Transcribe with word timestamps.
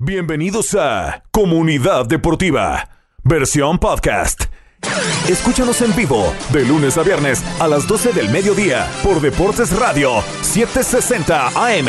Bienvenidos 0.00 0.76
a 0.76 1.24
Comunidad 1.32 2.06
Deportiva, 2.06 2.88
versión 3.24 3.80
podcast. 3.80 4.44
Escúchanos 5.28 5.82
en 5.82 5.96
vivo 5.96 6.32
de 6.52 6.64
lunes 6.64 6.96
a 6.98 7.02
viernes 7.02 7.42
a 7.58 7.66
las 7.66 7.88
12 7.88 8.12
del 8.12 8.28
mediodía 8.28 8.88
por 9.02 9.20
Deportes 9.20 9.76
Radio 9.76 10.22
760 10.42 11.48
AM. 11.48 11.86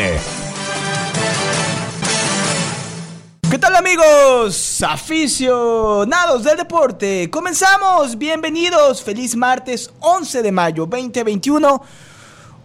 ¿Qué 3.48 3.58
tal 3.58 3.76
amigos? 3.76 4.82
Aficionados 4.82 6.42
del 6.42 6.56
deporte. 6.56 7.30
Comenzamos. 7.30 8.18
Bienvenidos. 8.18 9.04
Feliz 9.04 9.36
martes 9.36 9.88
11 10.00 10.42
de 10.42 10.50
mayo 10.50 10.84
2021. 10.84 11.80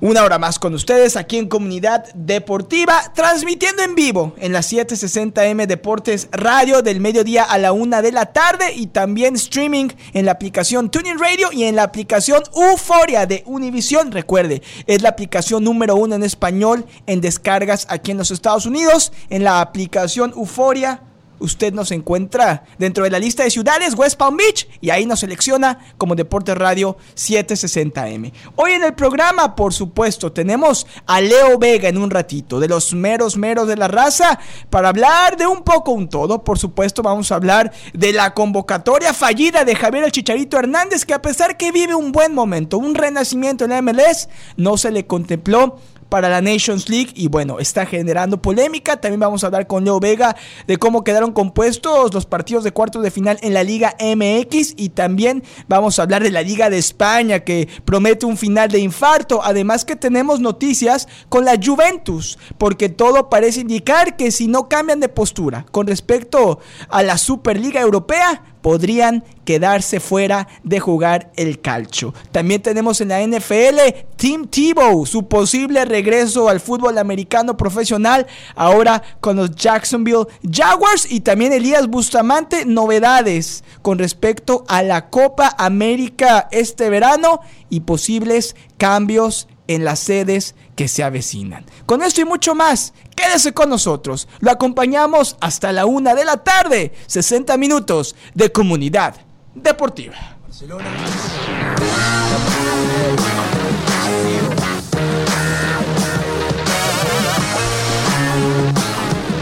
Una 0.02 0.26
hora 0.26 0.38
más 0.38 0.60
con 0.60 0.74
ustedes 0.74 1.16
aquí 1.16 1.38
en 1.38 1.48
Comunidad 1.48 2.14
Deportiva, 2.16 3.14
transmitiendo 3.16 3.82
en 3.82 3.96
vivo 3.96 4.34
en 4.38 4.52
la 4.52 4.60
760M 4.60 5.68
Deportes 5.68 6.28
Radio 6.34 6.82
del 6.82 7.00
mediodía 7.00 7.44
a 7.44 7.58
la 7.58 7.72
una 7.72 8.02
de 8.02 8.12
la 8.12 8.26
tarde 8.34 8.74
y 8.76 8.88
también 8.88 9.36
streaming 9.36 9.88
en 10.14 10.26
la 10.26 10.34
aplicación 10.34 10.92
Tuning 10.92 11.18
Radio 11.18 11.50
y 11.54 11.64
en 11.64 11.78
la 11.78 11.84
aplicación 11.84 12.44
Euforia 12.54 13.26
de 13.26 13.44
Univision. 13.46 14.12
Recuerde, 14.12 14.62
es 14.86 15.02
la 15.02 15.10
aplicación 15.10 15.64
número 15.64 15.96
uno 15.96 16.16
en 16.16 16.24
español 16.24 16.86
en 17.08 17.22
descargas 17.22 17.88
aquí 17.90 18.12
en 18.12 18.18
los 18.18 18.32
Estados 18.32 18.66
Unidos. 18.66 19.14
En 19.30 19.46
la 19.46 19.62
aplicación 19.62 20.34
Euforia 20.36 21.04
usted 21.40 21.74
nos 21.74 21.92
encuentra 21.92 22.66
dentro 22.78 23.04
de 23.04 23.10
la 23.10 23.20
lista 23.20 23.44
de 23.44 23.50
ciudades 23.50 23.96
West 23.96 24.18
Palm 24.18 24.38
Beach 24.38 24.68
y 24.82 24.90
ahí 24.90 25.06
nos 25.06 25.20
selecciona 25.20 25.80
como 25.98 26.16
Deporte 26.16 26.56
Radio 26.56 26.98
760M. 27.16 28.32
Hoy 28.56 28.72
en 28.74 28.84
el 28.84 28.94
programa, 28.94 29.56
por 29.56 29.74
supuesto, 29.74 30.32
tenemos 30.32 30.88
a 31.06 31.22
Leo 31.22 31.58
Vega 31.58 31.90
en 31.90 31.98
un 31.98 32.10
ratito, 32.10 32.60
de 32.60 32.68
los 32.68 32.94
meros 32.94 33.38
meros 33.38 33.68
de 33.68 33.78
la 33.78 33.88
raza, 33.88 34.40
para 34.70 34.90
hablar 34.90 35.38
de 35.38 35.48
un 35.48 35.64
poco 35.64 35.92
un 35.92 36.10
todo. 36.10 36.44
Por 36.44 36.60
supuesto, 36.60 37.02
vamos 37.02 37.32
a 37.32 37.36
hablar 37.36 37.72
de 37.94 38.14
la 38.14 38.34
convocatoria 38.34 39.14
fallida 39.14 39.64
de 39.64 39.76
Javier 39.76 40.04
el 40.04 40.12
Chicharito 40.12 40.58
Hernández, 40.58 41.06
que 41.06 41.14
a 41.14 41.22
pesar 41.22 41.58
que 41.58 41.72
vive 41.72 41.96
un 41.96 42.12
buen 42.12 42.34
momento, 42.34 42.78
un 42.78 42.96
renacimiento 42.96 43.66
en 43.66 43.72
la 43.72 43.82
MLS, 43.82 44.30
no 44.58 44.78
se 44.78 44.92
le 44.92 45.06
contempló 45.06 45.80
para 46.16 46.30
la 46.30 46.40
Nations 46.40 46.88
League 46.88 47.12
y 47.14 47.28
bueno, 47.28 47.60
está 47.60 47.86
generando 47.86 48.42
polémica. 48.42 49.02
También 49.02 49.20
vamos 49.20 49.44
a 49.44 49.48
hablar 49.48 49.68
con 49.68 49.84
Leo 49.84 50.00
Vega 50.00 50.34
de 50.66 50.78
cómo 50.78 51.04
quedaron 51.04 51.34
compuestos 51.34 52.14
los 52.14 52.26
partidos 52.26 52.64
de 52.64 52.72
cuartos 52.72 53.04
de 53.04 53.12
final 53.12 53.38
en 53.42 53.54
la 53.54 53.64
Liga 53.64 53.98
MX 54.00 54.76
y 54.78 54.92
también 54.92 55.44
vamos 55.68 56.00
a 56.00 56.04
hablar 56.04 56.24
de 56.24 56.32
la 56.32 56.42
Liga 56.42 56.70
de 56.70 56.78
España 56.78 57.42
que 57.42 57.68
promete 57.84 58.26
un 58.26 58.38
final 58.38 58.70
de 58.70 58.80
infarto. 58.80 59.42
Además 59.44 59.84
que 59.84 59.98
tenemos 59.98 60.40
noticias 60.40 61.10
con 61.28 61.44
la 61.44 61.60
Juventus 61.62 62.40
porque 62.58 62.88
todo 62.88 63.30
parece 63.30 63.60
indicar 63.60 64.16
que 64.16 64.32
si 64.32 64.48
no 64.48 64.70
cambian 64.70 65.02
de 65.02 65.10
postura 65.10 65.66
con 65.72 65.86
respecto 65.86 66.60
a 66.88 67.04
la 67.04 67.18
Superliga 67.18 67.82
Europea, 67.82 68.55
podrían 68.66 69.24
quedarse 69.44 70.00
fuera 70.00 70.48
de 70.64 70.80
jugar 70.80 71.32
el 71.36 71.62
calcio. 71.62 72.16
También 72.32 72.64
tenemos 72.64 73.00
en 73.00 73.10
la 73.10 73.22
NFL 73.22 73.80
Tim 74.16 74.48
Tebow, 74.48 75.06
su 75.06 75.28
posible 75.28 75.86
regreso 75.86 76.50
al 76.50 76.60
fútbol 76.60 76.98
americano 76.98 77.58
profesional, 77.58 78.26
ahora 78.56 79.04
con 79.20 79.36
los 79.36 79.54
Jacksonville 79.56 80.26
Jaguars 80.52 81.06
y 81.12 81.20
también 81.20 81.54
Elías 81.54 81.86
Bustamante, 81.86 82.66
novedades 82.66 83.64
con 83.84 84.00
respecto 84.00 84.64
a 84.68 84.82
la 84.82 85.12
Copa 85.12 85.54
América 85.60 86.48
este 86.50 86.90
verano 86.90 87.42
y 87.70 87.82
posibles 87.82 88.56
cambios 88.80 89.48
en 89.68 89.84
las 89.84 90.00
sedes 90.00 90.56
que 90.76 90.88
se 90.88 91.04
avecinan. 91.04 91.66
Con 91.86 92.02
esto 92.02 92.22
y 92.22 92.26
mucho 92.26 92.56
más, 92.56 92.94
quédese 93.16 93.54
con 93.54 93.70
nosotros. 93.70 94.28
Lo 94.40 94.52
acompañamos 94.52 95.38
hasta 95.40 95.72
la 95.72 95.86
una 95.86 96.16
de 96.16 96.26
la 96.26 96.38
tarde. 96.38 96.94
60 97.08 97.58
minutos 97.58 98.16
de 98.34 98.52
comunidad 98.52 99.16
deportiva. 99.54 100.38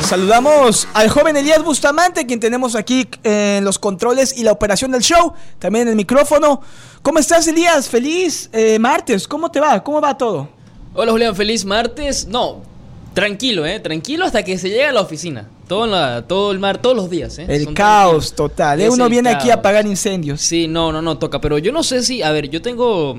Saludamos 0.03 0.86
al 0.94 1.08
joven 1.09 1.38
Elías 1.38 1.64
Bustamante, 1.64 2.25
quien 2.25 2.40
tenemos 2.40 2.75
aquí 2.75 3.08
en 3.24 3.64
los 3.64 3.80
controles 3.80 4.38
y 4.38 4.44
la 4.44 4.52
operación 4.52 4.91
del 4.91 5.02
show, 5.02 5.34
también 5.59 5.84
en 5.84 5.91
el 5.91 5.96
micrófono. 5.96 6.62
¿Cómo 7.02 7.19
estás, 7.19 7.47
Elías? 7.47 7.88
Feliz 7.88 8.50
eh, 8.52 8.78
martes. 8.80 9.28
¿Cómo 9.28 9.50
te 9.50 9.62
va? 9.62 9.81
¿Cómo 9.81 10.02
va 10.02 10.18
todo? 10.18 10.50
Hola, 10.94 11.13
Julián. 11.13 11.36
Feliz 11.36 11.63
martes. 11.63 12.28
No, 12.28 12.62
tranquilo, 13.13 13.66
¿eh? 13.66 13.80
Tranquilo 13.80 14.25
hasta 14.25 14.44
que 14.44 14.58
se 14.58 14.69
llegue 14.69 14.86
a 14.86 14.92
la 14.92 15.02
oficina. 15.02 15.47
Todo, 15.69 15.88
la, 15.88 16.24
todo 16.28 16.52
el 16.52 16.59
mar, 16.59 16.80
todos 16.80 16.97
los 16.97 17.09
días, 17.09 17.40
¿eh? 17.40 17.46
El 17.47 17.74
caos 17.74 18.34
total. 18.34 18.81
¿eh? 18.81 18.90
Uno 18.90 19.08
viene 19.08 19.30
aquí 19.30 19.52
a 19.52 19.56
apagar 19.56 19.88
incendios. 19.88 20.42
Sí, 20.42 20.68
no, 20.68 20.92
no, 20.92 21.02
no, 21.02 21.18
toca. 21.18 21.40
Pero 21.40 21.58
yo 21.59 21.72
no 21.72 21.81
sé 21.81 22.03
si, 22.03 22.22
a 22.22 22.31
ver, 22.31 22.50
yo 22.50 22.62
tengo 22.62 23.18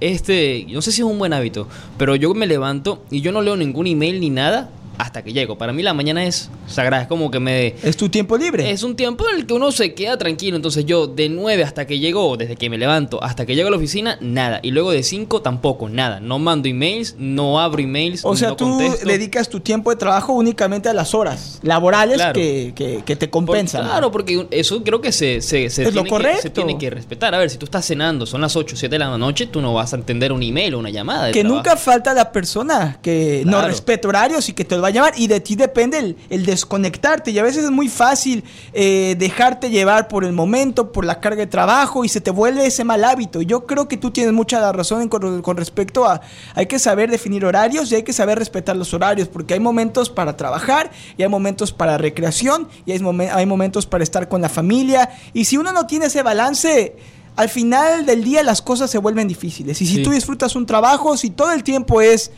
este, 0.00 0.66
no 0.68 0.82
sé 0.82 0.92
si 0.92 1.00
es 1.00 1.06
un 1.06 1.18
buen 1.18 1.32
hábito, 1.32 1.66
pero 1.96 2.14
yo 2.14 2.32
me 2.34 2.46
levanto 2.46 3.02
y 3.10 3.22
yo 3.22 3.32
no 3.32 3.40
leo 3.40 3.56
ningún 3.56 3.86
email 3.86 4.20
ni 4.20 4.30
nada 4.30 4.70
hasta 4.98 5.22
que 5.22 5.32
llego. 5.32 5.56
Para 5.56 5.72
mí 5.72 5.82
la 5.82 5.94
mañana 5.94 6.24
es 6.24 6.50
sagrada, 6.66 7.02
es 7.02 7.08
como 7.08 7.30
que 7.30 7.40
me... 7.40 7.74
¿Es 7.82 7.96
tu 7.96 8.08
tiempo 8.08 8.36
libre? 8.36 8.70
Es 8.70 8.82
un 8.82 8.96
tiempo 8.96 9.28
en 9.28 9.36
el 9.36 9.46
que 9.46 9.54
uno 9.54 9.72
se 9.72 9.94
queda 9.94 10.18
tranquilo. 10.18 10.56
Entonces 10.56 10.84
yo 10.84 11.06
de 11.06 11.28
9 11.28 11.64
hasta 11.64 11.86
que 11.86 11.98
llego, 11.98 12.36
desde 12.36 12.56
que 12.56 12.68
me 12.70 12.78
levanto 12.78 13.22
hasta 13.22 13.46
que 13.46 13.54
llego 13.54 13.68
a 13.68 13.70
la 13.70 13.76
oficina, 13.76 14.18
nada. 14.20 14.60
Y 14.62 14.70
luego 14.70 14.90
de 14.92 15.02
5 15.02 15.42
tampoco, 15.42 15.88
nada. 15.88 16.20
No 16.20 16.38
mando 16.38 16.68
emails, 16.68 17.16
no 17.18 17.60
abro 17.60 17.80
emails. 17.80 18.24
O 18.24 18.36
sea, 18.36 18.56
tú 18.56 18.78
dedicas 19.04 19.48
tu 19.48 19.60
tiempo 19.60 19.90
de 19.90 19.96
trabajo 19.96 20.32
únicamente 20.32 20.88
a 20.88 20.92
las 20.92 21.14
horas 21.14 21.60
laborales 21.62 22.20
que, 22.34 22.72
que, 23.04 23.16
te 23.16 23.30
compensan. 23.30 23.84
claro, 23.84 24.10
porque 24.10 24.46
eso 24.50 24.82
creo 24.82 25.00
que 25.00 25.12
se, 25.12 25.40
se, 25.40 25.68
tiene 25.68 26.04
Que, 26.04 26.42
se 26.42 26.50
tiene 26.50 26.78
que 26.78 26.90
respetar. 26.90 27.34
A 27.34 27.38
ver, 27.38 27.50
si 27.50 27.58
tú 27.58 27.64
estás 27.64 27.86
cenando, 27.86 28.26
son 28.26 28.40
las 28.40 28.56
8, 28.56 28.76
7 28.76 28.94
de 28.94 28.98
la 28.98 29.16
noche, 29.16 29.46
tú 29.46 29.60
no 29.60 29.74
vas 29.74 29.92
a 29.92 29.96
entender 29.96 30.32
un 30.32 30.42
email 30.42 30.74
o 30.74 30.78
una 30.78 30.90
llamada. 30.90 31.32
que 31.32 31.44
nunca 31.44 31.76
falta 31.76 32.14
la 32.14 32.32
persona 32.32 32.98
que 33.02 33.42
no 33.46 33.62
respeta 33.62 34.08
horarios 34.08 34.48
y 34.48 34.52
que 34.52 34.64
te 34.64 34.76
lo 34.76 34.82
va 34.82 34.89
a 34.90 34.94
llamar. 34.94 35.14
Y 35.16 35.26
de 35.26 35.40
ti 35.40 35.56
depende 35.56 36.16
el, 36.28 36.46
desconectarte. 36.46 37.30
Y 37.30 37.38
a 37.38 37.42
veces 37.42 37.64
es 37.64 37.70
muy 37.70 37.88
fácil 37.88 38.44
eh, 38.72 39.16
dejarte 39.18 39.70
llevar 39.70 40.08
por 40.08 40.24
el 40.24 40.32
momento, 40.32 40.92
por 40.92 41.04
la 41.04 41.20
carga 41.20 41.40
de 41.40 41.46
trabajo 41.46 42.04
y 42.04 42.08
se 42.08 42.20
te 42.20 42.30
vuelve 42.30 42.66
ese 42.66 42.84
mal 42.84 43.04
hábito. 43.04 43.42
Yo 43.42 43.66
creo 43.66 43.88
que 43.88 43.96
tú 43.96 44.10
tienes 44.10 44.32
mucha 44.32 44.70
razón 44.72 45.08
con, 45.08 45.42
con 45.42 45.56
respecto 45.56 46.04
a 46.04 46.20
hay 46.54 46.66
que 46.66 46.78
saber 46.78 47.10
definir 47.10 47.44
horarios 47.44 47.90
y 47.90 47.94
hay 47.96 48.02
que 48.02 48.12
saber 48.12 48.38
respetar 48.38 48.76
los 48.76 48.92
horarios 48.94 49.28
porque 49.28 49.54
hay 49.54 49.60
momentos 49.60 50.10
para 50.10 50.36
trabajar 50.36 50.90
y 51.16 51.22
hay 51.22 51.28
momentos 51.28 51.72
para 51.72 51.98
recreación 51.98 52.68
y 52.86 52.92
hay, 52.92 53.00
hay 53.32 53.46
momentos 53.46 53.86
para 53.86 54.04
estar 54.04 54.28
con 54.28 54.40
la 54.40 54.48
familia. 54.48 55.10
Y 55.32 55.44
si 55.44 55.56
uno 55.56 55.72
no 55.72 55.86
tiene 55.86 56.06
ese 56.06 56.22
balance 56.22 56.96
al 57.36 57.48
final 57.48 58.04
del 58.04 58.22
día 58.22 58.42
las 58.42 58.60
cosas 58.60 58.90
se 58.90 58.98
vuelven 58.98 59.28
difíciles. 59.28 59.80
Y 59.80 59.86
si 59.86 60.02
tú 60.02 60.10
disfrutas 60.10 60.56
un 60.56 60.66
trabajo, 60.66 61.16
si 61.16 61.30
todo 61.30 61.52
el 61.52 61.62
tiempo 61.62 62.00
es 62.00 62.30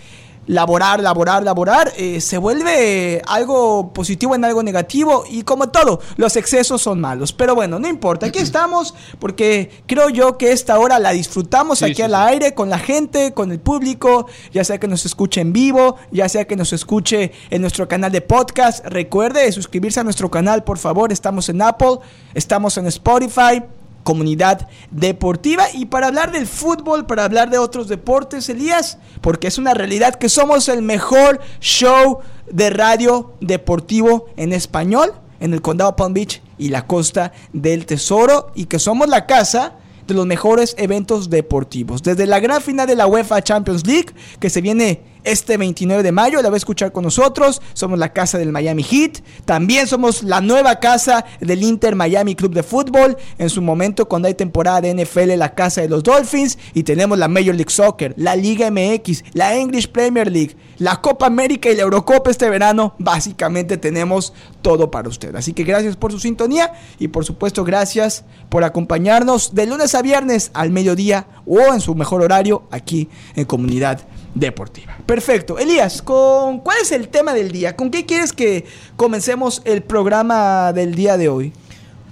laborar, 0.46 1.00
laborar, 1.00 1.42
laborar, 1.42 1.92
eh, 1.96 2.20
se 2.20 2.38
vuelve 2.38 3.22
algo 3.26 3.92
positivo 3.92 4.34
en 4.34 4.44
algo 4.44 4.62
negativo 4.62 5.24
y 5.28 5.42
como 5.42 5.68
todo, 5.68 6.00
los 6.16 6.36
excesos 6.36 6.82
son 6.82 7.00
malos. 7.00 7.32
Pero 7.32 7.54
bueno, 7.54 7.78
no 7.78 7.88
importa, 7.88 8.26
aquí 8.26 8.38
estamos 8.40 8.94
porque 9.18 9.82
creo 9.86 10.08
yo 10.08 10.38
que 10.38 10.52
esta 10.52 10.78
hora 10.78 10.98
la 10.98 11.12
disfrutamos 11.12 11.82
aquí 11.82 12.02
al 12.02 12.14
aire 12.14 12.54
con 12.54 12.70
la 12.70 12.78
gente, 12.78 13.32
con 13.32 13.52
el 13.52 13.60
público, 13.60 14.26
ya 14.52 14.64
sea 14.64 14.78
que 14.78 14.88
nos 14.88 15.06
escuche 15.06 15.40
en 15.40 15.52
vivo, 15.52 15.96
ya 16.10 16.28
sea 16.28 16.46
que 16.46 16.56
nos 16.56 16.72
escuche 16.72 17.32
en 17.50 17.60
nuestro 17.60 17.88
canal 17.88 18.10
de 18.12 18.20
podcast. 18.20 18.84
Recuerde 18.86 19.50
suscribirse 19.52 20.00
a 20.00 20.04
nuestro 20.04 20.30
canal, 20.30 20.64
por 20.64 20.78
favor, 20.78 21.12
estamos 21.12 21.48
en 21.48 21.62
Apple, 21.62 21.98
estamos 22.34 22.76
en 22.78 22.86
Spotify 22.86 23.62
comunidad 24.02 24.68
deportiva 24.90 25.66
y 25.72 25.86
para 25.86 26.08
hablar 26.08 26.32
del 26.32 26.46
fútbol, 26.46 27.06
para 27.06 27.24
hablar 27.24 27.50
de 27.50 27.58
otros 27.58 27.88
deportes, 27.88 28.48
Elías, 28.48 28.98
porque 29.20 29.48
es 29.48 29.58
una 29.58 29.74
realidad 29.74 30.14
que 30.16 30.28
somos 30.28 30.68
el 30.68 30.82
mejor 30.82 31.40
show 31.60 32.20
de 32.50 32.70
radio 32.70 33.34
deportivo 33.40 34.26
en 34.36 34.52
español 34.52 35.12
en 35.42 35.52
el 35.52 35.60
condado 35.60 35.96
Palm 35.96 36.14
Beach 36.14 36.40
y 36.56 36.68
la 36.68 36.86
costa 36.86 37.32
del 37.52 37.84
Tesoro 37.84 38.52
y 38.54 38.66
que 38.66 38.78
somos 38.78 39.08
la 39.08 39.26
casa 39.26 39.74
de 40.06 40.14
los 40.14 40.24
mejores 40.24 40.74
eventos 40.78 41.30
deportivos. 41.30 42.02
Desde 42.02 42.26
la 42.26 42.38
gran 42.38 42.60
final 42.62 42.86
de 42.86 42.94
la 42.94 43.06
UEFA 43.06 43.42
Champions 43.42 43.86
League, 43.86 44.14
que 44.38 44.50
se 44.50 44.60
viene 44.60 45.02
este 45.24 45.56
29 45.56 46.02
de 46.02 46.12
mayo. 46.12 46.42
La 46.42 46.48
va 46.48 46.56
a 46.56 46.58
escuchar 46.58 46.92
con 46.92 47.04
nosotros. 47.04 47.60
Somos 47.74 47.98
la 47.98 48.12
casa 48.12 48.38
del 48.38 48.52
Miami 48.52 48.82
Heat. 48.82 49.18
También 49.44 49.86
somos 49.86 50.22
la 50.22 50.40
nueva 50.40 50.80
casa 50.80 51.24
del 51.40 51.62
Inter 51.62 51.94
Miami 51.96 52.34
Club 52.34 52.54
de 52.54 52.62
Fútbol. 52.62 53.16
En 53.38 53.50
su 53.50 53.62
momento, 53.62 54.08
cuando 54.08 54.28
hay 54.28 54.34
temporada 54.34 54.80
de 54.80 54.94
NFL, 54.94 55.36
la 55.36 55.54
casa 55.54 55.80
de 55.80 55.88
los 55.88 56.02
Dolphins. 56.02 56.58
Y 56.74 56.82
tenemos 56.82 57.18
la 57.18 57.28
Major 57.28 57.54
League 57.54 57.70
Soccer, 57.70 58.14
la 58.16 58.36
Liga 58.36 58.70
MX, 58.70 59.24
la 59.34 59.56
English 59.56 59.88
Premier 59.88 60.30
League, 60.30 60.56
la 60.78 61.00
Copa 61.00 61.26
América 61.26 61.70
y 61.70 61.76
la 61.76 61.82
Eurocopa 61.82 62.30
este 62.30 62.48
verano. 62.50 62.94
Básicamente 62.98 63.76
tenemos 63.76 64.32
todo 64.62 64.90
para 64.90 65.08
usted. 65.08 65.34
Así 65.34 65.52
que 65.52 65.64
gracias 65.64 65.96
por 65.96 66.12
su 66.12 66.20
sintonía 66.20 66.72
y 66.98 67.08
por 67.08 67.24
supuesto 67.24 67.64
gracias 67.64 68.24
por 68.48 68.64
acompañarnos 68.64 69.54
de 69.54 69.66
lunes 69.66 69.94
a 69.94 70.02
viernes 70.02 70.50
al 70.54 70.70
mediodía 70.70 71.26
o 71.46 71.60
en 71.72 71.80
su 71.80 71.94
mejor 71.94 72.22
horario 72.22 72.64
aquí 72.70 73.08
en 73.34 73.44
Comunidad 73.44 74.00
Deportiva. 74.34 74.96
Perfecto. 75.04 75.58
Elías, 75.58 76.00
¿con 76.00 76.60
¿cuál 76.60 76.78
es 76.82 76.92
el 76.92 77.08
tema 77.08 77.34
del 77.34 77.52
día? 77.52 77.76
¿Con 77.76 77.90
qué 77.90 78.06
quieres 78.06 78.32
que 78.32 78.64
comencemos 78.96 79.62
el 79.64 79.82
programa 79.82 80.72
del 80.72 80.94
día 80.94 81.16
de 81.16 81.28
hoy? 81.28 81.52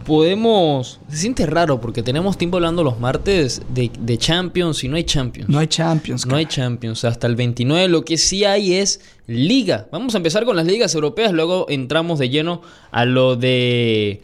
Podemos... 0.05 1.01
Se 1.11 1.19
siente 1.19 1.47
raro 1.47 1.81
porque 1.81 2.03
tenemos 2.03 2.37
tiempo 2.37 2.57
hablando 2.57 2.83
los 2.83 2.99
martes 2.99 3.63
de, 3.69 3.91
de 3.99 4.19
Champions 4.19 4.83
y 4.85 4.89
no 4.89 4.97
hay 4.97 5.05
Champions. 5.05 5.49
No 5.49 5.59
hay 5.59 5.67
Champions. 5.67 6.27
No 6.27 6.37
hay 6.37 6.47
Champions. 6.47 7.05
Hasta 7.05 7.27
el 7.27 7.37
29 7.37 7.89
lo 7.89 8.05
que 8.05 8.19
sí 8.19 8.45
hay 8.45 8.75
es 8.75 9.01
Liga. 9.27 9.87
Vamos 9.93 10.15
a 10.15 10.19
empezar 10.19 10.45
con 10.45 10.57
las 10.57 10.67
ligas 10.67 10.93
europeas, 10.95 11.33
luego 11.33 11.67
entramos 11.69 12.19
de 12.19 12.31
lleno 12.31 12.63
a 12.91 13.05
lo 13.05 13.37
de 13.37 14.23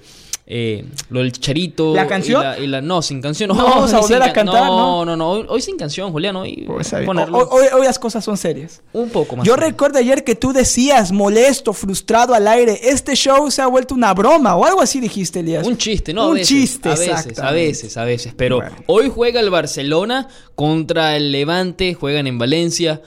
eh, 0.48 0.84
lo 1.10 1.20
del 1.20 1.32
Chicharito. 1.32 1.92
¿La 1.92 2.06
canción? 2.06 2.44
Y 2.62 2.68
la, 2.68 2.80
no, 2.80 3.02
sin 3.02 3.20
canción. 3.20 3.48
No, 3.48 3.56
vamos 3.56 3.92
a 3.94 3.98
volver 3.98 4.22
a 4.22 4.32
cantar, 4.32 4.66
no, 4.66 5.04
no, 5.04 5.16
no, 5.16 5.30
hoy, 5.30 5.60
sin 5.60 5.76
canción, 5.76 6.12
Julián. 6.12 6.36
Hoy, 6.36 6.64
pues 6.66 6.92
hoy, 6.92 7.66
hoy, 7.72 7.84
las 7.84 7.98
cosas 7.98 8.24
son 8.24 8.36
serias. 8.36 8.80
Un 8.92 9.10
poco 9.10 9.36
más. 9.36 9.44
Yo 9.44 9.56
recuerdo 9.56 9.98
ayer 9.98 10.22
que 10.22 10.36
tú 10.36 10.52
decías, 10.52 11.10
molesto, 11.10 11.72
frustrado 11.72 12.32
al 12.32 12.46
aire, 12.46 12.78
este 12.80 13.16
show 13.16 13.50
se 13.50 13.60
ha 13.60 13.66
vuelto 13.66 13.94
una 13.94 14.14
broma 14.14 14.54
o 14.54 14.64
algo 14.64 14.80
así 14.80 15.00
dijiste, 15.00 15.40
Elías. 15.40 15.66
Un 15.66 15.76
chiste, 15.76 16.14
¿no? 16.14 16.28
Un 16.28 16.40
chiste, 16.40 16.90
a 16.90 16.94
veces, 16.94 17.38
a 17.40 17.50
veces, 17.50 17.96
a 17.96 18.04
veces. 18.04 18.34
Pero 18.36 18.60
hoy 18.86 19.10
juega 19.12 19.40
el 19.40 19.50
Barcelona 19.50 20.28
contra 20.54 21.16
el 21.16 21.32
Levante, 21.32 21.94
juegan 21.94 22.28
en 22.28 22.38
Valencia. 22.38 23.02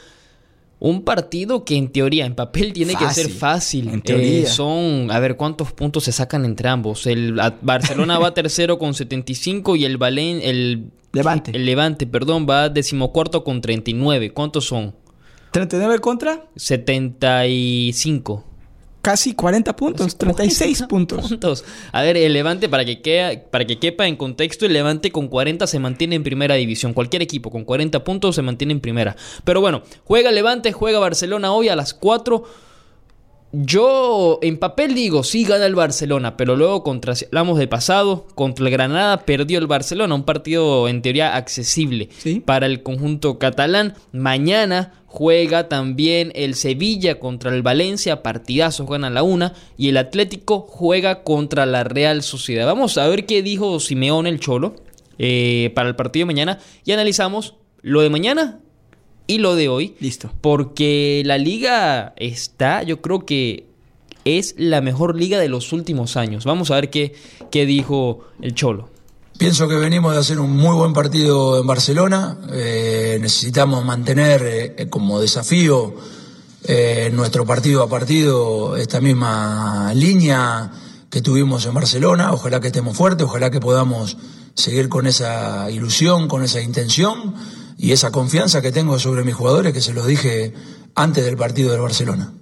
Un 0.79 1.03
partido 1.03 1.65
que 1.65 1.75
en 1.75 1.89
teoría, 1.89 2.25
en 2.25 2.35
papel, 2.35 2.71
tiene 2.71 2.95
que 2.95 3.09
ser 3.09 3.29
fácil. 3.29 3.89
En 3.89 4.01
teoría. 4.01 4.43
Eh, 4.43 4.45
son, 4.45 5.11
a 5.11 5.19
ver, 5.19 5.35
¿cuántos 5.35 5.73
puntos 5.73 6.05
se 6.05 6.11
sacan 6.11 6.45
entre 6.45 6.69
ambos? 6.69 7.05
El 7.05 7.39
Barcelona 7.61 8.17
va 8.17 8.33
tercero 8.33 8.79
con 8.79 8.93
75 8.93 9.75
y 9.75 9.85
el 9.85 9.97
Valen, 9.97 10.39
el 10.41 10.91
Levante. 11.11 11.51
El 11.53 11.65
Levante, 11.65 12.07
perdón, 12.07 12.47
va 12.49 12.69
decimocuarto 12.69 13.43
con 13.43 13.61
39. 13.61 14.31
¿Cuántos 14.31 14.65
son? 14.65 14.95
¿39 15.51 15.99
contra? 15.99 16.45
75 16.55 18.48
casi 19.09 19.33
40 19.33 19.75
puntos, 19.75 20.17
36 20.19 20.83
puntos. 20.89 21.65
A 21.91 22.03
ver, 22.03 22.15
el 22.15 22.31
Levante, 22.31 22.69
para 22.69 22.85
que, 22.85 23.43
para 23.49 23.65
que 23.65 23.79
quepa 23.79 24.05
en 24.05 24.15
contexto, 24.15 24.67
el 24.67 24.73
Levante 24.73 25.11
con 25.11 25.29
40 25.29 25.65
se 25.65 25.79
mantiene 25.79 26.15
en 26.15 26.21
primera 26.21 26.53
división. 26.53 26.93
Cualquier 26.93 27.23
equipo 27.23 27.49
con 27.49 27.65
40 27.65 28.03
puntos 28.03 28.35
se 28.35 28.43
mantiene 28.43 28.73
en 28.73 28.81
primera. 28.81 29.15
Pero 29.43 29.61
bueno, 29.61 29.81
juega 30.03 30.31
Levante, 30.31 30.73
juega 30.73 30.99
Barcelona 30.99 31.51
hoy 31.51 31.69
a 31.69 31.75
las 31.75 31.95
4. 31.95 32.43
Yo 33.51 34.37
en 34.43 34.57
papel 34.57 34.93
digo, 34.93 35.23
sí 35.23 35.43
gana 35.43 35.65
el 35.65 35.73
Barcelona, 35.73 36.37
pero 36.37 36.55
luego 36.55 36.83
contra, 36.83 37.15
hablamos 37.25 37.57
de 37.57 37.67
pasado, 37.67 38.27
contra 38.35 38.65
el 38.65 38.71
Granada 38.71 39.25
perdió 39.25 39.57
el 39.57 39.65
Barcelona, 39.65 40.13
un 40.13 40.23
partido 40.23 40.87
en 40.87 41.01
teoría 41.01 41.35
accesible 41.35 42.09
para 42.45 42.67
el 42.67 42.83
conjunto 42.83 43.39
catalán. 43.39 43.95
Mañana 44.11 44.93
juega 45.07 45.67
también 45.67 46.31
el 46.35 46.53
Sevilla 46.53 47.19
contra 47.19 47.53
el 47.53 47.63
Valencia, 47.63 48.21
partidazos 48.21 48.87
gana 48.87 49.09
la 49.09 49.23
una, 49.23 49.53
y 49.77 49.89
el 49.89 49.97
Atlético 49.97 50.61
juega 50.61 51.23
contra 51.23 51.65
la 51.65 51.83
Real 51.83 52.21
Sociedad. 52.21 52.67
Vamos 52.67 52.99
a 52.99 53.07
ver 53.07 53.25
qué 53.25 53.41
dijo 53.41 53.79
Simeón 53.79 54.27
el 54.27 54.39
Cholo 54.39 54.75
eh, 55.17 55.71
para 55.73 55.89
el 55.89 55.95
partido 55.95 56.21
de 56.21 56.33
mañana 56.33 56.59
y 56.85 56.91
analizamos 56.91 57.55
lo 57.81 58.01
de 58.01 58.11
mañana 58.11 58.59
y 59.29 59.37
lo 59.37 59.55
de 59.55 59.69
hoy. 59.69 59.95
Listo. 59.99 60.31
Porque 60.41 61.21
la 61.23 61.37
liga 61.37 62.13
está, 62.17 62.81
yo 62.81 62.99
creo 62.99 63.25
que 63.25 63.67
es 64.25 64.55
la 64.57 64.81
mejor 64.81 65.15
liga 65.15 65.37
de 65.39 65.47
los 65.47 65.71
últimos 65.71 66.17
años. 66.17 66.45
Vamos 66.45 66.71
a 66.71 66.75
ver 66.75 66.89
qué, 66.89 67.13
qué 67.51 67.65
dijo 67.67 68.21
el 68.41 68.55
Cholo. 68.55 68.89
Pienso 69.37 69.67
que 69.67 69.75
venimos 69.75 70.13
de 70.13 70.19
hacer 70.19 70.39
un 70.39 70.57
muy 70.57 70.75
buen 70.75 70.93
partido 70.93 71.61
en 71.61 71.67
Barcelona. 71.67 72.39
Eh, 72.51 73.19
necesitamos 73.21 73.85
mantener 73.85 74.75
eh, 74.77 74.89
como 74.89 75.21
desafío 75.21 75.93
eh, 76.63 77.11
nuestro 77.13 77.45
partido 77.45 77.83
a 77.83 77.87
partido 77.87 78.75
esta 78.77 78.99
misma 78.99 79.93
línea 79.93 80.71
que 81.11 81.21
tuvimos 81.21 81.67
en 81.67 81.75
Barcelona. 81.75 82.33
Ojalá 82.33 82.59
que 82.59 82.67
estemos 82.67 82.97
fuertes, 82.97 83.27
ojalá 83.27 83.51
que 83.51 83.59
podamos 83.59 84.17
seguir 84.55 84.89
con 84.89 85.05
esa 85.05 85.69
ilusión, 85.69 86.27
con 86.27 86.43
esa 86.43 86.61
intención 86.61 87.35
y 87.79 87.93
esa 87.93 88.11
confianza 88.11 88.61
que 88.61 88.73
tengo 88.73 88.99
sobre 88.99 89.23
mis 89.23 89.33
jugadores, 89.33 89.71
que 89.71 89.79
se 89.79 89.93
los 89.93 90.05
dije 90.05 90.53
antes 90.95 91.23
del 91.23 91.37
partido 91.37 91.71
del 91.71 91.79
Barcelona. 91.79 92.33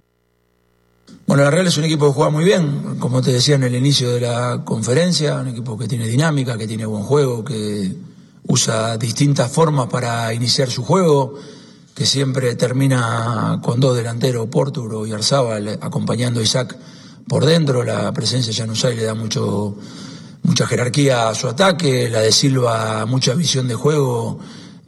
Bueno, 1.28 1.44
la 1.44 1.51
Real 1.51 1.68
es 1.68 1.78
un 1.78 1.84
equipo 1.84 2.07
que 2.07 2.13
juega 2.13 2.31
muy 2.31 2.44
bien, 2.44 2.98
como 2.98 3.22
te 3.22 3.31
decía 3.31 3.54
en 3.56 3.63
el 3.63 3.75
inicio 3.75 4.10
de 4.12 4.22
la 4.22 4.63
conferencia, 4.66 5.36
un 5.36 5.50
equipo 5.50 5.78
que 5.78 5.88
tiene 5.88 6.07
dinámica, 6.07 6.57
que 6.57 6.68
tiene 6.68 6.88
buen 6.88 7.04
juego, 7.04 7.44
que 7.44 7.95
usa 8.48 8.98
distintas 8.98 9.51
formas 9.51 9.88
para 9.88 10.34
iniciar 10.34 10.72
su 10.72 10.84
juego, 10.84 11.36
que 11.94 12.07
siempre 12.07 12.56
termina 12.56 13.60
con 13.62 13.80
dos 13.80 13.95
delanteros, 13.95 14.48
Porturo 14.48 15.06
y 15.06 15.12
Arzábal, 15.12 15.78
acompañando 15.81 16.39
a 16.39 16.44
Isaac 16.44 16.75
por 17.28 17.45
dentro. 17.45 17.84
La 17.84 18.12
presencia 18.12 18.51
de 18.51 18.57
Januzaj 18.57 18.95
le 18.95 19.04
da 19.04 19.13
mucho, 19.13 19.75
mucha 20.42 20.66
jerarquía 20.66 21.30
a 21.30 21.36
su 21.36 21.48
ataque, 21.48 22.10
la 22.10 22.22
de 22.22 22.31
Silva 22.31 23.06
mucha 23.06 23.36
visión 23.36 23.68
de 23.68 23.75
juego 23.75 24.39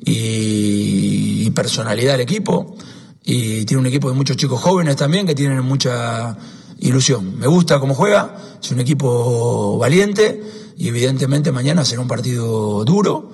y, 0.05 1.49
personalidad 1.51 2.13
del 2.13 2.21
equipo. 2.21 2.75
Y 3.23 3.65
tiene 3.65 3.81
un 3.81 3.87
equipo 3.87 4.09
de 4.09 4.15
muchos 4.15 4.37
chicos 4.37 4.61
jóvenes 4.61 4.95
también 4.95 5.27
que 5.27 5.35
tienen 5.35 5.63
mucha 5.63 6.37
ilusión. 6.79 7.37
Me 7.37 7.47
gusta 7.47 7.79
cómo 7.79 7.93
juega, 7.93 8.35
es 8.61 8.71
un 8.71 8.79
equipo 8.79 9.77
valiente 9.77 10.41
y 10.77 10.87
evidentemente 10.87 11.51
mañana 11.51 11.83
será 11.83 12.01
un 12.01 12.07
partido 12.07 12.85
duro. 12.85 13.31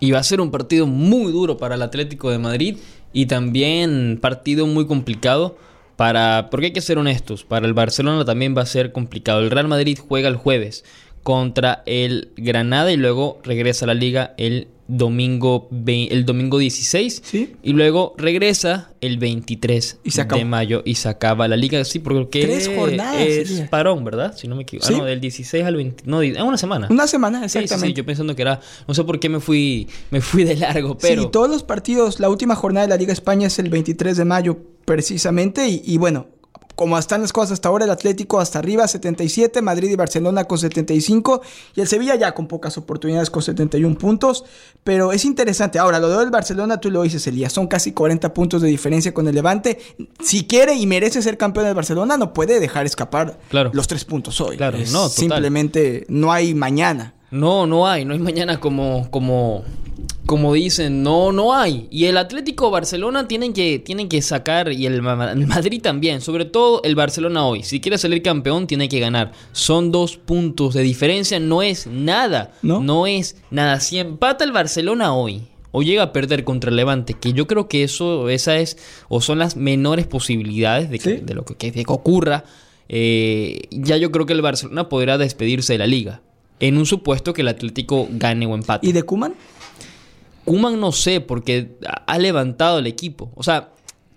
Y 0.00 0.10
va 0.10 0.18
a 0.18 0.24
ser 0.24 0.40
un 0.40 0.50
partido 0.50 0.86
muy 0.86 1.30
duro 1.30 1.58
para 1.58 1.74
el 1.74 1.82
Atlético 1.82 2.30
de 2.30 2.38
Madrid 2.38 2.78
y 3.12 3.26
también 3.26 4.18
partido 4.20 4.66
muy 4.66 4.86
complicado 4.86 5.56
para, 5.96 6.48
porque 6.50 6.66
hay 6.66 6.72
que 6.72 6.80
ser 6.80 6.96
honestos, 6.96 7.44
para 7.44 7.66
el 7.66 7.74
Barcelona 7.74 8.24
también 8.24 8.56
va 8.56 8.62
a 8.62 8.66
ser 8.66 8.92
complicado. 8.92 9.40
El 9.40 9.50
Real 9.50 9.68
Madrid 9.68 9.98
juega 9.98 10.28
el 10.28 10.36
jueves 10.36 10.84
contra 11.22 11.82
el 11.84 12.32
Granada 12.36 12.90
y 12.90 12.96
luego 12.96 13.38
regresa 13.44 13.84
a 13.84 13.88
la 13.88 13.94
liga 13.94 14.34
el 14.38 14.68
domingo, 14.90 15.68
el 15.86 16.24
domingo 16.24 16.58
16 16.58 17.22
y 17.62 17.72
luego 17.72 18.14
regresa 18.18 18.90
el 19.00 19.18
23 19.18 20.00
de 20.04 20.44
mayo 20.44 20.82
y 20.84 20.96
se 20.96 21.08
acaba 21.08 21.46
la 21.46 21.56
liga. 21.56 21.84
Sí, 21.84 22.00
porque 22.00 22.42
Tres 22.42 22.68
jornadas, 22.74 23.20
es 23.20 23.68
parón, 23.68 24.04
¿verdad? 24.04 24.36
Si 24.36 24.48
no 24.48 24.56
me 24.56 24.62
equivoco. 24.62 24.88
Ah, 24.88 24.98
no, 24.98 25.04
del 25.04 25.20
16 25.20 25.64
al 25.64 25.76
20. 25.76 26.04
No, 26.06 26.22
es 26.22 26.36
una 26.40 26.58
semana. 26.58 26.88
Una 26.90 27.06
semana, 27.06 27.44
exactamente. 27.44 27.88
Sí, 27.88 27.94
yo 27.94 28.04
pensando 28.04 28.34
que 28.34 28.42
era. 28.42 28.60
No 28.88 28.94
sé 28.94 29.04
por 29.04 29.20
qué 29.20 29.28
me 29.28 29.40
fui, 29.40 29.88
me 30.10 30.20
fui 30.20 30.44
de 30.44 30.56
largo, 30.56 30.98
pero. 30.98 31.22
Sí, 31.22 31.28
todos 31.30 31.48
los 31.48 31.62
partidos, 31.62 32.18
la 32.18 32.28
última 32.28 32.56
jornada 32.56 32.86
de 32.86 32.90
la 32.90 32.96
Liga 32.96 33.12
España 33.12 33.46
es 33.46 33.58
el 33.58 33.70
23 33.70 34.16
de 34.16 34.24
mayo, 34.24 34.58
precisamente. 34.84 35.68
y 35.68 35.96
bueno, 35.98 36.26
como 36.80 36.96
están 36.96 37.20
las 37.20 37.30
cosas 37.30 37.52
hasta 37.52 37.68
ahora, 37.68 37.84
el 37.84 37.90
Atlético 37.90 38.40
hasta 38.40 38.58
arriba 38.58 38.88
77, 38.88 39.60
Madrid 39.60 39.90
y 39.90 39.96
Barcelona 39.96 40.44
con 40.44 40.56
75 40.56 41.42
y 41.76 41.82
el 41.82 41.86
Sevilla 41.86 42.14
ya 42.14 42.32
con 42.32 42.46
pocas 42.46 42.78
oportunidades 42.78 43.28
con 43.28 43.42
71 43.42 43.98
puntos. 43.98 44.46
Pero 44.82 45.12
es 45.12 45.26
interesante. 45.26 45.78
Ahora, 45.78 45.98
lo 45.98 46.08
del 46.08 46.30
Barcelona, 46.30 46.80
tú 46.80 46.90
lo 46.90 47.02
dices, 47.02 47.26
Elías, 47.26 47.52
son 47.52 47.66
casi 47.66 47.92
40 47.92 48.32
puntos 48.32 48.62
de 48.62 48.68
diferencia 48.68 49.12
con 49.12 49.28
el 49.28 49.34
Levante. 49.34 49.78
Si 50.20 50.46
quiere 50.46 50.72
y 50.72 50.86
merece 50.86 51.20
ser 51.20 51.36
campeón 51.36 51.66
del 51.66 51.74
Barcelona, 51.74 52.16
no 52.16 52.32
puede 52.32 52.58
dejar 52.60 52.86
escapar 52.86 53.38
los 53.50 53.86
tres 53.86 54.06
puntos 54.06 54.40
hoy. 54.40 54.56
Claro, 54.56 54.78
no, 54.90 55.10
Simplemente 55.10 56.06
no 56.08 56.32
hay 56.32 56.54
mañana. 56.54 57.12
No, 57.30 57.66
no 57.66 57.86
hay, 57.86 58.06
no 58.06 58.14
hay 58.14 58.20
mañana 58.20 58.58
como, 58.58 59.10
como, 59.10 59.64
como 60.30 60.54
dicen, 60.54 61.02
no, 61.02 61.32
no 61.32 61.52
hay. 61.56 61.88
Y 61.90 62.04
el 62.04 62.16
Atlético 62.16 62.70
Barcelona 62.70 63.26
tienen 63.26 63.52
que, 63.52 63.80
tienen 63.80 64.08
que 64.08 64.22
sacar, 64.22 64.70
y 64.70 64.86
el, 64.86 65.02
Madrid 65.02 65.82
también, 65.82 66.20
sobre 66.20 66.44
todo 66.44 66.80
el 66.84 66.94
Barcelona 66.94 67.44
hoy. 67.44 67.64
Si 67.64 67.80
quiere 67.80 67.98
salir 67.98 68.22
campeón, 68.22 68.68
tiene 68.68 68.88
que 68.88 69.00
ganar. 69.00 69.32
Son 69.50 69.90
dos 69.90 70.16
puntos 70.18 70.72
de 70.74 70.82
diferencia, 70.82 71.40
no 71.40 71.62
es 71.62 71.88
nada. 71.88 72.52
No, 72.62 72.80
no 72.80 73.08
es 73.08 73.38
nada. 73.50 73.80
Si 73.80 73.98
empata 73.98 74.44
el 74.44 74.52
Barcelona 74.52 75.14
hoy, 75.14 75.48
o 75.72 75.82
llega 75.82 76.04
a 76.04 76.12
perder 76.12 76.44
contra 76.44 76.70
el 76.70 76.76
Levante, 76.76 77.14
que 77.14 77.32
yo 77.32 77.48
creo 77.48 77.66
que 77.66 77.82
eso, 77.82 78.28
esa 78.28 78.56
es, 78.56 78.78
o 79.08 79.20
son 79.20 79.40
las 79.40 79.56
menores 79.56 80.06
posibilidades 80.06 80.90
de, 80.90 81.00
que, 81.00 81.16
de 81.16 81.34
lo 81.34 81.44
que, 81.44 81.56
que 81.56 81.84
ocurra, 81.88 82.44
eh, 82.88 83.62
ya 83.72 83.96
yo 83.96 84.12
creo 84.12 84.26
que 84.26 84.34
el 84.34 84.42
Barcelona 84.42 84.88
podrá 84.88 85.18
despedirse 85.18 85.72
de 85.72 85.78
la 85.80 85.88
liga 85.88 86.22
en 86.60 86.76
un 86.76 86.86
supuesto 86.86 87.32
que 87.32 87.40
el 87.40 87.48
Atlético 87.48 88.06
gane 88.12 88.46
o 88.46 88.54
empate. 88.54 88.86
¿Y 88.86 88.92
de 88.92 89.02
Kuman? 89.02 89.34
Kuman 90.50 90.80
no 90.80 90.90
sé, 90.90 91.20
porque 91.20 91.76
ha 92.08 92.18
levantado 92.18 92.80
el 92.80 92.88
equipo. 92.88 93.30
O 93.36 93.44
sea, 93.44 93.68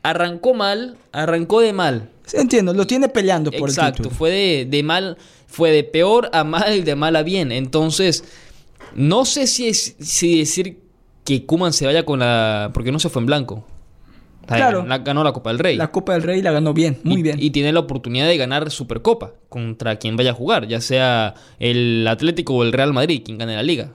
arrancó 0.01 0.55
mal, 0.55 0.97
arrancó 1.11 1.61
de 1.61 1.73
mal. 1.73 2.09
Entiendo, 2.33 2.73
lo 2.73 2.87
tiene 2.87 3.07
peleando 3.07 3.51
por 3.51 3.69
Exacto, 3.69 3.87
el 3.89 3.95
título. 3.97 4.15
fue 4.15 4.31
de, 4.31 4.65
de, 4.65 4.81
mal, 4.81 5.17
fue 5.45 5.69
de 5.69 5.83
peor 5.83 6.31
a 6.33 6.43
mal, 6.43 6.83
de 6.83 6.95
mal 6.95 7.15
a 7.17 7.21
bien. 7.21 7.51
Entonces, 7.51 8.23
no 8.95 9.25
sé 9.25 9.45
si, 9.45 9.67
es, 9.67 9.95
si 9.99 10.39
decir 10.39 10.79
que 11.23 11.45
Kuman 11.45 11.71
se 11.71 11.85
vaya 11.85 12.03
con 12.03 12.17
la. 12.17 12.71
porque 12.73 12.91
no 12.91 12.97
se 12.97 13.09
fue 13.09 13.21
en 13.21 13.27
blanco. 13.27 13.67
Claro. 14.47 14.83
ganó 15.03 15.23
la 15.23 15.33
Copa 15.33 15.51
del 15.51 15.59
Rey. 15.59 15.77
La 15.77 15.91
Copa 15.91 16.13
del 16.13 16.23
Rey 16.23 16.41
la 16.41 16.51
ganó 16.51 16.73
bien, 16.73 16.97
muy 17.03 17.21
bien. 17.21 17.37
Y 17.39 17.51
tiene 17.51 17.71
la 17.71 17.81
oportunidad 17.81 18.25
de 18.25 18.37
ganar 18.37 18.71
Supercopa 18.71 19.33
contra 19.49 19.97
quien 19.97 20.17
vaya 20.17 20.31
a 20.31 20.33
jugar, 20.33 20.67
ya 20.67 20.81
sea 20.81 21.35
el 21.59 22.07
Atlético 22.07 22.55
o 22.55 22.63
el 22.63 22.73
Real 22.73 22.91
Madrid, 22.91 23.21
quien 23.23 23.37
gane 23.37 23.55
la 23.55 23.61
liga. 23.61 23.91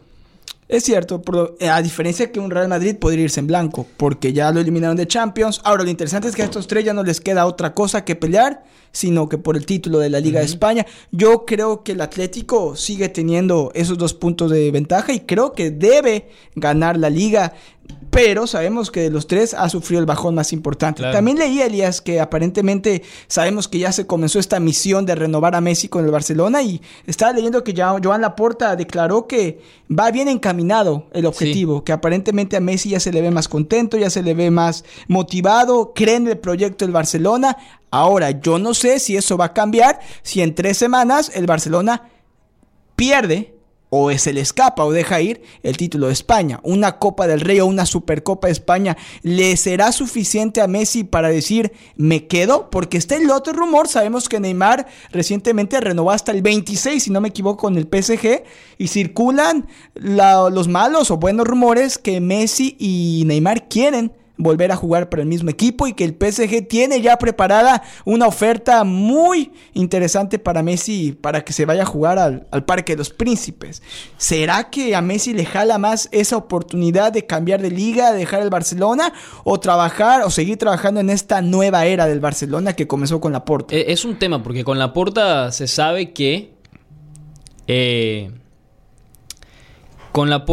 Es 0.69 0.85
cierto, 0.85 1.23
eh, 1.61 1.71
a 1.71 1.81
diferencia 1.81 2.31
que 2.31 2.39
un 2.39 2.51
Real 2.51 2.69
Madrid 2.69 2.95
podría 2.97 3.25
irse 3.25 3.41
en 3.41 3.47
blanco, 3.47 3.87
porque 3.97 4.35
ya 4.35 4.53
lo 4.53 4.61
eliminaron 4.61 4.99
de 4.99 5.07
Champions. 5.07 5.63
Ahora, 5.65 5.83
lo 5.83 5.89
interesante 5.89 6.29
es 6.29 6.37
que 6.37 6.43
a 6.43 6.45
estos 6.45 6.67
tres 6.67 6.85
ya 6.85 6.93
no 6.93 7.03
les 7.03 7.23
queda 7.23 7.47
otra 7.47 7.73
cosa 7.73 8.05
que 8.05 8.17
pelear, 8.17 8.65
sino 8.93 9.31
que 9.31 9.39
por 9.39 9.57
el 9.57 9.65
título 9.65 9.99
de 9.99 10.11
la 10.11 10.21
Liga 10.21 10.41
de 10.41 10.47
España. 10.47 10.85
Yo 11.11 11.47
creo 11.47 11.85
que 11.85 11.93
el 11.93 12.03
Atlético 12.03 12.77
sigue 12.77 13.09
teniendo 13.09 13.71
esos 13.75 13.97
dos 13.97 14.13
puntos 14.13 14.51
de 14.51 14.71
ventaja 14.71 15.15
y 15.15 15.21
creo 15.21 15.53
que 15.53 15.71
debe 15.71 16.29
ganar 16.55 16.99
la 16.99 17.09
Liga 17.09 17.55
pero 18.11 18.47
sabemos 18.47 18.91
que 18.91 19.03
de 19.03 19.11
los 19.11 19.27
tres 19.27 19.55
ha 19.55 19.69
sufrido 19.69 20.01
el 20.01 20.07
bajón 20.07 20.35
más 20.35 20.53
importante. 20.53 21.03
También 21.03 21.39
leí, 21.39 21.61
Elías, 21.61 22.01
que 22.01 22.21
aparentemente 22.21 23.03
sabemos 23.27 23.69
que 23.69 23.79
ya 23.79 23.93
se 23.93 24.07
comenzó 24.07 24.39
esta 24.39 24.59
misión 24.61 25.07
de 25.07 25.15
renovar 25.15 25.55
a 25.55 25.61
Messi 25.61 25.89
con 25.89 26.05
el 26.05 26.11
Barcelona 26.11 26.63
y 26.63 26.81
estaba 27.07 27.33
leyendo 27.33 27.63
que 27.63 27.75
ya 27.75 27.95
Joan 28.03 28.21
Laporta 28.21 28.75
declaró 28.77 29.27
que 29.27 29.61
va 29.89 30.11
bien 30.11 30.29
encaminado 30.29 31.07
el 31.13 31.27
objetivo, 31.27 31.85
que 31.85 31.93
aparentemente 31.93 32.57
a 32.57 32.61
Messi 32.61 32.91
ya 32.91 33.01
se 33.01 33.13
le 33.13 33.23
ve 33.23 33.31
más 33.31 33.47
contento, 33.47 33.97
ya 33.97 34.11
se 34.11 34.23
le 34.23 34.35
ve 34.35 34.51
más 34.51 34.85
motivado, 35.07 35.93
cree 35.95 36.17
en 36.17 36.29
el 36.29 36.39
proyecto 36.39 36.85
del 36.85 36.93
Barcelona. 36.93 37.57
Ahora, 37.91 38.31
yo 38.33 38.59
no 38.59 38.75
sé 38.75 38.99
si 38.99 39.17
eso 39.17 39.37
va 39.37 39.47
a 39.47 39.55
cambiar, 39.55 40.01
si 40.23 40.43
en 40.43 40.55
tres 40.55 40.77
semanas 40.77 41.31
el 41.35 41.47
Barcelona 41.47 42.11
pierde 42.97 43.58
o 43.91 44.11
se 44.19 44.33
le 44.33 44.41
escapa 44.41 44.85
o 44.85 44.93
deja 44.93 45.21
ir 45.21 45.43
el 45.63 45.77
título 45.77 46.09
de 46.09 46.13
España. 46.13 46.61
Una 46.63 46.99
Copa 46.99 47.27
del 47.27 47.41
Rey 47.41 47.61
o 47.61 47.67
una 47.67 47.87
Supercopa 47.87 48.49
de 48.49 48.53
España 48.53 48.97
le 49.23 49.57
será 49.57 49.93
suficiente 49.93 50.61
a 50.61 50.67
Messi 50.67 51.05
para 51.05 51.29
decir 51.29 51.73
me 51.97 52.27
quedo, 52.27 52.71
porque 52.71 52.99
está 52.99 53.17
el 53.17 53.31
otro 53.31 53.53
rumor, 53.53 53.89
sabemos 53.89 54.29
que 54.29 54.41
Neymar 54.41 54.87
recientemente 55.11 55.81
renovó 55.81 56.11
hasta 56.11 56.33
el 56.33 56.43
26, 56.43 57.03
si 57.03 57.11
no 57.11 57.21
me 57.21 57.29
equivoco, 57.29 57.59
con 57.59 57.77
el 57.77 57.89
PSG 57.91 58.45
y 58.79 58.89
circulan 58.89 59.69
los 59.95 60.69
malos 60.69 61.11
o 61.11 61.17
buenos 61.17 61.47
rumores 61.47 61.99
que 61.99 62.21
Messi 62.21 62.77
y 62.79 63.25
Neymar 63.27 63.69
quieren 63.69 64.13
volver 64.39 64.73
a 64.73 64.77
jugar 64.77 65.09
para 65.11 65.23
el 65.23 65.29
mismo 65.29 65.51
equipo 65.51 65.87
y 65.87 65.93
que 65.93 66.05
el 66.05 66.17
PSG 66.19 66.67
tiene 66.69 67.03
ya 67.03 67.19
preparada 67.19 67.83
una 68.05 68.27
oferta 68.27 68.85
muy 68.85 69.53
interesante 69.75 70.39
para 70.39 70.63
Messi 70.63 71.13
para 71.13 71.45
que 71.45 71.53
se 71.53 71.67
vaya 71.67 71.83
a 71.83 71.87
jugar 71.87 72.19
al, 72.19 72.65
Parque 72.65 72.93
de 72.93 72.99
los 72.99 73.11
Príncipes. 73.11 73.83
¿Será 74.17 74.71
que 74.71 74.95
a 74.95 75.03
Messi 75.03 75.33
le 75.33 75.45
jala 75.45 75.79
más 75.79 76.09
esa 76.13 76.37
oportunidad 76.37 77.13
de 77.13 77.27
cambiar 77.27 77.61
de 77.61 77.71
liga, 77.71 78.13
de 78.13 78.19
dejar 78.19 78.43
el 78.43 78.51
Barcelona 78.51 79.13
o 79.45 79.59
trabajar 79.59 80.23
o 80.23 80.31
seguir 80.31 80.57
trabajando 80.57 81.01
en 81.01 81.11
esta 81.11 81.43
nueva 81.43 81.87
era 81.87 82.07
del 82.07 82.21
Barcelona 82.21 82.75
que 82.75 82.87
comenzó 82.87 83.21
con 83.21 83.33
la 83.33 83.45
Porta? 83.45 83.75
Eh, 83.75 83.87
es 83.89 84.05
un 84.05 84.19
tema 84.19 84.43
porque 84.43 84.65
con 84.65 84.79
la 84.79 84.93
Porta 84.93 85.51
se 85.51 85.67
sabe 85.67 86.13
que 86.13 86.53
eh, 87.67 88.31
con 90.13 90.31
la 90.31 90.45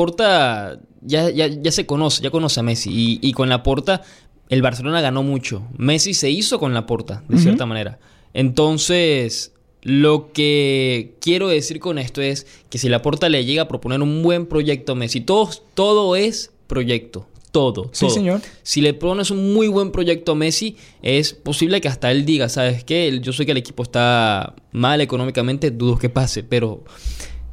Porta 1.05 1.29
ya, 1.31 1.47
ya, 1.47 1.71
se 1.71 1.85
conoce, 1.85 2.23
ya 2.23 2.31
conoce 2.31 2.59
a 2.59 2.63
Messi. 2.63 3.19
Y, 3.21 3.33
con 3.33 3.49
la 3.49 3.63
porta, 3.63 4.01
el 4.49 4.61
Barcelona 4.61 5.01
ganó 5.01 5.23
mucho. 5.23 5.63
Messi 5.77 6.13
se 6.13 6.29
hizo 6.29 6.59
con 6.59 6.73
la 6.73 6.85
porta, 6.85 7.23
de 7.27 7.37
cierta 7.37 7.65
manera. 7.65 7.99
Entonces, 8.33 9.53
lo 9.81 10.31
que 10.33 11.15
quiero 11.21 11.47
decir 11.47 11.79
con 11.79 11.99
esto 11.99 12.21
es 12.21 12.47
que 12.69 12.77
si 12.77 12.89
la 12.89 13.01
porta 13.01 13.29
le 13.29 13.45
llega 13.45 13.63
a 13.63 13.67
proponer 13.67 14.01
un 14.01 14.23
buen 14.23 14.47
proyecto 14.47 14.93
a 14.93 14.95
Messi, 14.95 15.21
todo, 15.21 15.49
todo 15.73 16.15
es 16.15 16.51
proyecto. 16.67 17.27
Todo, 17.51 17.89
Sí, 17.93 18.09
señor. 18.09 18.41
Si 18.63 18.81
le 18.81 18.93
pones 18.93 19.31
un 19.31 19.53
muy 19.53 19.69
buen 19.69 19.91
proyecto 19.91 20.33
a 20.33 20.35
Messi, 20.35 20.75
es 21.01 21.33
posible 21.33 21.79
que 21.79 21.87
hasta 21.87 22.11
él 22.11 22.25
diga, 22.25 22.49
¿sabes 22.49 22.83
qué? 22.83 23.17
Yo 23.21 23.31
sé 23.31 23.45
que 23.45 23.53
el 23.53 23.57
equipo 23.57 23.81
está 23.83 24.55
mal 24.73 24.99
económicamente, 24.99 25.71
dudo 25.71 25.97
que 25.97 26.09
pase, 26.09 26.43
pero 26.43 26.83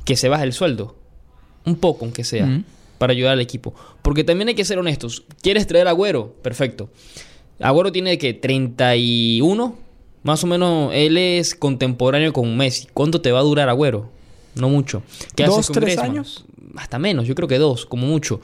que 0.05 0.17
se 0.17 0.29
baje 0.29 0.43
el 0.43 0.53
sueldo. 0.53 0.97
Un 1.65 1.77
poco, 1.77 2.05
aunque 2.05 2.25
sea 2.25 2.65
para 3.03 3.15
ayudar 3.15 3.33
al 3.33 3.41
equipo. 3.41 3.75
Porque 4.01 4.23
también 4.23 4.47
hay 4.47 4.55
que 4.55 4.65
ser 4.65 4.79
honestos. 4.79 5.25
¿Quieres 5.43 5.67
traer 5.67 5.89
a 5.89 5.91
Agüero? 5.91 6.37
Perfecto. 6.41 6.89
Agüero 7.59 7.91
tiene 7.91 8.17
que 8.17 8.33
31, 8.33 9.77
más 10.23 10.45
o 10.45 10.47
menos 10.47 10.93
él 10.95 11.19
es 11.19 11.57
contemporáneo 11.57 12.33
con 12.33 12.57
Messi. 12.57 12.87
¿Cuánto 12.95 13.21
te 13.21 13.33
va 13.33 13.41
a 13.41 13.43
durar 13.43 13.69
Agüero? 13.69 14.09
No 14.55 14.69
mucho. 14.69 15.03
¿Qué 15.35 15.47
¿Dos, 15.47 15.73
tres 15.73 15.99
años? 15.99 16.45
Hasta 16.77 17.01
menos, 17.01 17.27
yo 17.27 17.35
creo 17.35 17.49
que 17.49 17.59
dos, 17.59 17.87
como 17.87 18.07
mucho. 18.07 18.41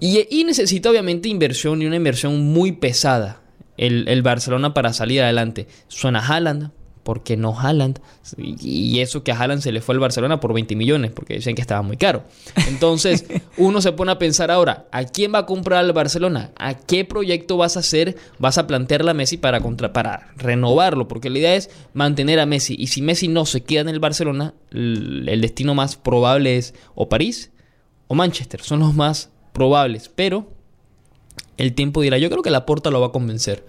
Y, 0.00 0.26
y 0.30 0.44
necesita 0.44 0.88
obviamente 0.88 1.28
inversión 1.28 1.82
y 1.82 1.86
una 1.86 1.96
inversión 1.96 2.40
muy 2.40 2.72
pesada 2.72 3.42
el, 3.76 4.08
el 4.08 4.22
Barcelona 4.22 4.72
para 4.72 4.94
salir 4.94 5.20
adelante. 5.20 5.68
Suena 5.88 6.26
Haaland, 6.26 6.70
porque 7.08 7.38
no 7.38 7.58
Haaland. 7.58 8.00
Y 8.36 9.00
eso 9.00 9.24
que 9.24 9.32
a 9.32 9.38
Haaland 9.40 9.62
se 9.62 9.72
le 9.72 9.80
fue 9.80 9.94
al 9.94 9.98
Barcelona 9.98 10.40
por 10.40 10.52
20 10.52 10.76
millones, 10.76 11.10
porque 11.10 11.32
decían 11.32 11.54
que 11.54 11.62
estaba 11.62 11.80
muy 11.80 11.96
caro. 11.96 12.24
Entonces, 12.68 13.24
uno 13.56 13.80
se 13.80 13.92
pone 13.92 14.12
a 14.12 14.18
pensar 14.18 14.50
ahora, 14.50 14.88
¿a 14.92 15.04
quién 15.04 15.32
va 15.32 15.38
a 15.38 15.46
comprar 15.46 15.78
al 15.78 15.94
Barcelona? 15.94 16.50
¿A 16.58 16.74
qué 16.74 17.06
proyecto 17.06 17.56
vas 17.56 17.78
a 17.78 17.80
hacer? 17.80 18.18
¿Vas 18.38 18.58
a 18.58 18.66
plantear 18.66 19.08
a 19.08 19.14
Messi 19.14 19.38
para, 19.38 19.62
contra, 19.62 19.94
para 19.94 20.34
renovarlo? 20.36 21.08
Porque 21.08 21.30
la 21.30 21.38
idea 21.38 21.54
es 21.54 21.70
mantener 21.94 22.40
a 22.40 22.44
Messi. 22.44 22.76
Y 22.78 22.88
si 22.88 23.00
Messi 23.00 23.26
no 23.26 23.46
se 23.46 23.62
queda 23.62 23.80
en 23.80 23.88
el 23.88 24.00
Barcelona, 24.00 24.52
el 24.70 25.40
destino 25.40 25.74
más 25.74 25.96
probable 25.96 26.58
es 26.58 26.74
o 26.94 27.08
París 27.08 27.52
o 28.08 28.16
Manchester. 28.16 28.60
Son 28.60 28.80
los 28.80 28.94
más 28.94 29.30
probables. 29.54 30.10
Pero 30.14 30.52
el 31.56 31.72
tiempo 31.72 32.02
dirá, 32.02 32.18
yo 32.18 32.28
creo 32.28 32.42
que 32.42 32.50
la 32.50 32.66
Porta 32.66 32.90
lo 32.90 33.00
va 33.00 33.06
a 33.06 33.12
convencer. 33.12 33.64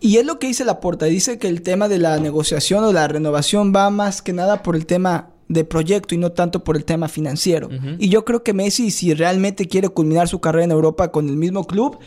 Y 0.00 0.18
es 0.18 0.26
lo 0.26 0.38
que 0.38 0.48
dice 0.48 0.64
la 0.64 0.80
porta, 0.80 1.06
dice 1.06 1.38
que 1.38 1.48
el 1.48 1.62
tema 1.62 1.88
de 1.88 1.98
la 1.98 2.18
negociación 2.18 2.84
o 2.84 2.92
la 2.92 3.08
renovación 3.08 3.72
va 3.74 3.90
más 3.90 4.22
que 4.22 4.32
nada 4.32 4.62
por 4.62 4.76
el 4.76 4.86
tema 4.86 5.30
de 5.48 5.64
proyecto 5.64 6.14
y 6.14 6.18
no 6.18 6.32
tanto 6.32 6.64
por 6.64 6.76
el 6.76 6.84
tema 6.84 7.08
financiero. 7.08 7.68
Y 7.98 8.08
yo 8.08 8.24
creo 8.24 8.42
que 8.42 8.52
Messi, 8.52 8.90
si 8.90 9.14
realmente 9.14 9.68
quiere 9.68 9.88
culminar 9.88 10.28
su 10.28 10.40
carrera 10.40 10.64
en 10.64 10.70
Europa 10.72 11.12
con 11.12 11.28
el 11.28 11.36
mismo 11.36 11.64
club, 11.64 11.98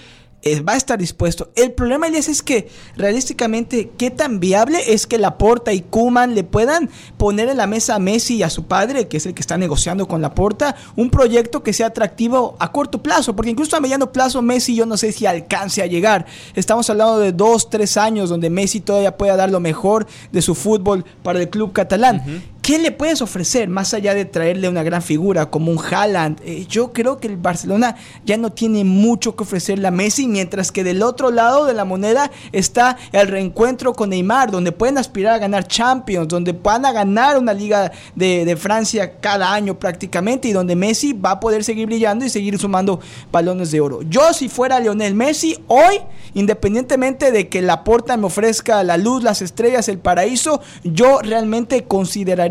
va 0.67 0.73
a 0.73 0.77
estar 0.77 0.97
dispuesto. 0.97 1.51
El 1.55 1.73
problema, 1.73 2.07
Elias, 2.07 2.27
es 2.27 2.41
que 2.41 2.69
realísticamente, 2.95 3.91
¿qué 3.97 4.09
tan 4.09 4.39
viable 4.39 4.79
es 4.87 5.05
que 5.05 5.17
Laporta 5.17 5.73
y 5.73 5.81
Kuman 5.81 6.35
le 6.35 6.43
puedan 6.43 6.89
poner 7.17 7.49
en 7.49 7.57
la 7.57 7.67
mesa 7.67 7.95
a 7.95 7.99
Messi 7.99 8.37
y 8.37 8.43
a 8.43 8.49
su 8.49 8.63
padre, 8.63 9.07
que 9.07 9.17
es 9.17 9.25
el 9.25 9.33
que 9.33 9.41
está 9.41 9.57
negociando 9.57 10.07
con 10.07 10.21
Laporta, 10.21 10.75
un 10.95 11.09
proyecto 11.09 11.63
que 11.63 11.73
sea 11.73 11.87
atractivo 11.87 12.55
a 12.59 12.71
corto 12.71 13.03
plazo? 13.03 13.35
Porque 13.35 13.51
incluso 13.51 13.75
a 13.75 13.79
mediano 13.81 14.11
plazo, 14.11 14.41
Messi 14.41 14.75
yo 14.75 14.85
no 14.85 14.97
sé 14.97 15.11
si 15.11 15.25
alcance 15.25 15.81
a 15.81 15.87
llegar. 15.87 16.25
Estamos 16.55 16.89
hablando 16.89 17.19
de 17.19 17.31
dos, 17.31 17.69
tres 17.69 17.97
años 17.97 18.29
donde 18.29 18.49
Messi 18.49 18.79
todavía 18.79 19.17
pueda 19.17 19.35
dar 19.35 19.51
lo 19.51 19.59
mejor 19.59 20.07
de 20.31 20.41
su 20.41 20.55
fútbol 20.55 21.05
para 21.23 21.39
el 21.39 21.49
club 21.49 21.73
catalán. 21.73 22.43
¿Qué 22.61 22.77
le 22.77 22.91
puedes 22.91 23.21
ofrecer 23.21 23.69
más 23.69 23.93
allá 23.93 24.13
de 24.13 24.25
traerle 24.25 24.69
una 24.69 24.83
gran 24.83 25.01
figura 25.01 25.49
como 25.49 25.71
un 25.71 25.79
Haaland? 25.79 26.41
Eh, 26.43 26.65
yo 26.69 26.91
creo 26.91 27.17
que 27.17 27.27
el 27.27 27.37
Barcelona 27.37 27.95
ya 28.25 28.37
no 28.37 28.51
tiene 28.51 28.83
mucho 28.83 29.35
que 29.35 29.43
ofrecerle 29.43 29.87
a 29.87 29.91
Messi, 29.91 30.27
mientras 30.27 30.71
que 30.71 30.83
del 30.83 31.01
otro 31.01 31.31
lado 31.31 31.65
de 31.65 31.73
la 31.73 31.85
moneda 31.85 32.29
está 32.51 32.97
el 33.11 33.27
reencuentro 33.27 33.93
con 33.93 34.09
Neymar, 34.09 34.51
donde 34.51 34.71
pueden 34.71 34.97
aspirar 34.97 35.35
a 35.35 35.37
ganar 35.39 35.67
Champions, 35.67 36.27
donde 36.27 36.51
van 36.51 36.85
a 36.85 36.91
ganar 36.91 37.37
una 37.37 37.53
liga 37.53 37.91
de, 38.15 38.43
de 38.45 38.57
Francia 38.57 39.19
cada 39.19 39.53
año 39.53 39.79
prácticamente 39.79 40.47
y 40.47 40.51
donde 40.51 40.75
Messi 40.75 41.13
va 41.13 41.31
a 41.31 41.39
poder 41.39 41.63
seguir 41.63 41.87
brillando 41.87 42.25
y 42.25 42.29
seguir 42.29 42.59
sumando 42.59 42.99
balones 43.31 43.71
de 43.71 43.79
oro. 43.79 44.01
Yo 44.03 44.33
si 44.33 44.49
fuera 44.49 44.79
Lionel 44.79 45.15
Messi, 45.15 45.57
hoy, 45.67 46.01
independientemente 46.33 47.31
de 47.31 47.47
que 47.47 47.61
la 47.61 47.83
porta 47.83 48.17
me 48.17 48.27
ofrezca 48.27 48.83
la 48.83 48.97
luz, 48.97 49.23
las 49.23 49.41
estrellas, 49.41 49.87
el 49.87 49.99
paraíso, 49.99 50.61
yo 50.83 51.19
realmente 51.23 51.85
consideraría 51.85 52.48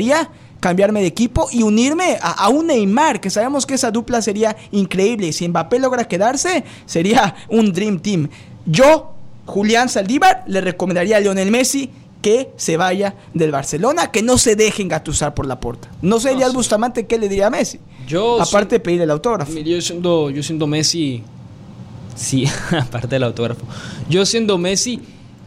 cambiarme 0.61 1.01
de 1.01 1.07
equipo 1.07 1.49
y 1.53 1.63
unirme 1.63 2.19
a, 2.21 2.49
un 2.49 2.67
Neymar, 2.67 3.21
que 3.21 3.31
sabemos 3.31 3.67
que 3.67 3.75
esa 3.75 3.91
dupla 3.91 4.23
sería 4.23 4.57
increíble. 4.73 5.33
Si 5.33 5.47
Mbappé 5.49 5.79
logra 5.79 6.07
quedarse, 6.07 6.65
sería 6.87 7.35
un 7.49 7.73
Dream 7.73 8.01
Team. 8.01 8.29
Yo, 8.67 9.13
Julián 9.47 9.89
Saldívar, 9.89 10.45
le 10.47 10.61
recomendaría 10.61 11.17
a 11.17 11.21
Lionel 11.21 11.51
Messi 11.51 11.91
que 12.21 12.51
se 12.57 12.77
vaya 12.77 13.15
del 13.33 13.53
Barcelona, 13.53 14.11
que 14.11 14.23
no 14.23 14.39
se 14.39 14.57
deje 14.57 14.83
engatusar 14.83 15.35
por 15.35 15.47
la 15.47 15.61
puerta. 15.61 15.89
No 16.03 16.19
sé, 16.19 16.35
no, 16.35 16.53
Bustamante, 16.53 17.07
¿qué 17.07 17.17
le 17.19 17.29
diría 17.29 17.47
a 17.47 17.51
Messi? 17.51 17.79
Yo 18.07 18.43
aparte 18.43 18.77
de 18.77 18.81
pedir 18.81 19.01
el 19.03 19.11
autógrafo. 19.11 19.53
Yo 19.53 19.81
siendo, 19.81 20.31
yo 20.31 20.43
siendo 20.43 20.67
Messi, 20.67 21.23
sí, 22.17 22.45
aparte 22.81 23.09
del 23.09 23.23
autógrafo. 23.23 23.65
Yo 24.09 24.27
siendo 24.27 24.59
Messi 24.59 25.01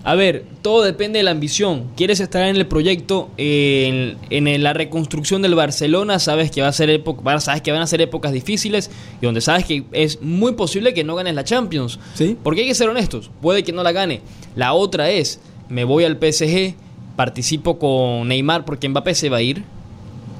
a 0.03 0.15
ver, 0.15 0.45
todo 0.61 0.81
depende 0.81 1.19
de 1.19 1.23
la 1.23 1.31
ambición. 1.31 1.91
Quieres 1.95 2.19
estar 2.19 2.47
en 2.47 2.55
el 2.55 2.65
proyecto, 2.65 3.29
en, 3.37 4.17
la 4.63 4.73
reconstrucción 4.73 5.41
del 5.41 5.53
Barcelona, 5.53 6.17
sabes 6.17 6.49
que 6.49 6.61
va 6.61 6.69
a 6.69 6.73
ser 6.73 6.89
época, 6.89 7.39
sabes 7.39 7.61
que 7.61 7.71
van 7.71 7.81
a 7.81 7.87
ser 7.87 8.01
épocas 8.01 8.31
difíciles 8.31 8.89
y 9.21 9.25
donde 9.25 9.41
sabes 9.41 9.65
que 9.65 9.83
es 9.91 10.21
muy 10.21 10.53
posible 10.53 10.93
que 10.93 11.03
no 11.03 11.15
ganes 11.15 11.35
la 11.35 11.43
Champions. 11.43 11.99
¿Sí? 12.15 12.35
Porque 12.41 12.61
hay 12.61 12.67
que 12.67 12.75
ser 12.75 12.89
honestos, 12.89 13.29
puede 13.41 13.63
que 13.63 13.71
no 13.71 13.83
la 13.83 13.91
gane. 13.91 14.21
La 14.55 14.73
otra 14.73 15.11
es, 15.11 15.39
me 15.69 15.83
voy 15.83 16.03
al 16.03 16.17
PSG, 16.17 16.73
participo 17.15 17.77
con 17.77 18.27
Neymar 18.27 18.65
porque 18.65 18.89
Mbappé 18.89 19.13
se 19.13 19.29
va 19.29 19.37
a 19.37 19.41
ir. 19.41 19.63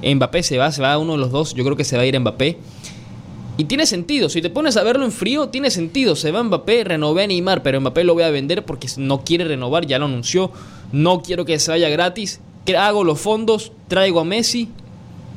Mbappé 0.04 0.42
se 0.42 0.58
va, 0.58 0.72
se 0.72 0.82
va 0.82 0.94
a 0.94 0.98
uno 0.98 1.14
de 1.14 1.20
los 1.20 1.30
dos, 1.30 1.54
yo 1.54 1.64
creo 1.64 1.78
que 1.78 1.84
se 1.84 1.98
va 1.98 2.02
a 2.02 2.06
ir 2.08 2.20
Mbappé. 2.20 2.58
Y 3.58 3.66
tiene 3.66 3.86
sentido, 3.86 4.30
si 4.30 4.42
te 4.42 4.50
pones 4.50 4.78
a 4.78 4.84
verlo 4.84 5.06
en 5.06 5.12
frío, 5.12 5.50
tiene 5.50 5.70
sentido. 5.70 6.16
Se 6.16 6.32
va 6.32 6.42
Mbappé, 6.42 6.84
renové 6.84 7.24
a 7.24 7.28
Neymar, 7.28 7.62
pero 7.62 7.80
Mbappé 7.82 8.04
lo 8.04 8.14
voy 8.14 8.24
a 8.24 8.30
vender 8.32 8.66
porque 8.66 8.88
no 8.98 9.24
quiere 9.24 9.44
renovar, 9.44 9.86
ya 9.86 10.00
lo 10.00 10.06
anunció. 10.06 10.52
No 10.92 11.22
quiero 11.22 11.46
que 11.46 11.60
se 11.60 11.70
vaya 11.72 11.90
gratis. 11.90 12.40
Hago 12.78 13.04
los 13.04 13.20
fondos, 13.20 13.72
traigo 13.88 14.20
a 14.20 14.24
Messi 14.26 14.70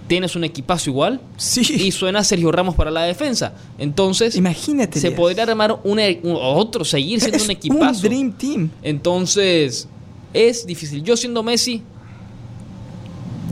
tienes 0.06 0.36
un 0.36 0.44
equipazo 0.44 0.90
igual 0.90 1.18
Sí. 1.38 1.62
y 1.82 1.90
suena 1.90 2.22
Sergio 2.22 2.52
Ramos 2.52 2.74
para 2.74 2.90
la 2.90 3.04
defensa. 3.04 3.54
Entonces, 3.78 4.36
Imagínate. 4.36 5.00
se 5.00 5.10
podría 5.12 5.44
armar 5.44 5.80
un, 5.82 5.98
un- 5.98 6.36
otro, 6.38 6.84
seguir 6.84 7.20
siendo 7.20 7.38
Es 7.38 7.44
un 7.46 7.52
equipazo. 7.52 8.02
un 8.02 8.02
Dream 8.02 8.32
Team. 8.32 8.70
Entonces, 8.82 9.88
es 10.34 10.66
difícil. 10.66 11.02
Yo 11.02 11.16
siendo 11.16 11.42
Messi, 11.42 11.82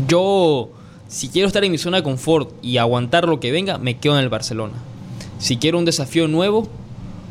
yo, 0.09 0.71
si 1.13 1.29
quiero 1.29 1.47
estar 1.47 1.63
en 1.63 1.71
mi 1.71 1.77
zona 1.77 1.99
de 1.99 2.03
confort 2.03 2.53
y 2.63 2.79
aguantar 2.79 3.29
lo 3.29 3.39
que 3.39 3.53
venga, 3.53 3.77
me 3.77 3.99
quedo 3.99 4.17
en 4.17 4.25
el 4.25 4.31
Barcelona. 4.31 4.73
Si 5.39 5.59
quiero 5.59 5.79
un 5.79 5.85
desafío 5.85 6.27
nuevo, 6.27 6.69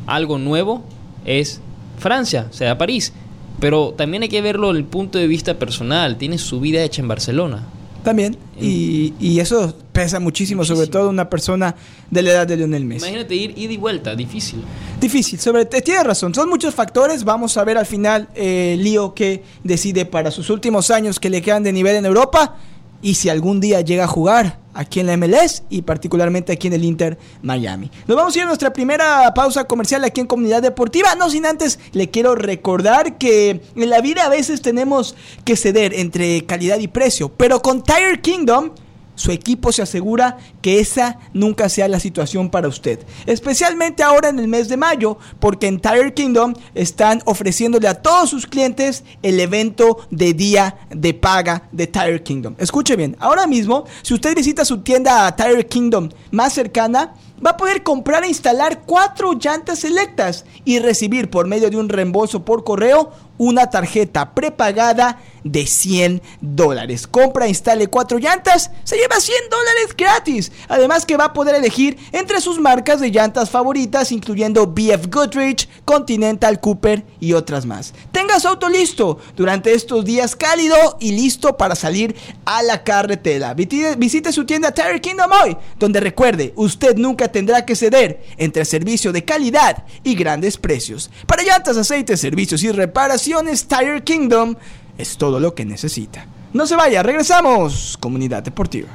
algo 0.06 0.38
nuevo, 0.38 0.84
es 1.24 1.60
Francia, 1.98 2.46
o 2.48 2.54
sea, 2.54 2.78
París. 2.78 3.12
Pero 3.58 3.92
también 3.96 4.22
hay 4.22 4.28
que 4.28 4.40
verlo 4.40 4.68
desde 4.68 4.78
el 4.78 4.84
punto 4.84 5.18
de 5.18 5.26
vista 5.26 5.58
personal. 5.58 6.16
Tiene 6.16 6.38
su 6.38 6.60
vida 6.60 6.80
hecha 6.80 7.02
en 7.02 7.08
Barcelona. 7.08 7.66
También. 8.04 8.36
Y, 8.60 9.14
y 9.18 9.40
eso 9.40 9.74
pesa 9.92 10.20
muchísimo, 10.20 10.64
sobre 10.64 10.86
todo 10.86 11.10
una 11.10 11.28
persona 11.28 11.74
de 12.08 12.22
la 12.22 12.30
edad 12.30 12.46
de 12.46 12.58
Lionel 12.58 12.84
Messi. 12.84 13.06
Imagínate 13.06 13.34
ir 13.34 13.52
ida 13.58 13.72
y 13.72 13.76
vuelta, 13.78 14.14
difícil. 14.14 14.62
Difícil, 15.00 15.40
sobre 15.40 15.64
tienes 15.64 16.04
razón, 16.04 16.34
son 16.34 16.48
muchos 16.48 16.74
factores, 16.74 17.24
vamos 17.24 17.56
a 17.56 17.64
ver 17.64 17.78
al 17.78 17.86
final 17.86 18.28
eh, 18.34 18.76
Lío 18.78 19.14
que 19.14 19.42
decide 19.64 20.04
para 20.04 20.30
sus 20.30 20.50
últimos 20.50 20.90
años 20.90 21.18
que 21.18 21.30
le 21.30 21.42
quedan 21.42 21.64
de 21.64 21.72
nivel 21.72 21.96
en 21.96 22.06
Europa 22.06 22.56
y 23.02 23.14
si 23.14 23.28
algún 23.28 23.60
día 23.60 23.80
llega 23.80 24.04
a 24.04 24.08
jugar 24.08 24.58
aquí 24.74 25.00
en 25.00 25.06
la 25.06 25.16
MLS 25.16 25.64
y 25.68 25.82
particularmente 25.82 26.52
aquí 26.52 26.68
en 26.68 26.72
el 26.72 26.84
Inter 26.84 27.18
Miami. 27.42 27.90
Nos 28.06 28.16
vamos 28.16 28.34
a 28.34 28.38
ir 28.38 28.44
a 28.44 28.46
nuestra 28.46 28.72
primera 28.72 29.32
pausa 29.34 29.64
comercial 29.64 30.04
aquí 30.04 30.20
en 30.20 30.26
Comunidad 30.26 30.62
Deportiva, 30.62 31.14
no 31.14 31.28
sin 31.28 31.44
antes 31.44 31.78
le 31.92 32.08
quiero 32.10 32.34
recordar 32.34 33.18
que 33.18 33.60
en 33.74 33.90
la 33.90 34.00
vida 34.00 34.24
a 34.24 34.28
veces 34.28 34.62
tenemos 34.62 35.14
que 35.44 35.56
ceder 35.56 35.92
entre 35.94 36.46
calidad 36.46 36.78
y 36.78 36.88
precio, 36.88 37.30
pero 37.30 37.60
con 37.60 37.82
Tire 37.82 38.20
Kingdom 38.22 38.70
su 39.14 39.30
equipo 39.30 39.72
se 39.72 39.82
asegura 39.82 40.38
que 40.60 40.80
esa 40.80 41.18
nunca 41.32 41.68
sea 41.68 41.88
la 41.88 42.00
situación 42.00 42.50
para 42.50 42.68
usted. 42.68 43.00
Especialmente 43.26 44.02
ahora 44.02 44.28
en 44.28 44.38
el 44.38 44.48
mes 44.48 44.68
de 44.68 44.76
mayo, 44.76 45.18
porque 45.40 45.66
en 45.66 45.80
Tire 45.80 46.14
Kingdom 46.14 46.54
están 46.74 47.22
ofreciéndole 47.24 47.88
a 47.88 47.94
todos 47.94 48.30
sus 48.30 48.46
clientes 48.46 49.04
el 49.22 49.38
evento 49.40 50.06
de 50.10 50.34
día 50.34 50.76
de 50.90 51.14
paga 51.14 51.68
de 51.72 51.86
Tire 51.86 52.22
Kingdom. 52.22 52.54
Escuche 52.58 52.96
bien, 52.96 53.16
ahora 53.20 53.46
mismo, 53.46 53.84
si 54.02 54.14
usted 54.14 54.34
visita 54.34 54.64
su 54.64 54.78
tienda 54.78 55.34
Tire 55.36 55.66
Kingdom 55.66 56.08
más 56.30 56.52
cercana, 56.52 57.14
va 57.44 57.50
a 57.50 57.56
poder 57.56 57.82
comprar 57.82 58.24
e 58.24 58.28
instalar 58.28 58.82
cuatro 58.86 59.32
llantas 59.34 59.80
selectas 59.80 60.44
y 60.64 60.78
recibir 60.78 61.30
por 61.30 61.46
medio 61.46 61.70
de 61.70 61.76
un 61.76 61.88
reembolso 61.88 62.44
por 62.44 62.64
correo 62.64 63.10
una 63.38 63.70
tarjeta 63.70 64.34
prepagada 64.34 65.18
de 65.42 65.66
100 65.66 66.22
dólares. 66.40 67.08
Compra, 67.08 67.46
e 67.46 67.48
instale 67.48 67.88
cuatro 67.88 68.18
llantas, 68.18 68.70
se 68.84 68.96
lleva 68.96 69.18
100 69.18 69.34
dólares 69.50 69.96
gratis. 69.96 70.52
Además 70.68 71.04
que 71.06 71.16
va 71.16 71.24
a 71.24 71.32
poder 71.32 71.56
elegir 71.56 71.98
entre 72.12 72.40
sus 72.40 72.60
marcas 72.60 73.00
de 73.00 73.10
llantas 73.10 73.50
favoritas, 73.50 74.12
incluyendo 74.12 74.68
BF 74.68 75.08
Goodrich, 75.10 75.68
Continental 75.84 76.60
Cooper 76.60 77.04
y 77.18 77.32
otras 77.32 77.66
más. 77.66 77.94
Tenga 78.12 78.38
su 78.38 78.46
auto 78.46 78.68
listo 78.68 79.18
durante 79.34 79.74
estos 79.74 80.04
días 80.04 80.36
cálido 80.36 80.76
y 81.00 81.10
listo 81.12 81.56
para 81.56 81.74
salir 81.74 82.14
a 82.44 82.62
la 82.62 82.84
carretera. 82.84 83.54
Viti- 83.56 83.96
Visite 83.96 84.30
su 84.32 84.44
tienda 84.46 84.70
Tire 84.72 85.00
Kingdom 85.00 85.30
hoy, 85.42 85.56
donde 85.80 85.98
recuerde, 85.98 86.52
usted 86.54 86.96
nunca 86.96 87.31
tendrá 87.32 87.64
que 87.64 87.74
ceder 87.74 88.22
entre 88.36 88.64
servicio 88.64 89.12
de 89.12 89.24
calidad 89.24 89.84
y 90.04 90.14
grandes 90.14 90.56
precios. 90.58 91.10
Para 91.26 91.42
llantas, 91.42 91.76
aceites, 91.76 92.20
servicios 92.20 92.62
y 92.62 92.70
reparaciones, 92.70 93.66
Tire 93.66 94.02
Kingdom 94.04 94.54
es 94.98 95.16
todo 95.16 95.40
lo 95.40 95.54
que 95.54 95.64
necesita. 95.64 96.26
No 96.52 96.66
se 96.66 96.76
vaya, 96.76 97.02
regresamos, 97.02 97.96
comunidad 97.98 98.42
deportiva. 98.42 98.88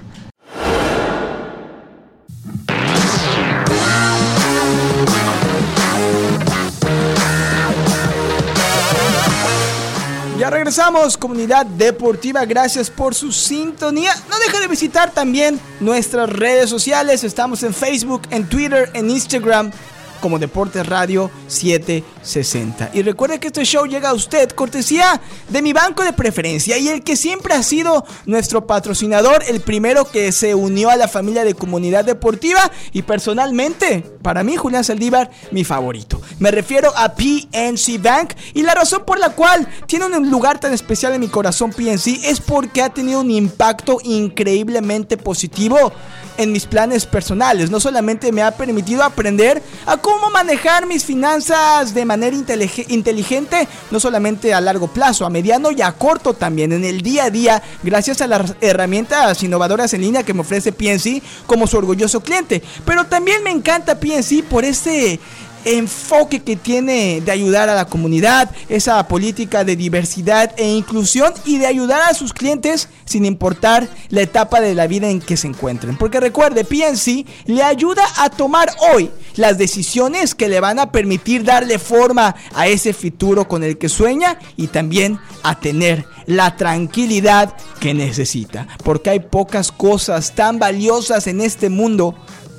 Regresamos, 10.50 11.18
comunidad 11.18 11.66
deportiva. 11.66 12.46
Gracias 12.46 12.89
por 12.89 13.13
su 13.13 13.32
sintonía. 13.32 14.13
No 14.30 14.39
deje 14.39 14.60
de 14.62 14.68
visitar 14.68 15.12
también 15.12 15.60
nuestras 15.80 16.30
redes 16.30 16.69
sociales. 16.69 17.24
Estamos 17.24 17.63
en 17.63 17.74
Facebook, 17.74 18.22
en 18.30 18.48
Twitter, 18.48 18.89
en 18.93 19.10
Instagram 19.10 19.72
como 20.19 20.39
Deportes 20.39 20.86
Radio 20.86 21.32
760. 21.47 22.91
Y 22.93 23.01
recuerde 23.01 23.39
que 23.39 23.47
este 23.47 23.63
show 23.65 23.86
llega 23.86 24.10
a 24.10 24.13
usted 24.13 24.49
cortesía 24.51 25.21
de 25.49 25.62
mi 25.62 25.73
banco 25.73 26.03
de 26.03 26.13
preferencia 26.13 26.77
y 26.77 26.88
el 26.89 27.03
que 27.03 27.15
siempre 27.15 27.53
ha 27.53 27.63
sido 27.63 28.06
nuestro 28.25 28.67
patrocinador, 28.67 29.43
el 29.47 29.62
primero 29.62 30.06
que 30.06 30.32
se 30.32 30.56
unió 30.56 30.89
a 30.89 30.95
la 30.95 31.08
familia 31.08 31.43
de 31.43 31.53
comunidad 31.53 32.06
deportiva 32.06 32.71
y 32.91 33.01
personalmente, 33.01 34.03
para 34.21 34.43
mí 34.43 34.56
Julián 34.56 34.84
Saldívar, 34.84 35.30
mi 35.51 35.63
favorito. 35.63 36.21
Me 36.39 36.51
refiero 36.51 36.91
a 36.95 37.15
PNC 37.15 38.01
Bank 38.01 38.34
y 38.53 38.63
la 38.63 38.75
razón 38.75 39.03
por 39.06 39.19
la 39.19 39.30
cual 39.30 39.67
tiene 39.86 40.06
un 40.06 40.30
lugar 40.30 40.60
tan 40.60 40.73
especial 40.73 41.13
en 41.13 41.21
mi 41.21 41.27
corazón 41.27 41.71
PNC 41.71 42.25
es 42.25 42.39
porque 42.41 42.82
ha 42.82 42.89
tenido 42.89 43.21
un 43.21 43.32
impacto 43.32 43.97
increíblemente 44.03 45.17
positivo 45.17 45.91
en 46.38 46.52
mis 46.52 46.65
planes 46.65 47.06
personales. 47.06 47.69
No 47.69 47.80
solamente 47.80 48.32
me 48.32 48.41
ha 48.43 48.52
permitido 48.52 49.04
aprender 49.04 49.62
a 49.86 49.97
cómo 49.97 50.30
manejar 50.30 50.86
mis 50.86 51.04
finanzas 51.04 51.93
de 51.93 52.06
manera 52.06 52.36
intelig- 52.36 52.86
inteligente, 52.89 53.67
no 53.91 54.00
solamente 54.00 54.54
a 54.54 54.62
largo 54.62 54.88
plazo, 54.88 55.26
a 55.26 55.30
mediano 55.30 55.71
y 55.71 55.82
a 55.82 55.91
corto 55.91 56.34
también, 56.34 56.71
en 56.71 56.84
el 56.86 57.02
día 57.02 57.26
a 57.26 57.30
día, 57.30 57.63
gracias 57.84 58.21
a 58.21 58.28
las 58.28 58.56
herramientas 58.62 59.41
innovadoras 59.43 59.93
en 59.93 60.02
línea 60.02 60.23
que 60.23 60.34
me 60.34 60.41
ofrece 60.41 60.71
PNC 60.71 61.21
como 61.45 61.67
su 61.67 61.78
orgulloso 61.78 62.21
cliente. 62.21 62.62
Pero 62.86 63.06
también 63.06 63.43
me 63.43 63.52
encanta 63.52 64.00
PNC 64.00 64.43
por 64.43 64.65
ese 64.65 65.19
enfoque 65.67 66.41
que 66.41 66.56
tiene 66.56 67.21
de 67.21 67.32
ayudar 67.32 67.69
a 67.69 67.75
la 67.75 67.86
comunidad, 67.86 68.49
esa 68.69 69.08
política 69.08 69.63
de 69.63 69.75
diversidad 69.75 70.53
e 70.58 70.67
inclusión 70.67 71.34
y 71.45 71.58
de 71.58 71.67
ayudar 71.67 72.01
a 72.10 72.13
sus 72.13 72.34
clientes 72.34 72.89
sin 73.06 73.25
importar 73.25 73.88
la 74.10 74.21
etapa 74.21 74.62
de 74.62 74.75
la 74.75 74.88
vida 74.88 75.10
en 75.10 75.19
que 75.19 75.38
se 75.38 75.47
encuentren. 75.47 75.97
Porque 75.97 76.19
recuerde, 76.19 76.63
PNC 76.63 77.25
le 77.45 77.63
ayuda 77.63 78.03
a 78.17 78.30
tomar 78.30 78.69
hoy 78.93 79.12
las 79.36 79.58
decisiones 79.58 80.36
que 80.36 80.49
le 80.49 80.60
van 80.60 80.80
a 80.80 80.91
permitir 80.91 81.43
darle 81.43 81.80
forma 81.80 82.36
a 82.53 82.67
ese 82.67 82.93
futuro 82.93 83.47
con 83.47 83.63
el 83.63 83.77
que 83.77 83.89
sueña 83.89 84.39
y 84.56 84.67
también 84.67 85.19
a 85.43 85.60
tener 85.60 86.06
la 86.25 86.56
tranquilidad 86.56 87.53
que 87.80 87.93
necesita. 87.93 88.67
Porque 88.84 89.10
hay 89.10 89.19
pocas 89.19 89.71
cosas 89.71 90.36
tan 90.36 90.60
valiosas 90.60 91.27
en 91.27 91.41
este 91.41 91.69
mundo 91.69 92.15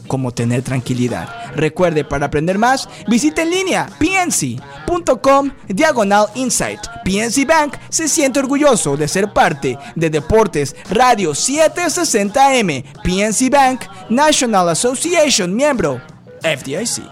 como 0.08 0.32
tener 0.32 0.62
tranquilidad. 0.62 1.28
Recuerde, 1.54 2.04
para 2.04 2.26
aprender 2.26 2.58
más, 2.58 2.88
visite 3.06 3.42
en 3.42 3.50
línea 3.50 3.88
pnc.com 3.98 5.50
diagonal 5.68 6.26
insight. 6.34 6.80
PNC 7.04 7.46
Bank 7.46 7.74
se 7.90 8.08
siente 8.08 8.40
orgulloso 8.40 8.96
de 8.96 9.06
ser 9.06 9.32
parte 9.32 9.78
de 9.94 10.10
Deportes 10.10 10.74
Radio 10.90 11.30
760M. 11.32 12.84
PNC 13.04 13.50
Bank 13.50 13.82
National 14.08 14.68
Association, 14.70 15.54
miembro 15.54 16.00
FDIC. 16.42 17.02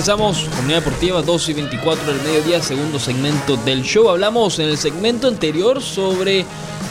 Regresamos, 0.00 0.48
Comunidad 0.56 0.78
Deportiva 0.78 1.20
2 1.20 1.48
y 1.50 1.52
24 1.52 2.06
del 2.06 2.22
mediodía, 2.22 2.62
segundo 2.62 2.98
segmento 2.98 3.58
del 3.58 3.82
show. 3.82 4.08
Hablamos 4.08 4.58
en 4.58 4.70
el 4.70 4.78
segmento 4.78 5.28
anterior 5.28 5.82
sobre 5.82 6.46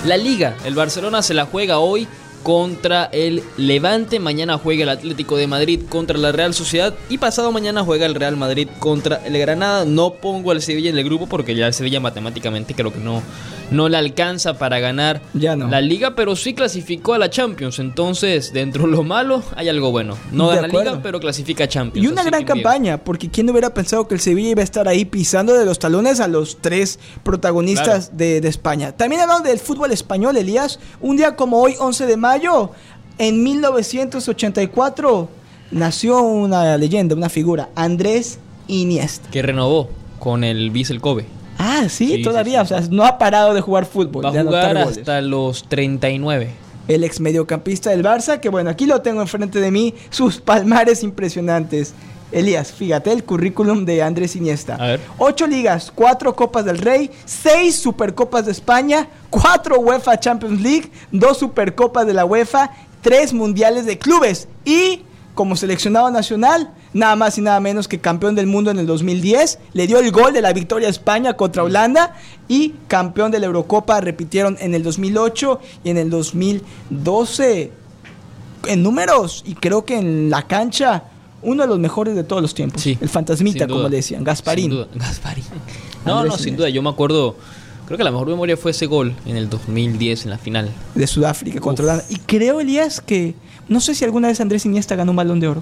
la 0.06 0.15
liga. 0.15 0.56
El 0.63 0.76
Barcelona 0.76 1.24
se 1.24 1.34
la 1.34 1.48
juega 1.48 1.80
hoy 1.80 2.08
contra 2.43 3.06
el 3.06 3.41
Levante, 3.58 4.19
mañana 4.19 4.60
juega 4.60 4.84
el 4.84 4.89
Atlético 4.89 5.38
de 5.38 5.48
Madrid 5.48 5.82
contra 5.89 6.19
la 6.19 6.32
Real 6.32 6.54
Sociedad 6.54 6.93
y 7.10 7.17
pasado 7.17 7.52
mañana 7.52 7.84
juega 7.84 8.06
el 8.06 8.13
Real 8.13 8.38
Madrid 8.38 8.67
contra 8.78 9.26
el 9.26 9.36
Granada. 9.39 9.86
No 9.86 10.13
pongo 10.13 10.52
al 10.52 10.62
Sevilla 10.62 10.91
en 10.91 10.98
el 11.00 11.04
grupo 11.04 11.26
porque 11.26 11.56
ya 11.56 11.65
el 11.65 11.74
Sevilla 11.74 12.00
matemáticamente 12.00 12.76
creo 12.76 12.93
que 12.93 13.00
no, 13.00 13.24
no 13.71 13.88
le 13.89 13.97
alcanza 13.97 14.58
para 14.58 14.79
ganar 14.79 15.21
Ya 15.34 15.55
no. 15.55 15.67
la 15.67 15.82
liga, 15.82 16.15
pero 16.15 16.36
sí 16.36 16.53
clasificó 16.53 17.13
a 17.13 17.17
la 17.19 17.29
Champions. 17.29 17.79
Entonces, 17.79 18.51
dentro 18.53 18.84
de 18.86 18.91
lo 18.91 19.03
malo 19.03 19.43
hay 19.55 19.69
algo 19.69 19.91
bueno. 19.91 20.17
No 20.32 20.49
De 20.49 20.55
gana 20.55 20.67
acuerdo. 20.67 20.91
liga, 20.91 21.03
pero 21.03 21.19
clasifica 21.19 21.65
a 21.65 21.67
Champions. 21.67 22.03
Y 22.05 22.12
una 22.12 22.23
gran 22.23 22.43
bien. 22.45 22.47
campaña, 22.47 22.97
porque 22.97 23.29
quién 23.29 23.49
hubiera 23.49 23.73
pensado 23.73 24.08
que 24.08 24.15
el 24.15 24.19
Sevilla 24.21 24.49
iba 24.49 24.62
a 24.62 24.63
estar 24.63 24.88
ahí 24.88 25.05
pisando 25.05 25.53
de 25.53 25.65
los 25.65 25.79
talones 25.79 26.19
a 26.19 26.27
los 26.27 26.58
tres 26.62 26.99
protagonistas 27.23 28.17
de, 28.17 28.41
de 28.41 28.47
España. 28.47 28.91
También 28.91 29.21
hablando 29.21 29.47
del 29.49 29.60
fútbol 29.60 29.91
español, 29.91 30.36
Elías, 30.38 30.79
un 31.01 31.17
día 31.17 31.36
como 31.36 31.62
hoy, 31.62 31.75
11 31.79 32.05
de 32.05 32.17
mayo, 32.17 32.71
en 33.17 33.43
1984, 33.43 35.29
nació 35.71 36.21
una 36.21 36.77
leyenda, 36.77 37.15
una 37.15 37.29
figura, 37.29 37.69
Andrés 37.75 38.39
Iniesta. 38.67 39.29
que 39.29 39.41
renovó 39.41 39.89
con 40.19 40.43
el 40.43 40.69
Vissel 40.71 41.01
Kobe. 41.01 41.25
Ah, 41.60 41.88
sí, 41.89 42.22
todavía, 42.24 42.65
sí. 42.65 42.74
o 42.74 42.80
sea, 42.80 42.88
no 42.89 43.06
ha 43.06 43.17
parado 43.17 43.54
de 43.54 43.62
jugar 43.62 43.86
fútbol. 43.86 44.26
Va 44.26 44.30
a 44.30 44.43
jugar 44.43 44.78
hasta 44.78 45.22
los 45.22 45.63
39. 45.67 46.50
el 46.88 47.04
ex 47.04 47.19
mediocampista 47.19 47.89
del 47.91 48.04
Barça, 48.04 48.39
que 48.39 48.50
bueno, 48.50 48.69
aquí 48.69 48.86
lo 48.86 49.02
tengo 49.02 49.22
enfrente 49.22 49.60
de 49.60 49.69
mí, 49.69 49.93
sus 50.10 50.39
palmares 50.41 51.04
impresionantes. 51.04 51.93
Elías, 52.32 52.72
fíjate 52.72 53.12
el 53.12 53.24
currículum 53.24 53.86
de 53.86 54.04
Andrés 54.04 54.36
Iniesta. 54.36 54.76
A 54.76 54.88
ver. 54.88 55.00
Ocho 55.17 55.48
ligas, 55.48 55.91
cuatro 55.93 56.36
Copas 56.36 56.63
del 56.63 56.78
Rey, 56.78 57.10
seis 57.26 57.76
Supercopas 57.76 58.45
de 58.45 58.52
España, 58.52 59.08
cuatro 59.30 59.80
UEFA 59.80 60.19
Champions 60.19 60.62
League, 60.62 60.91
dos 61.12 61.39
Supercopas 61.39 62.06
de 62.06 62.13
la 62.13 62.26
UEFA, 62.26 62.72
tres 63.02 63.34
Mundiales 63.34 63.86
de 63.86 63.98
Clubes 63.98 64.48
y 64.63 65.04
como 65.34 65.56
seleccionado 65.56 66.12
nacional, 66.12 66.72
nada 66.93 67.15
más 67.15 67.38
y 67.38 67.41
nada 67.41 67.60
menos 67.60 67.88
que 67.88 67.99
campeón 67.99 68.36
del 68.36 68.47
mundo 68.47 68.71
en 68.71 68.80
el 68.80 68.86
2010, 68.86 69.60
le 69.73 69.88
dio 69.88 69.99
el 69.99 70.12
gol 70.12 70.34
de 70.34 70.41
la 70.41 70.54
victoria 70.54 70.88
a 70.88 70.91
España 70.91 71.34
contra 71.36 71.63
Holanda 71.63 72.15
y 72.47 72.75
campeón 72.88 73.32
de 73.32 73.39
la 73.39 73.45
Eurocopa, 73.45 74.02
repitieron 74.02 74.58
en 74.60 74.73
el 74.73 74.84
2008 74.84 75.60
y 75.84 75.89
en 75.89 75.97
el 75.97 76.10
2012 76.10 77.71
en 78.67 78.84
números 78.84 79.43
y 79.45 79.56
creo 79.56 79.86
que 79.86 79.97
en 79.97 80.30
la 80.30 80.43
cancha 80.47 81.06
uno 81.41 81.63
de 81.63 81.69
los 81.69 81.80
mejores 81.80 82.15
de 82.15 82.23
todos 82.23 82.41
los 82.41 82.54
tiempos. 82.54 82.82
Sí, 82.82 82.97
el 82.99 83.10
fantasmita, 83.10 83.67
como 83.67 83.88
le 83.88 83.97
decían, 83.97 84.23
Gasparín. 84.23 84.65
Sin 84.65 84.71
duda, 84.71 84.88
Gasparín. 84.95 85.45
No, 86.06 86.19
Andrés 86.19 86.38
no, 86.38 86.43
sin 86.43 86.56
duda. 86.56 86.69
Yo 86.69 86.82
me 86.82 86.89
acuerdo. 86.89 87.36
Creo 87.86 87.97
que 87.97 88.06
la 88.06 88.12
mejor 88.12 88.30
memoria 88.30 88.56
fue 88.56 88.71
ese 88.71 88.86
gol 88.86 89.15
en 89.25 89.36
el 89.36 89.49
2010 89.49 90.23
en 90.23 90.30
la 90.30 90.38
final. 90.38 90.71
de 90.95 91.08
Sudáfrica 91.08 91.60
contra. 91.60 91.84
Holanda. 91.84 92.06
Y 92.10 92.15
creo, 92.19 92.62
Elías, 92.62 93.02
que 93.02 93.36
no 93.67 93.82
sé 93.82 93.93
si 93.95 94.06
alguna 94.06 94.30
vez 94.30 94.39
Andrés 94.39 94.65
Iniesta 94.65 94.95
ganó 94.95 95.12
un 95.12 95.17
balón 95.17 95.41
de 95.41 95.49
oro. 95.49 95.62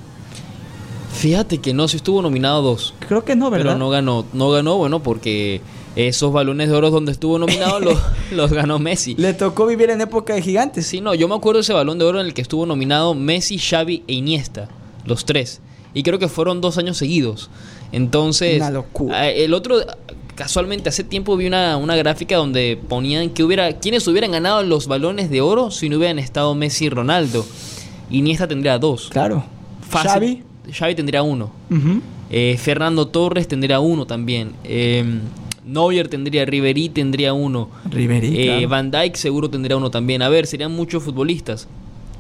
Fíjate 1.18 1.58
que 1.58 1.74
no, 1.74 1.88
si 1.88 1.98
estuvo 1.98 2.22
nominado 2.22 2.60
a 2.60 2.62
dos. 2.62 2.94
Creo 3.08 3.26
que 3.26 3.36
no, 3.36 3.50
¿verdad? 3.50 3.66
Pero 3.74 3.78
no 3.80 3.90
ganó. 3.90 4.26
No 4.34 4.52
ganó, 4.52 4.78
bueno, 4.78 5.02
porque 5.02 5.62
esos 5.96 6.32
balones 6.32 6.70
de 6.70 6.76
oro 6.76 6.92
donde 6.92 7.12
estuvo 7.12 7.40
nominado 7.40 7.80
los, 7.82 7.98
los 8.32 8.54
ganó 8.54 8.78
Messi. 8.78 9.16
Le 9.16 9.34
tocó 9.34 9.66
vivir 9.66 9.90
en 9.90 10.00
época 10.02 10.36
de 10.36 10.44
gigantes. 10.44 10.86
Sí, 10.86 11.02
no, 11.02 11.16
yo 11.16 11.28
me 11.28 11.34
acuerdo 11.34 11.58
de 11.58 11.62
ese 11.64 11.74
balón 11.74 11.98
de 11.98 12.06
oro 12.06 12.20
en 12.20 12.28
el 12.28 12.34
que 12.36 12.42
estuvo 12.44 12.68
nominado 12.68 13.16
Messi, 13.16 13.58
Xavi 13.58 14.04
e 14.08 14.14
Iniesta, 14.14 14.70
los 15.06 15.26
tres. 15.26 15.60
Y 15.96 16.04
creo 16.04 16.20
que 16.20 16.28
fueron 16.28 16.62
dos 16.62 16.78
años 16.78 16.98
seguidos. 16.98 17.50
Entonces, 17.92 18.58
Una 18.58 18.70
locura. 18.70 19.28
el 19.30 19.56
otro, 19.56 19.78
casualmente, 20.36 20.90
hace 20.90 21.04
tiempo 21.04 21.36
vi 21.36 21.48
una, 21.48 21.78
una 21.78 21.96
gráfica 21.96 22.36
donde 22.36 22.80
ponían 22.88 23.32
que 23.32 23.44
hubiera, 23.44 23.74
quienes 23.80 24.08
hubieran 24.08 24.32
ganado 24.34 24.62
los 24.62 24.86
balones 24.88 25.32
de 25.32 25.42
oro 25.42 25.72
si 25.72 25.90
no 25.90 25.98
hubieran 25.98 26.20
estado 26.20 26.54
Messi 26.54 26.86
y 26.86 26.90
Ronaldo. 26.90 27.44
Iniesta 28.12 28.48
tendría 28.48 28.78
dos. 28.78 29.10
Claro. 29.10 29.44
Fácil. 29.90 30.12
Xavi. 30.12 30.44
Xavi 30.72 30.96
tendría 30.96 31.24
uno. 31.24 31.52
Eh, 32.30 32.58
Fernando 32.58 33.08
Torres 33.08 33.48
tendría 33.48 33.80
uno 33.80 34.06
también. 34.06 34.52
Eh, 34.64 35.04
Neuer 35.66 36.08
tendría, 36.08 36.46
Ribery 36.46 36.90
tendría 36.90 37.34
uno. 37.34 37.70
Eh, 37.92 38.46
claro. 38.46 38.70
Van 38.70 38.92
Dijk 38.92 39.16
seguro 39.16 39.50
tendría 39.50 39.78
uno 39.78 39.92
también. 39.92 40.22
A 40.22 40.30
ver, 40.30 40.48
serían 40.48 40.72
muchos 40.72 41.04
futbolistas. 41.04 41.68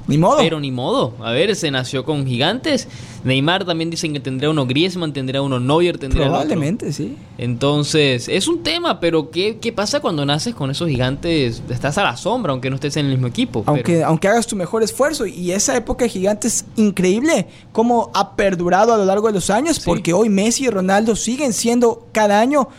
Ni 0.08 0.18
modo. 0.18 0.38
Pero 0.38 0.60
ni 0.60 0.72
modo. 0.72 1.14
A 1.22 1.32
ver, 1.32 1.56
se 1.56 1.70
nació 1.70 2.06
con 2.06 2.26
gigantes. 2.26 2.88
Neymar 3.26 3.66
también 3.66 3.90
dicen 3.90 4.14
que 4.14 4.20
tendría 4.22 4.50
uno. 4.50 4.66
Griezmann 4.66 5.12
tendría 5.12 5.42
uno. 5.42 5.60
Neuer 5.60 5.96
otro. 5.98 6.10
Probablemente, 6.10 6.94
sí. 6.94 7.18
Entonces, 7.38 8.30
es 8.30 8.48
un 8.48 8.64
tema, 8.64 9.00
pero 9.00 9.32
¿qué, 9.32 9.58
qué 9.60 9.74
pasa 9.74 10.00
cuando 10.00 10.26
naces 10.26 10.54
con 10.56 10.70
esos 10.72 10.88
gigantes? 10.90 11.62
Estás 11.70 11.98
a 11.98 12.04
la 12.04 12.16
sombra, 12.16 12.52
aunque 12.52 12.70
no 12.70 12.76
estés 12.76 12.96
en 12.98 13.06
el 13.08 13.14
mismo 13.14 13.28
equipo. 13.28 13.64
pero- 13.64 13.76
Aunque, 13.76 14.04
aunque 14.04 14.28
hagas 14.28 14.48
tu 14.48 14.56
mejor 14.56 14.84
esfuerzo. 14.84 15.26
Y 15.26 15.52
esa 15.52 15.76
época 15.76 16.06
de 16.06 16.10
gigantes 16.10 16.66
increíble. 16.76 17.48
Cómo 17.72 18.12
ha 18.14 18.36
perdurado 18.36 18.94
a 18.94 18.98
lo 18.98 19.06
largo 19.06 19.28
de 19.28 19.34
los 19.34 19.50
años. 19.50 19.78
Sí. 19.78 19.82
Porque 19.86 20.14
hoy 20.14 20.30
Messi 20.30 20.66
y 20.66 20.70
Ronaldo 20.70 21.16
siguen 21.16 21.52
siendo 21.54 22.08
cada 22.12 22.40
año 22.40 22.70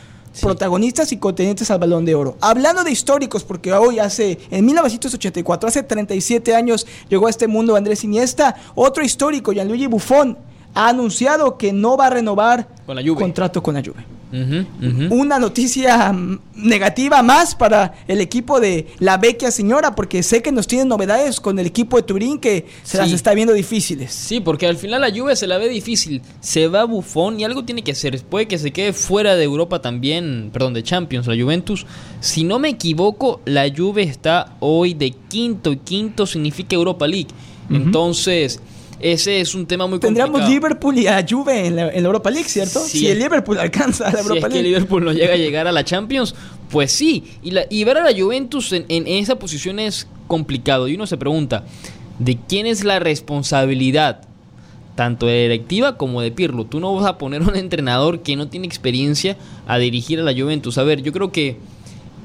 protagonistas 0.41 1.12
y 1.12 1.17
contendientes 1.17 1.71
al 1.71 1.79
balón 1.79 2.05
de 2.05 2.14
oro. 2.14 2.37
Hablando 2.41 2.85
de 2.85 2.91
históricos, 2.91 3.45
porque 3.45 3.73
hoy 3.73 3.99
hace, 3.99 4.38
en 4.51 4.64
1984, 4.64 5.69
hace 5.69 5.83
37 5.83 6.55
años, 6.55 6.87
llegó 7.09 7.27
a 7.27 7.31
este 7.31 7.47
mundo 7.49 7.77
Andrés 7.77 8.05
Iniesta. 8.05 8.57
Otro 8.75 9.05
histórico, 9.05 9.53
Gianluigi 9.53 9.87
Buffon, 9.87 10.38
ha 10.75 10.88
anunciado 10.88 11.57
que 11.57 11.73
no 11.73 11.97
va 11.97 12.07
a 12.07 12.11
renovar 12.11 12.69
Con 12.87 12.97
la 12.97 13.03
Juve. 13.03 13.21
contrato 13.21 13.62
con 13.62 13.75
la 13.75 13.81
Juve. 13.83 14.18
Una 15.11 15.38
noticia 15.38 16.14
negativa 16.55 17.23
más 17.23 17.55
para 17.55 17.95
el 18.07 18.21
equipo 18.21 18.61
de 18.61 18.87
la 18.99 19.17
vecchia 19.17 19.51
señora, 19.51 19.95
porque 19.95 20.23
sé 20.23 20.43
que 20.43 20.53
nos 20.53 20.67
tienen 20.67 20.88
novedades 20.88 21.41
con 21.41 21.59
el 21.59 21.67
equipo 21.67 21.97
de 21.97 22.03
Turín 22.03 22.38
que 22.38 22.67
se 22.83 22.93
Sí. 22.93 22.99
las 22.99 23.12
está 23.12 23.35
viendo 23.35 23.53
difíciles. 23.55 24.12
Sí, 24.12 24.41
porque 24.41 24.67
al 24.67 24.77
final 24.77 25.01
la 25.01 25.11
Juve 25.11 25.37
se 25.37 25.47
la 25.47 25.59
ve 25.59 25.69
difícil. 25.69 26.21
Se 26.41 26.69
va 26.69 26.85
Buffon 26.85 27.41
y 27.41 27.45
algo 27.45 27.64
tiene 27.64 27.83
que 27.83 27.93
hacer. 27.93 28.21
Puede 28.25 28.47
que 28.49 28.59
se 28.59 28.71
quede 28.73 28.93
fuera 28.93 29.37
de 29.37 29.45
Europa 29.45 29.81
también, 29.81 30.51
perdón, 30.53 30.75
de 30.75 30.83
Champions, 30.83 31.27
la 31.27 31.35
Juventus. 31.43 31.87
Si 32.21 32.45
no 32.45 32.59
me 32.59 32.69
equivoco, 32.71 33.41
la 33.45 33.67
Juve 33.75 34.03
está 34.03 34.57
hoy 34.61 34.95
de 34.95 35.12
quinto 35.29 35.73
y 35.73 35.77
quinto 35.79 36.27
significa 36.27 36.75
Europa 36.77 37.07
League. 37.07 37.29
Entonces, 37.71 38.61
ese 39.01 39.41
es 39.41 39.55
un 39.55 39.67
tema 39.67 39.87
muy 39.87 39.99
Tendríamos 39.99 40.33
complicado. 40.41 40.53
Liverpool 40.55 40.99
y 40.99 41.07
a 41.07 41.25
Juve 41.29 41.67
en 41.67 41.77
la, 41.77 41.89
en 41.93 42.03
la 42.03 42.07
Europa 42.09 42.31
League, 42.31 42.49
¿cierto? 42.49 42.81
Sí. 42.81 42.99
Si 42.99 43.07
el 43.09 43.19
Liverpool 43.19 43.59
alcanza 43.59 44.09
a 44.09 44.13
la 44.13 44.19
si 44.23 44.29
Europa 44.29 44.47
es 44.49 44.53
League. 44.55 44.69
Liverpool 44.69 45.05
no 45.05 45.13
llega 45.13 45.35
a 45.35 45.37
llegar 45.37 45.67
a 45.67 45.73
la 45.73 45.85
Champions, 45.85 46.35
pues 46.71 46.91
sí. 46.93 47.25
Y, 47.43 47.53
la- 47.53 47.67
y 47.71 47.85
ver 47.85 47.99
a 47.99 48.11
la 48.11 48.19
Juventus 48.21 48.73
en, 48.73 48.85
en 48.89 49.07
esa 49.07 49.39
posición 49.39 49.79
es 49.79 50.07
complicado. 50.27 50.89
Y 50.89 50.95
uno 50.95 51.07
se 51.07 51.17
pregunta, 51.17 51.65
¿de 52.19 52.39
quién 52.49 52.67
es 52.67 52.85
la 52.85 52.99
responsabilidad? 52.99 54.23
Tanto 54.95 55.27
de 55.27 55.43
directiva 55.43 55.97
como 55.97 56.21
de 56.21 56.33
Pirlo. 56.33 56.65
Tú 56.67 56.81
no 56.81 56.93
vas 56.95 57.07
a 57.07 57.19
poner 57.19 57.43
un 57.43 57.55
entrenador 57.57 58.23
que 58.23 58.35
no 58.37 58.49
tiene 58.49 58.67
experiencia 58.67 59.37
a 59.67 59.79
dirigir 59.79 60.19
a 60.19 60.23
la 60.25 60.33
Juventus. 60.33 60.77
A 60.79 60.83
ver, 60.83 61.03
yo 61.03 61.13
creo 61.13 61.31
que... 61.33 61.57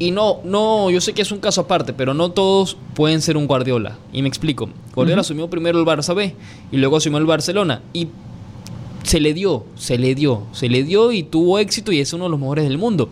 Y 0.04 0.12
no, 0.12 0.42
no, 0.44 0.90
yo 0.90 1.00
sé 1.00 1.14
que 1.14 1.22
es 1.22 1.32
un 1.32 1.40
caso 1.40 1.62
aparte, 1.62 1.94
pero 1.94 2.14
no 2.14 2.30
todos 2.30 2.76
pueden 2.94 3.22
ser 3.22 3.38
un 3.38 3.48
Guardiola. 3.48 3.98
Y 4.12 4.22
me 4.22 4.28
explico. 4.28 4.68
Guardiola 4.94 5.22
asumió 5.22 5.50
primero 5.50 5.80
el 5.80 5.86
Barça 5.86 6.14
B 6.14 6.36
y 6.74 6.76
luego 6.76 6.98
asumió 6.98 7.20
el 7.20 7.26
Barcelona. 7.26 7.82
Y 7.94 8.10
se 9.04 9.22
le 9.22 9.34
dio, 9.34 9.64
se 9.78 9.98
le 9.98 10.14
dio, 10.14 10.44
se 10.52 10.68
le 10.68 10.84
dio 10.84 11.14
y 11.14 11.24
tuvo 11.24 11.58
éxito 11.58 11.94
y 11.94 12.02
es 12.02 12.12
uno 12.12 12.26
de 12.26 12.32
los 12.32 12.40
mejores 12.42 12.66
del 12.66 12.78
mundo. 12.78 13.08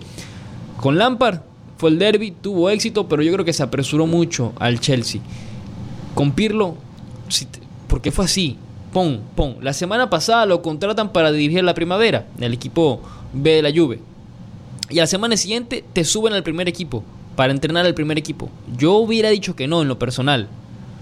Con 0.82 0.98
Lampard 0.98 1.40
fue 1.78 1.92
el 1.92 1.98
derby, 1.98 2.32
tuvo 2.32 2.70
éxito, 2.70 3.08
pero 3.08 3.24
yo 3.24 3.32
creo 3.32 3.46
que 3.46 3.54
se 3.54 3.64
apresuró 3.64 4.06
mucho 4.06 4.52
al 4.60 4.82
Chelsea. 4.82 5.22
Con 6.14 6.34
Pirlo, 6.34 6.76
porque 7.88 8.12
fue 8.12 8.26
así, 8.26 8.58
pon, 8.92 9.22
pon. 9.34 9.56
La 9.62 9.72
semana 9.72 10.10
pasada 10.10 10.46
lo 10.46 10.62
contratan 10.62 11.14
para 11.14 11.32
dirigir 11.32 11.64
la 11.64 11.74
primavera, 11.74 12.28
el 12.38 12.52
equipo 12.52 13.00
B 13.32 13.50
de 13.52 13.62
la 13.62 13.72
Juve. 13.72 14.02
Y 14.92 15.00
a 15.00 15.04
la 15.04 15.08
semana 15.08 15.38
siguiente 15.38 15.84
te 15.94 16.04
suben 16.04 16.34
al 16.34 16.44
primer 16.44 16.68
equipo, 16.68 17.04
para 17.36 17.54
entrenar 17.54 17.86
al 17.86 17.94
primer 17.94 18.18
equipo. 18.18 18.50
Yo 18.78 18.96
hubiera 18.96 19.30
dicho 19.30 19.56
que 19.56 19.68
no 19.68 19.82
en 19.82 19.88
lo 19.88 19.98
personal. 19.98 20.48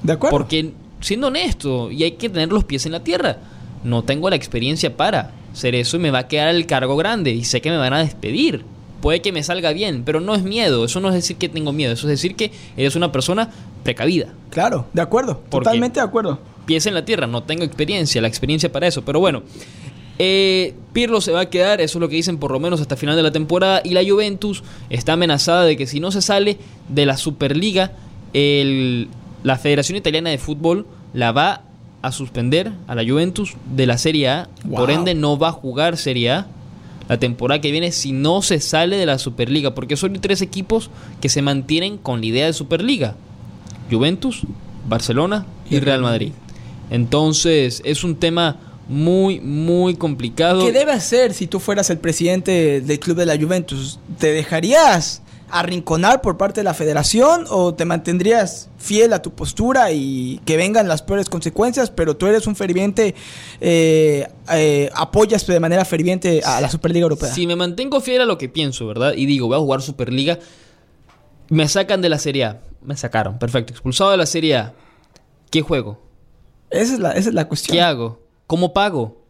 ¿De 0.04 0.14
acuerdo? 0.14 0.38
Porque, 0.38 0.72
siendo 1.02 1.28
honesto, 1.28 1.92
y 1.92 2.04
hay 2.04 2.12
que 2.12 2.30
tener 2.30 2.50
los 2.50 2.64
pies 2.64 2.86
en 2.86 2.92
la 2.92 3.04
tierra, 3.04 3.38
no 3.84 4.04
tengo 4.04 4.30
la 4.30 4.36
experiencia 4.36 4.96
para 4.96 5.32
hacer 5.52 5.74
eso 5.76 5.98
y 5.98 6.00
me 6.00 6.12
va 6.12 6.20
a 6.20 6.28
quedar 6.28 6.50
el 6.50 6.66
cargo 6.66 6.96
grande 6.98 7.32
y 7.32 7.44
sé 7.44 7.62
que 7.62 7.72
me 7.72 7.78
van 7.78 7.94
a 7.94 8.00
despedir. 8.00 8.64
Puede 9.02 9.22
que 9.22 9.32
me 9.32 9.44
salga 9.44 9.72
bien, 9.72 10.04
pero 10.06 10.20
no 10.20 10.36
es 10.36 10.44
miedo. 10.44 10.84
Eso 10.84 11.00
no 11.00 11.08
es 11.08 11.16
decir 11.16 11.38
que 11.38 11.48
tengo 11.48 11.72
miedo. 11.72 11.94
Eso 11.94 12.06
es 12.08 12.12
decir 12.12 12.36
que 12.36 12.52
eres 12.76 12.96
una 12.96 13.12
persona 13.12 13.50
precavida. 13.84 14.34
Claro, 14.50 14.88
de 14.94 15.02
acuerdo. 15.02 15.42
Totalmente 15.50 16.02
de 16.02 16.06
acuerdo. 16.06 16.40
Pies 16.66 16.86
en 16.86 16.94
la 16.94 17.06
tierra. 17.06 17.26
No 17.26 17.44
tengo 17.44 17.64
experiencia. 17.64 18.22
La 18.22 18.28
experiencia 18.28 18.72
para 18.72 18.88
eso. 18.88 19.04
Pero 19.04 19.22
bueno. 19.22 19.44
Eh, 20.20 20.76
Pirlo 20.94 21.22
se 21.22 21.32
va 21.32 21.42
a 21.42 21.50
quedar, 21.50 21.82
eso 21.82 21.98
es 21.98 22.02
lo 22.02 22.10
que 22.10 22.16
dicen 22.18 22.38
por 22.38 22.52
lo 22.52 22.60
menos 22.60 22.82
hasta 22.82 22.96
final 22.98 23.16
de 23.16 23.24
la 23.24 23.32
temporada. 23.32 23.82
Y 23.84 23.92
la 23.92 24.02
Juventus 24.08 24.64
está 24.90 25.14
amenazada 25.14 25.64
de 25.64 25.78
que 25.78 25.88
si 25.88 26.00
no 26.00 26.12
se 26.12 26.22
sale 26.22 26.58
de 26.90 27.06
la 27.06 27.16
Superliga, 27.18 27.94
el- 28.34 29.08
la 29.44 29.58
Federación 29.58 29.98
Italiana 29.98 30.30
de 30.30 30.38
Fútbol 30.38 30.86
la 31.14 31.32
va 31.32 31.62
a 32.02 32.12
suspender 32.12 32.72
a 32.88 32.96
la 32.96 33.04
Juventus 33.04 33.54
de 33.76 33.86
la 33.86 33.98
Serie 33.98 34.30
A. 34.30 34.50
Por 34.76 34.92
ende, 34.92 35.16
no 35.16 35.38
va 35.38 35.50
a 35.50 35.52
jugar 35.54 35.98
Serie 35.98 36.32
A 36.32 36.48
la 37.08 37.18
temporada 37.18 37.60
que 37.62 37.72
viene 37.72 37.92
si 37.92 38.12
no 38.12 38.42
se 38.42 38.60
sale 38.60 38.98
de 38.98 39.06
la 39.06 39.18
Superliga. 39.20 39.74
Porque 39.74 39.96
son 39.98 40.14
tres 40.22 40.42
equipos 40.42 40.90
que 41.22 41.30
se 41.30 41.42
mantienen 41.42 41.98
con 41.98 42.20
la 42.22 42.26
idea 42.28 42.46
de 42.46 42.54
Superliga. 42.54 43.16
Juventus, 43.92 44.42
Barcelona 44.88 45.46
y 45.70 45.80
Real 45.80 46.02
Madrid. 46.02 46.32
Entonces, 46.92 47.82
es 47.86 48.04
un 48.04 48.16
tema 48.16 48.58
muy, 48.90 49.40
muy 49.40 49.96
complicado. 49.96 50.66
¿Qué 50.66 50.72
debe 50.72 50.92
hacer 50.92 51.34
si 51.34 51.48
tú 51.48 51.60
fueras 51.60 51.90
el 51.92 52.00
presidente 52.00 52.82
del 52.82 53.00
club 53.00 53.16
de 53.16 53.26
la 53.28 53.38
Juventus? 53.38 54.00
¿Te 54.18 54.32
dejarías 54.32 55.22
arrinconar 55.52 56.22
por 56.22 56.38
parte 56.38 56.60
de 56.60 56.64
la 56.64 56.74
federación 56.74 57.46
o 57.50 57.74
te 57.74 57.86
mantendrías 57.86 58.70
fiel 58.78 59.14
a 59.14 59.22
tu 59.22 59.32
postura 59.32 59.92
y 59.92 60.40
que 60.46 60.58
vengan 60.58 60.88
las 60.88 61.02
peores 61.02 61.30
consecuencias, 61.30 61.92
pero 61.92 62.18
tú 62.18 62.28
eres 62.28 62.48
un 62.48 62.56
ferviente, 62.56 63.16
eh, 63.62 64.28
eh, 64.52 64.90
apoyas 64.96 65.46
de 65.46 65.60
manera 65.60 65.86
ferviente 65.86 66.42
a 66.44 66.60
la 66.60 66.70
Superliga 66.70 67.04
Europea? 67.04 67.34
Si 67.34 67.48
me 67.48 67.56
mantengo 67.56 68.02
fiel 68.02 68.22
a 68.22 68.26
lo 68.26 68.38
que 68.38 68.50
pienso, 68.50 68.88
¿verdad? 68.88 69.14
Y 69.16 69.26
digo, 69.26 69.48
voy 69.48 69.58
a 69.58 69.60
jugar 69.60 69.82
Superliga, 69.82 70.40
me 71.50 71.68
sacan 71.68 72.02
de 72.02 72.10
la 72.10 72.20
Serie 72.20 72.46
A. 72.46 72.62
Me 72.82 72.96
sacaron, 72.96 73.38
perfecto. 73.38 73.74
Expulsado 73.74 74.12
de 74.12 74.18
la 74.18 74.26
Serie 74.26 74.56
A. 74.56 74.74
¿Qué 75.52 75.62
juego? 75.62 76.02
Esa 76.70 76.94
es 76.94 77.00
la, 77.00 77.12
esa 77.12 77.30
es 77.30 77.36
la 77.36 77.48
cuestión. 77.48 77.76
¿Qué 77.76 77.82
hago? 77.82 78.29
¿Cómo 78.50 78.74
pago? 78.74 79.22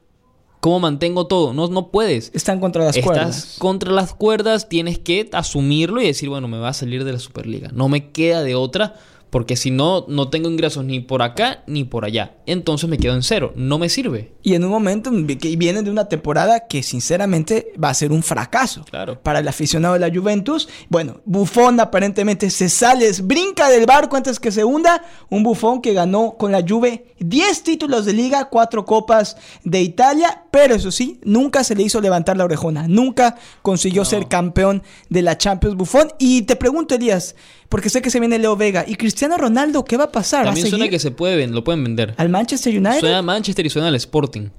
¿Cómo 0.62 0.80
mantengo 0.80 1.28
todo? 1.28 1.54
No, 1.54 1.68
no 1.68 1.92
puedes. 1.92 2.32
Están 2.34 2.62
contra 2.62 2.86
las 2.86 2.96
Estás 2.96 3.06
cuerdas. 3.06 3.56
contra 3.60 3.92
las 3.92 4.14
cuerdas, 4.14 4.70
tienes 4.70 4.98
que 4.98 5.30
asumirlo 5.34 6.02
y 6.02 6.06
decir, 6.06 6.30
bueno, 6.30 6.48
me 6.48 6.58
va 6.58 6.70
a 6.70 6.74
salir 6.74 7.04
de 7.04 7.12
la 7.12 7.20
Superliga. 7.20 7.70
No 7.74 7.90
me 7.90 8.12
queda 8.14 8.44
de 8.44 8.56
otra 8.56 8.96
Porque 9.30 9.56
si 9.56 9.70
no, 9.70 10.06
no 10.08 10.30
tengo 10.30 10.50
ingresos 10.50 10.84
ni 10.86 11.00
por 11.00 11.22
acá 11.22 11.64
ni 11.68 11.84
por 11.84 12.06
allá. 12.06 12.38
Entonces 12.46 12.90
me 12.90 12.98
quedo 12.98 13.14
en 13.14 13.24
cero. 13.24 13.54
No 13.56 13.78
me 13.78 13.90
sirve. 13.90 14.34
Y 14.42 14.56
en 14.56 14.64
un 14.64 14.72
momento 14.72 15.12
que 15.40 15.56
viene 15.56 15.84
de 15.84 15.92
una 15.92 16.10
temporada 16.10 16.68
que 16.68 16.82
sinceramente 16.82 17.74
va 17.82 17.90
a 17.90 17.94
ser 17.94 18.12
un 18.12 18.24
fracaso. 18.24 18.84
Claro. 18.90 19.22
Para 19.22 19.40
el 19.40 19.48
aficionado 19.48 19.94
de 19.94 20.00
la 20.00 20.14
Juventus. 20.14 20.68
Bueno, 20.90 21.22
Buffon 21.26 21.80
aparentemente 21.80 22.50
se 22.50 22.70
sale, 22.70 23.10
brinca 23.24 23.70
del 23.70 23.86
barco 23.86 24.16
antes 24.16 24.40
que 24.40 24.52
se 24.52 24.64
hunda. 24.64 25.04
Un 25.30 25.44
Buffon 25.44 25.82
que 25.82 25.94
ganó 25.94 26.36
con 26.38 26.52
la 26.52 26.64
Juve 26.68 27.06
10 27.20 27.64
títulos 27.64 28.06
de 28.06 28.14
liga, 28.14 28.46
4 28.46 28.86
copas 28.86 29.38
de 29.64 29.82
Italia. 29.82 30.44
Pero 30.50 30.74
eso 30.74 30.92
sí, 30.92 31.20
nunca 31.24 31.64
se 31.64 31.76
le 31.76 31.84
hizo 31.84 32.02
levantar 32.02 32.36
la 32.36 32.46
orejona. 32.46 32.88
Nunca 32.88 33.38
consiguió 33.62 34.06
ser 34.06 34.28
campeón 34.28 34.82
de 35.10 35.22
la 35.22 35.38
Champions 35.38 35.76
Buffon. 35.76 36.10
Y 36.18 36.44
te 36.44 36.56
pregunto, 36.56 36.96
Elías, 36.96 37.36
porque 37.70 37.90
sé 37.90 38.02
que 38.02 38.10
se 38.10 38.20
viene 38.20 38.38
Leo 38.40 38.56
Vega. 38.58 38.84
¿Y 38.88 38.96
Cristiano 38.96 39.38
Ronaldo 39.38 39.86
qué 39.86 39.96
va 39.98 40.06
a 40.06 40.12
pasar? 40.12 40.46
También 40.46 40.66
¿Va 40.66 40.68
a 40.68 40.70
suena 40.72 40.84
seguir 40.86 40.92
que 40.92 41.00
se 41.00 41.12
puede, 41.12 41.48
lo 41.48 41.64
pueden 41.64 41.84
vender. 41.84 42.14
al 42.18 42.30
Manchester 42.30 42.76
United? 42.78 43.00
Suena 43.00 43.20
a 43.20 43.22
Manchester 43.22 43.66
y 43.66 43.70
suena 43.70 43.88
al 43.88 43.96
Sporting. 43.96 44.50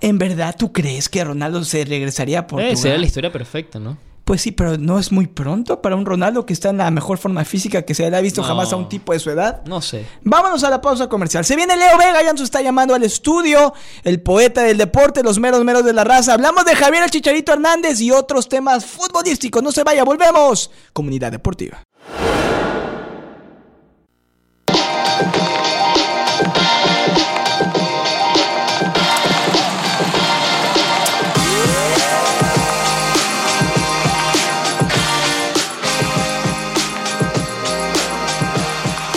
¿En 0.00 0.18
verdad 0.18 0.54
tú 0.58 0.72
crees 0.72 1.08
que 1.08 1.22
Ronaldo 1.24 1.64
se 1.64 1.84
regresaría 1.84 2.40
a 2.40 2.46
Portugal? 2.46 2.72
Eh, 2.72 2.76
sería 2.76 2.98
la 2.98 3.06
historia 3.06 3.32
perfecta, 3.32 3.78
¿no? 3.78 3.96
Pues 4.24 4.40
sí, 4.42 4.52
pero 4.52 4.78
no 4.78 5.00
es 5.00 5.10
muy 5.10 5.26
pronto 5.26 5.82
para 5.82 5.96
un 5.96 6.06
Ronaldo 6.06 6.46
que 6.46 6.52
está 6.52 6.70
en 6.70 6.76
la 6.78 6.90
mejor 6.92 7.18
forma 7.18 7.44
física 7.44 7.82
que 7.82 7.92
se 7.92 8.08
le 8.08 8.16
ha 8.16 8.20
visto 8.20 8.40
No. 8.40 8.46
jamás 8.46 8.72
a 8.72 8.76
un 8.76 8.88
tipo 8.88 9.12
de 9.12 9.18
su 9.18 9.30
edad. 9.30 9.62
No 9.66 9.82
sé. 9.82 10.06
Vámonos 10.22 10.62
a 10.62 10.70
la 10.70 10.80
pausa 10.80 11.08
comercial. 11.08 11.44
Se 11.44 11.56
viene 11.56 11.76
Leo 11.76 11.98
Vega, 11.98 12.22
ya 12.22 12.32
nos 12.32 12.42
está 12.42 12.62
llamando 12.62 12.94
al 12.94 13.02
estudio, 13.02 13.74
el 14.04 14.20
poeta 14.20 14.62
del 14.62 14.78
deporte, 14.78 15.24
los 15.24 15.40
meros 15.40 15.64
meros 15.64 15.84
de 15.84 15.92
la 15.92 16.04
raza. 16.04 16.34
Hablamos 16.34 16.64
de 16.64 16.76
Javier 16.76 17.02
el 17.02 17.10
Chicharito 17.10 17.52
Hernández 17.52 18.00
y 18.00 18.12
otros 18.12 18.48
temas 18.48 18.86
futbolísticos. 18.86 19.60
No 19.60 19.72
se 19.72 19.82
vaya, 19.82 20.04
volvemos. 20.04 20.70
Comunidad 20.92 21.32
Deportiva. 21.32 21.82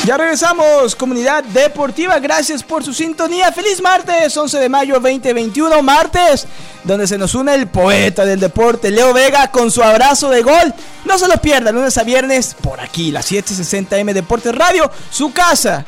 Ya 0.06 0.18
regresamos, 0.18 0.96
comunidad 0.96 1.44
deportiva. 1.46 2.20
Gracias 2.20 2.62
por 2.62 2.84
su 2.84 2.94
sintonía. 2.94 3.52
Feliz 3.52 3.82
martes, 3.82 4.38
11 4.38 4.60
de 4.60 4.70
mayo 4.70 5.00
2021, 5.00 5.82
martes, 5.82 6.46
donde 6.84 7.08
se 7.08 7.18
nos 7.18 7.34
une 7.34 7.56
el 7.56 7.66
poeta 7.68 8.24
del 8.24 8.40
deporte, 8.40 8.92
Leo 8.92 9.14
Vega, 9.14 9.50
con 9.50 9.72
su 9.72 9.82
abrazo 9.82 10.30
de 10.30 10.44
gol. 10.44 10.76
No 11.06 11.18
se 11.18 11.28
lo 11.28 11.38
pierda, 11.38 11.72
lunes 11.72 11.98
a 11.98 12.04
viernes, 12.04 12.56
por 12.62 12.80
aquí, 12.82 13.10
la 13.10 13.22
760M 13.22 14.14
Deportes 14.14 14.54
Radio, 14.54 14.92
su 15.10 15.34
casa. 15.34 15.84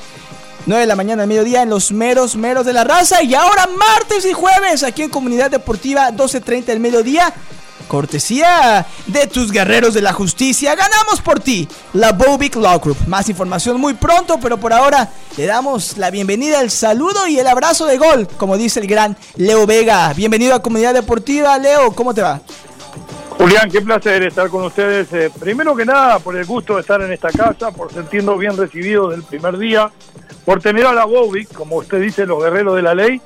9 0.65 0.81
de 0.81 0.87
la 0.87 0.95
mañana 0.95 1.21
al 1.21 1.29
mediodía 1.29 1.61
en 1.61 1.69
los 1.69 1.91
meros 1.91 2.35
meros 2.35 2.65
de 2.65 2.73
la 2.73 2.83
raza. 2.83 3.21
Y 3.21 3.35
ahora 3.35 3.67
martes 3.67 4.25
y 4.25 4.33
jueves 4.33 4.81
aquí 4.81 5.03
en 5.03 5.09
Comunidad 5.11 5.51
Deportiva 5.51 6.09
12.30 6.09 6.65
del 6.65 6.79
mediodía. 6.79 7.31
Cortesía 7.87 8.85
de 9.07 9.27
tus 9.27 9.51
guerreros 9.51 9.93
de 9.93 10.01
la 10.01 10.13
justicia. 10.13 10.75
Ganamos 10.75 11.21
por 11.21 11.39
ti. 11.39 11.67
La 11.93 12.11
Bovic 12.11 12.55
Law 12.55 12.79
Group. 12.79 12.97
Más 13.07 13.29
información 13.29 13.79
muy 13.79 13.93
pronto, 13.93 14.39
pero 14.41 14.57
por 14.57 14.73
ahora 14.73 15.09
le 15.37 15.45
damos 15.45 15.97
la 15.97 16.11
bienvenida, 16.11 16.61
el 16.61 16.71
saludo 16.71 17.27
y 17.27 17.39
el 17.39 17.47
abrazo 17.47 17.85
de 17.85 17.97
gol, 17.97 18.27
como 18.37 18.57
dice 18.57 18.79
el 18.79 18.87
gran 18.87 19.17
Leo 19.35 19.65
Vega. 19.65 20.13
Bienvenido 20.13 20.55
a 20.55 20.61
Comunidad 20.61 20.93
Deportiva. 20.93 21.57
Leo, 21.57 21.91
¿cómo 21.93 22.13
te 22.13 22.21
va? 22.21 22.41
Julián, 23.37 23.69
qué 23.69 23.81
placer 23.81 24.23
estar 24.23 24.49
con 24.49 24.63
ustedes. 24.63 25.13
Eh, 25.13 25.31
primero 25.39 25.75
que 25.75 25.85
nada, 25.85 26.17
por 26.19 26.35
el 26.35 26.45
gusto 26.45 26.75
de 26.75 26.81
estar 26.81 27.01
en 27.01 27.13
esta 27.13 27.29
casa, 27.29 27.71
por 27.71 27.93
sentirnos 27.93 28.39
bien 28.39 28.57
recibidos 28.57 29.11
del 29.11 29.23
primer 29.23 29.57
día, 29.59 29.91
por 30.43 30.59
tener 30.59 30.87
a 30.87 30.93
la 30.93 31.05
Bovic, 31.05 31.53
como 31.53 31.77
usted 31.77 32.01
dice, 32.01 32.25
los 32.25 32.43
guerreros 32.43 32.75
de 32.75 32.81
la 32.81 32.95
ley, 32.95 33.21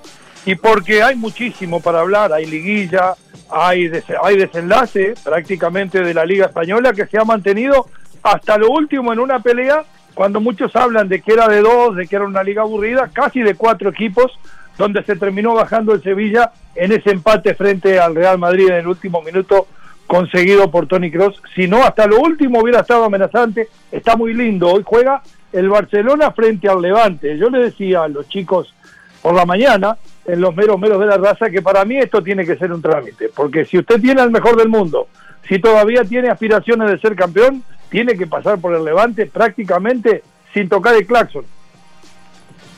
y 0.46 0.56
porque 0.56 1.02
hay 1.02 1.16
muchísimo 1.16 1.80
para 1.80 2.02
hablar. 2.02 2.34
Hay 2.34 2.46
liguilla, 2.46 3.16
hay, 3.52 3.88
des- 3.88 4.06
hay 4.24 4.38
desenlace 4.38 5.14
prácticamente 5.24 6.02
de 6.02 6.14
la 6.14 6.26
Liga 6.26 6.46
Española 6.46 6.94
que 6.94 7.06
se 7.06 7.18
ha 7.18 7.26
mantenido 7.26 7.88
hasta 8.24 8.58
lo 8.58 8.70
último 8.70 9.12
en 9.14 9.20
una 9.20 9.40
pelea, 9.40 9.84
cuando 10.14 10.40
muchos 10.40 10.76
hablan 10.76 11.08
de 11.10 11.22
que 11.22 11.34
era 11.34 11.48
de 11.48 11.62
dos, 11.62 11.96
de 11.96 12.08
que 12.08 12.16
era 12.16 12.26
una 12.26 12.44
liga 12.44 12.62
aburrida, 12.62 13.10
casi 13.12 13.42
de 13.42 13.56
cuatro 13.56 13.90
equipos, 13.90 14.32
donde 14.78 15.04
se 15.04 15.16
terminó 15.16 15.54
bajando 15.54 15.94
el 15.94 16.04
Sevilla 16.04 16.52
en 16.76 16.92
ese 16.92 17.12
empate 17.12 17.56
frente 17.56 18.00
al 18.00 18.16
Real 18.16 18.38
Madrid 18.38 18.68
en 18.70 18.76
el 18.76 18.88
último 18.88 19.22
minuto 19.22 19.68
conseguido 20.08 20.70
por 20.70 20.88
Tony 20.88 21.10
Cross. 21.10 21.42
Si 21.56 21.68
no, 21.68 21.84
hasta 21.84 22.06
lo 22.08 22.20
último 22.20 22.60
hubiera 22.60 22.82
estado 22.82 23.06
amenazante. 23.06 23.70
Está 23.92 24.16
muy 24.16 24.34
lindo. 24.34 24.70
Hoy 24.70 24.84
juega 24.86 25.22
el 25.54 25.70
Barcelona 25.70 26.32
frente 26.32 26.68
al 26.68 26.82
Levante. 26.82 27.38
Yo 27.38 27.50
le 27.50 27.60
decía 27.60 28.04
a 28.04 28.08
los 28.08 28.28
chicos 28.28 28.74
por 29.22 29.34
la 29.34 29.46
mañana, 29.46 29.98
en 30.26 30.42
los 30.42 30.56
meros 30.56 30.80
meros 30.80 31.00
de 31.00 31.06
la 31.08 31.18
raza, 31.18 31.50
que 31.50 31.62
para 31.62 31.84
mí 31.86 31.98
esto 31.98 32.22
tiene 32.22 32.46
que 32.46 32.56
ser 32.56 32.72
un 32.72 32.82
trámite. 32.82 33.30
Porque 33.36 33.66
si 33.66 33.78
usted 33.78 34.00
tiene 34.00 34.22
al 34.22 34.32
mejor 34.32 34.56
del 34.56 34.70
mundo, 34.70 35.08
si 35.48 35.60
todavía 35.60 36.04
tiene 36.04 36.30
aspiraciones 36.30 36.90
de 36.90 37.00
ser 37.00 37.16
campeón, 37.16 37.64
tiene 37.90 38.16
que 38.16 38.28
pasar 38.28 38.60
por 38.60 38.74
el 38.74 38.86
Levante 38.86 39.26
prácticamente 39.26 40.24
sin 40.54 40.70
tocar 40.70 40.96
el 40.96 41.06
claxon. 41.06 41.46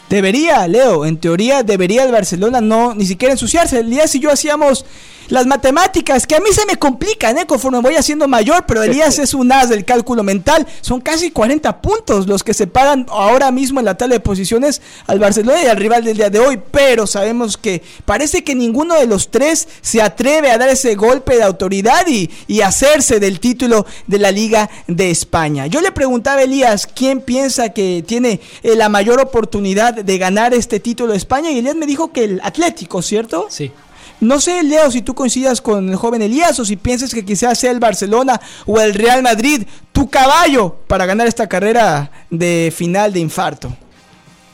Debería, 0.10 0.68
Leo, 0.68 1.06
en 1.06 1.18
teoría 1.18 1.64
debería 1.64 2.04
el 2.04 2.12
Barcelona 2.12 2.62
no 2.62 2.94
ni 2.94 3.06
siquiera 3.06 3.32
ensuciarse. 3.32 3.80
Elías 3.80 4.14
y 4.16 4.20
yo 4.20 4.32
hacíamos 4.32 4.86
las 5.30 5.46
matemáticas, 5.46 6.28
que 6.28 6.36
a 6.36 6.40
mí 6.40 6.50
se 6.52 6.66
me 6.66 6.76
complican, 6.76 7.38
¿eh? 7.38 7.46
Conforme 7.46 7.80
voy 7.80 7.96
haciendo 7.96 8.28
mayor, 8.28 8.66
pero 8.68 8.84
Elías 8.84 9.20
es 9.20 9.34
un 9.34 9.52
as 9.52 9.70
del 9.70 9.86
cálculo 9.86 10.24
mental. 10.24 10.68
Son 10.82 11.02
casi 11.02 11.32
40 11.32 11.82
puntos 11.82 12.28
los 12.28 12.44
que 12.44 12.54
separan 12.54 13.06
ahora 13.10 13.52
mismo 13.52 13.80
en 13.80 13.86
la 13.86 13.98
tabla 13.98 14.16
de 14.16 14.20
posiciones 14.20 14.82
al 15.08 15.20
Barcelona 15.20 15.64
y 15.64 15.68
al 15.68 15.78
rival 15.78 16.04
del 16.04 16.18
día 16.18 16.30
de 16.30 16.40
hoy. 16.40 16.60
Pero 16.72 17.08
sabemos 17.08 17.58
que 17.58 17.82
parece 18.06 18.44
que 18.44 18.56
ninguno 18.56 18.96
de 18.96 19.08
los 19.08 19.32
tres 19.32 19.68
se 19.82 20.02
atreve 20.02 20.52
a 20.52 20.58
dar 20.58 20.70
ese 20.70 20.96
golpe 20.96 21.38
de 21.38 21.44
autoridad 21.44 22.06
y, 22.08 22.30
y 22.48 22.62
hacerse 22.62 23.20
del 23.20 23.40
título 23.40 23.86
de 24.08 24.20
la 24.20 24.32
Liga 24.32 24.70
de 24.88 25.10
España. 25.10 25.68
Yo 25.68 25.82
le 25.82 25.92
preguntaba 25.92 26.42
a 26.42 26.44
Elías 26.44 26.88
quién 26.88 27.22
piensa 27.22 27.70
que 27.70 28.04
tiene 28.06 28.42
eh, 28.62 28.76
la 28.76 28.90
mayor 28.90 29.22
oportunidad 29.22 29.94
de 30.04 30.18
ganar 30.18 30.54
este 30.54 30.80
título 30.80 31.12
de 31.12 31.18
España 31.18 31.52
y 31.52 31.60
Elías 31.60 31.76
me 31.76 31.86
dijo 31.86 32.12
que 32.12 32.24
el 32.26 32.42
Atlético, 32.44 33.02
¿cierto? 33.02 33.48
Sí. 33.50 33.72
No 34.20 34.40
sé, 34.40 34.64
Leo, 34.64 34.90
si 34.90 35.02
tú 35.02 35.14
coincidas 35.14 35.62
con 35.62 35.90
el 35.90 35.96
joven 35.96 36.22
Elías 36.22 36.58
o 36.60 36.66
si 36.66 36.78
piensas 36.78 37.14
que 37.14 37.26
quizás 37.26 37.60
sea 37.60 37.72
el 37.72 37.80
Barcelona 37.80 38.40
o 38.66 38.80
el 38.80 38.94
Real 38.94 39.22
Madrid 39.22 39.64
tu 39.92 40.10
caballo 40.10 40.76
para 40.88 41.06
ganar 41.06 41.28
esta 41.28 41.48
carrera 41.48 42.10
de 42.30 42.72
final 42.74 43.12
de 43.12 43.20
infarto. 43.20 43.74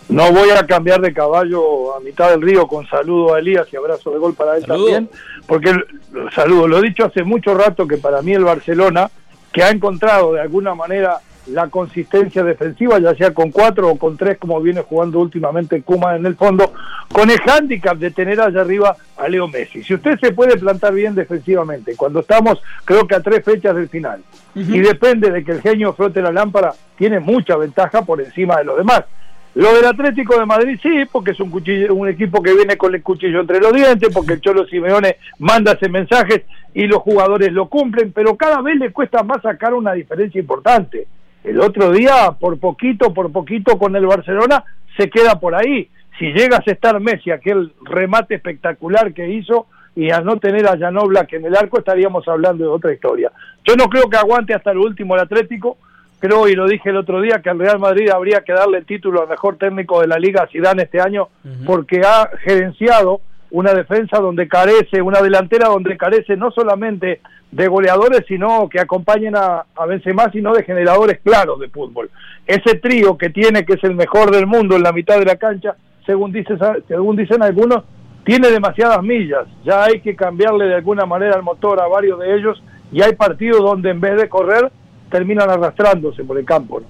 No 0.07 0.31
voy 0.31 0.49
a 0.49 0.65
cambiar 0.65 1.01
de 1.01 1.13
caballo 1.13 1.95
a 1.95 1.99
mitad 1.99 2.31
del 2.31 2.41
río 2.41 2.67
con 2.67 2.87
saludo 2.87 3.35
a 3.35 3.39
Elías 3.39 3.67
y 3.71 3.75
abrazo 3.75 4.09
de 4.09 4.17
gol 4.17 4.33
para 4.33 4.57
él 4.57 4.65
Saludo. 4.65 4.85
también, 4.85 5.09
porque 5.45 5.71
saludo, 6.33 6.67
lo 6.67 6.79
he 6.79 6.81
dicho 6.81 7.05
hace 7.05 7.23
mucho 7.23 7.53
rato 7.53 7.87
que 7.87 7.97
para 7.97 8.23
mí 8.23 8.33
el 8.33 8.43
Barcelona, 8.43 9.11
que 9.53 9.61
ha 9.61 9.69
encontrado 9.69 10.33
de 10.33 10.41
alguna 10.41 10.73
manera 10.73 11.21
la 11.51 11.67
consistencia 11.67 12.43
defensiva, 12.43 12.99
ya 12.99 13.15
sea 13.15 13.33
con 13.33 13.51
cuatro 13.51 13.89
o 13.89 13.97
con 13.97 14.17
tres, 14.17 14.37
como 14.37 14.61
viene 14.61 14.81
jugando 14.81 15.19
últimamente 15.19 15.81
Kuma 15.81 16.15
en 16.15 16.25
el 16.25 16.35
fondo, 16.35 16.73
con 17.11 17.29
el 17.29 17.39
hándicap 17.39 17.97
de 17.97 18.11
tener 18.11 18.39
allá 18.39 18.61
arriba 18.61 18.95
a 19.17 19.27
Leo 19.27 19.47
Messi. 19.47 19.83
Si 19.83 19.93
usted 19.93 20.19
se 20.19 20.31
puede 20.31 20.57
plantar 20.57 20.93
bien 20.93 21.15
defensivamente, 21.15 21.95
cuando 21.95 22.19
estamos 22.21 22.61
creo 22.85 23.07
que 23.07 23.15
a 23.15 23.21
tres 23.21 23.43
fechas 23.43 23.75
del 23.75 23.89
final, 23.89 24.21
y 24.55 24.79
depende 24.79 25.31
de 25.31 25.43
que 25.43 25.53
el 25.53 25.61
genio 25.61 25.93
flote 25.93 26.21
la 26.21 26.31
lámpara, 26.31 26.73
tiene 26.97 27.19
mucha 27.19 27.55
ventaja 27.55 28.01
por 28.01 28.21
encima 28.21 28.57
de 28.57 28.65
los 28.65 28.77
demás. 28.77 29.05
Lo 29.55 29.73
del 29.73 29.85
Atlético 29.85 30.39
de 30.39 30.45
Madrid 30.45 30.79
sí, 30.81 31.05
porque 31.11 31.31
es 31.31 31.39
un, 31.39 31.49
cuchillo, 31.49 31.93
un 31.95 32.07
equipo 32.07 32.41
que 32.41 32.53
viene 32.53 32.77
con 32.77 32.93
el 32.93 33.01
cuchillo 33.01 33.41
entre 33.41 33.59
los 33.59 33.73
dientes, 33.73 34.09
porque 34.13 34.33
el 34.33 34.41
Cholo 34.41 34.65
Simeone 34.67 35.17
manda 35.39 35.71
ese 35.71 35.89
mensajes 35.89 36.43
y 36.73 36.85
los 36.85 37.01
jugadores 37.01 37.51
lo 37.51 37.67
cumplen, 37.67 38.11
pero 38.11 38.37
cada 38.37 38.61
vez 38.61 38.77
le 38.77 38.91
cuesta 38.91 39.23
más 39.23 39.41
sacar 39.41 39.73
una 39.73 39.93
diferencia 39.93 40.39
importante. 40.39 41.07
El 41.43 41.59
otro 41.61 41.91
día, 41.91 42.35
por 42.39 42.59
poquito, 42.59 43.13
por 43.13 43.31
poquito 43.31 43.77
con 43.77 43.95
el 43.95 44.05
Barcelona, 44.05 44.63
se 44.97 45.09
queda 45.09 45.39
por 45.39 45.55
ahí. 45.55 45.89
Si 46.17 46.33
llegas 46.33 46.67
a 46.67 46.71
estar 46.71 46.99
Messi, 46.99 47.31
aquel 47.31 47.73
remate 47.83 48.35
espectacular 48.35 49.13
que 49.13 49.29
hizo, 49.29 49.67
y 49.95 50.11
a 50.11 50.21
no 50.21 50.37
tener 50.37 50.67
a 50.67 50.77
Jan 50.77 50.97
Oblak 50.97 51.33
en 51.33 51.45
el 51.45 51.55
arco, 51.55 51.79
estaríamos 51.79 52.27
hablando 52.27 52.63
de 52.63 52.69
otra 52.69 52.93
historia. 52.93 53.31
Yo 53.65 53.75
no 53.75 53.89
creo 53.89 54.09
que 54.09 54.17
aguante 54.17 54.53
hasta 54.53 54.71
el 54.71 54.77
último 54.77 55.15
el 55.15 55.21
Atlético, 55.21 55.77
creo, 56.19 56.47
y 56.47 56.53
lo 56.53 56.67
dije 56.67 56.89
el 56.89 56.97
otro 56.97 57.21
día, 57.21 57.41
que 57.41 57.49
al 57.49 57.59
Real 57.59 57.79
Madrid 57.79 58.09
habría 58.09 58.41
que 58.41 58.53
darle 58.53 58.79
el 58.79 58.85
título 58.85 59.21
al 59.21 59.29
mejor 59.29 59.57
técnico 59.57 60.01
de 60.01 60.07
la 60.07 60.19
Liga 60.19 60.43
a 60.43 60.47
Zidane 60.47 60.83
este 60.83 61.01
año, 61.01 61.29
porque 61.65 62.01
ha 62.05 62.29
gerenciado 62.43 63.21
una 63.51 63.73
defensa 63.73 64.19
donde 64.19 64.47
carece, 64.47 65.01
una 65.01 65.21
delantera 65.21 65.67
donde 65.67 65.97
carece 65.97 66.37
no 66.37 66.51
solamente 66.51 67.21
de 67.51 67.67
goleadores, 67.67 68.25
sino 68.27 68.69
que 68.69 68.79
acompañen 68.79 69.35
a, 69.35 69.65
a 69.75 69.85
Benzema, 69.85 70.31
sino 70.31 70.53
de 70.53 70.63
generadores 70.63 71.19
claros 71.23 71.59
de 71.59 71.69
fútbol. 71.69 72.09
Ese 72.45 72.75
trío 72.75 73.17
que 73.17 73.29
tiene, 73.29 73.65
que 73.65 73.73
es 73.73 73.83
el 73.83 73.95
mejor 73.95 74.31
del 74.31 74.45
mundo 74.45 74.75
en 74.75 74.83
la 74.83 74.91
mitad 74.91 75.17
de 75.17 75.25
la 75.25 75.35
cancha, 75.35 75.75
según, 76.05 76.31
dice, 76.31 76.55
según 76.87 77.15
dicen 77.15 77.41
algunos, 77.41 77.83
tiene 78.23 78.49
demasiadas 78.49 79.01
millas. 79.01 79.47
Ya 79.63 79.83
hay 79.83 80.01
que 80.01 80.15
cambiarle 80.15 80.65
de 80.65 80.75
alguna 80.75 81.05
manera 81.05 81.35
el 81.35 81.43
motor 81.43 81.79
a 81.79 81.87
varios 81.87 82.19
de 82.19 82.35
ellos 82.35 82.61
y 82.91 83.01
hay 83.01 83.15
partidos 83.15 83.61
donde 83.61 83.89
en 83.91 83.99
vez 83.99 84.17
de 84.17 84.29
correr 84.29 84.71
terminan 85.09 85.49
arrastrándose 85.49 86.23
por 86.23 86.37
el 86.37 86.45
campo. 86.45 86.79
¿no? 86.79 86.87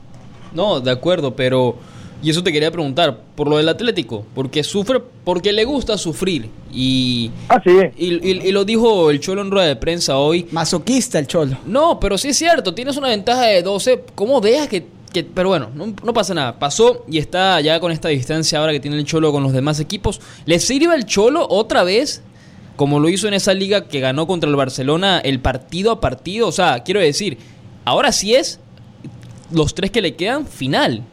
No, 0.54 0.80
de 0.80 0.92
acuerdo, 0.92 1.36
pero... 1.36 1.76
Y 2.22 2.30
eso 2.30 2.44
te 2.44 2.52
quería 2.52 2.70
preguntar, 2.72 3.18
por 3.36 3.48
lo 3.48 3.58
del 3.58 3.70
Atlético, 3.70 4.26
porque 4.36 4.64
sufre, 4.64 5.02
porque 5.24 5.54
le 5.54 5.64
gusta 5.64 5.98
sufrir. 5.98 6.50
Y, 6.74 7.32
ah, 7.48 7.62
sí. 7.64 7.72
y, 7.98 8.52
lo 8.52 8.66
dijo 8.66 9.10
el 9.10 9.20
Cholo 9.20 9.42
en 9.42 9.52
rueda 9.52 9.68
de 9.68 9.76
prensa 9.76 10.18
hoy. 10.18 10.48
Masoquista 10.52 11.18
el 11.18 11.28
Cholo. 11.28 11.58
No, 11.66 12.00
pero 12.00 12.18
sí 12.18 12.30
es 12.30 12.38
cierto, 12.38 12.74
tienes 12.74 12.98
una 12.98 13.08
ventaja 13.08 13.46
de 13.46 13.64
12. 13.64 14.04
¿Cómo 14.16 14.42
dejas 14.42 14.68
que, 14.68 14.86
pero 15.34 15.50
bueno, 15.50 15.70
no, 15.74 15.94
no, 16.04 16.14
pasa 16.14 16.34
nada. 16.34 16.60
Pasó 16.60 17.06
y 17.08 17.18
está 17.18 17.62
ya 17.62 17.80
con 17.80 17.92
esta 17.92 18.10
distancia 18.10 18.60
ahora 18.60 18.74
que 18.74 18.80
tiene 18.80 18.98
el 18.98 19.06
Cholo 19.06 19.32
con 19.32 19.44
los 19.44 19.54
demás 19.54 19.80
equipos. 19.80 20.20
¿Le 20.46 20.60
sirve 20.60 20.94
al 20.94 21.06
Cholo 21.06 21.48
otra 21.50 21.84
vez 21.84 22.22
como 22.80 23.02
lo 23.02 23.10
hizo 23.10 23.28
en 23.28 23.34
esa 23.34 23.54
liga 23.54 23.90
que 23.90 24.00
ganó 24.00 24.26
contra 24.26 24.50
el 24.50 24.56
Barcelona 24.56 25.20
el 25.20 25.42
partido 25.42 25.92
a 25.92 26.00
partido. 26.00 26.48
O 26.48 26.54
sea, 26.54 26.82
quiero 26.84 27.02
decir, 27.02 27.38
ahora 27.84 28.14
sí 28.14 28.36
es 28.36 28.62
los 29.52 29.76
tres 29.76 29.92
que 29.92 30.02
le 30.02 30.16
quedan 30.16 30.48
final. 30.48 31.04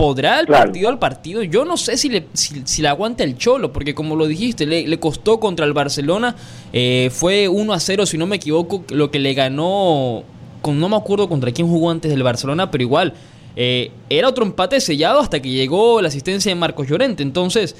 ¿Podrá 0.00 0.40
el 0.40 0.46
partido 0.46 0.88
al 0.88 0.98
partido? 0.98 1.42
Yo 1.42 1.66
no 1.66 1.76
sé 1.76 1.98
si 1.98 2.08
le, 2.08 2.24
si, 2.32 2.80
le 2.80 2.88
aguanta 2.88 3.22
el 3.22 3.36
Cholo, 3.36 3.70
porque 3.70 3.94
como 3.94 4.16
lo 4.16 4.26
dijiste, 4.26 4.64
le, 4.64 4.98
costó 4.98 5.38
contra 5.38 5.66
el 5.66 5.74
Barcelona. 5.74 6.36
Eh, 6.72 7.10
fue 7.12 7.48
1 7.48 7.70
a 7.70 7.78
0, 7.78 8.06
si 8.06 8.16
no 8.16 8.26
me 8.26 8.36
equivoco, 8.36 8.82
lo 8.94 9.10
que 9.10 9.18
le 9.18 9.34
ganó. 9.34 10.22
Con, 10.62 10.80
no 10.80 10.88
me 10.88 10.96
acuerdo 10.96 11.28
contra 11.28 11.52
quién 11.52 11.68
jugó 11.68 11.90
antes 11.90 12.10
del 12.10 12.22
Barcelona, 12.22 12.70
pero 12.70 12.82
igual. 12.82 13.12
Eh, 13.56 13.90
era 14.08 14.26
otro 14.28 14.42
empate 14.42 14.80
sellado 14.80 15.20
hasta 15.20 15.42
que 15.42 15.50
llegó 15.50 16.00
la 16.00 16.08
asistencia 16.08 16.50
de 16.50 16.54
Marcos 16.54 16.88
Llorente. 16.88 17.22
Entonces, 17.22 17.76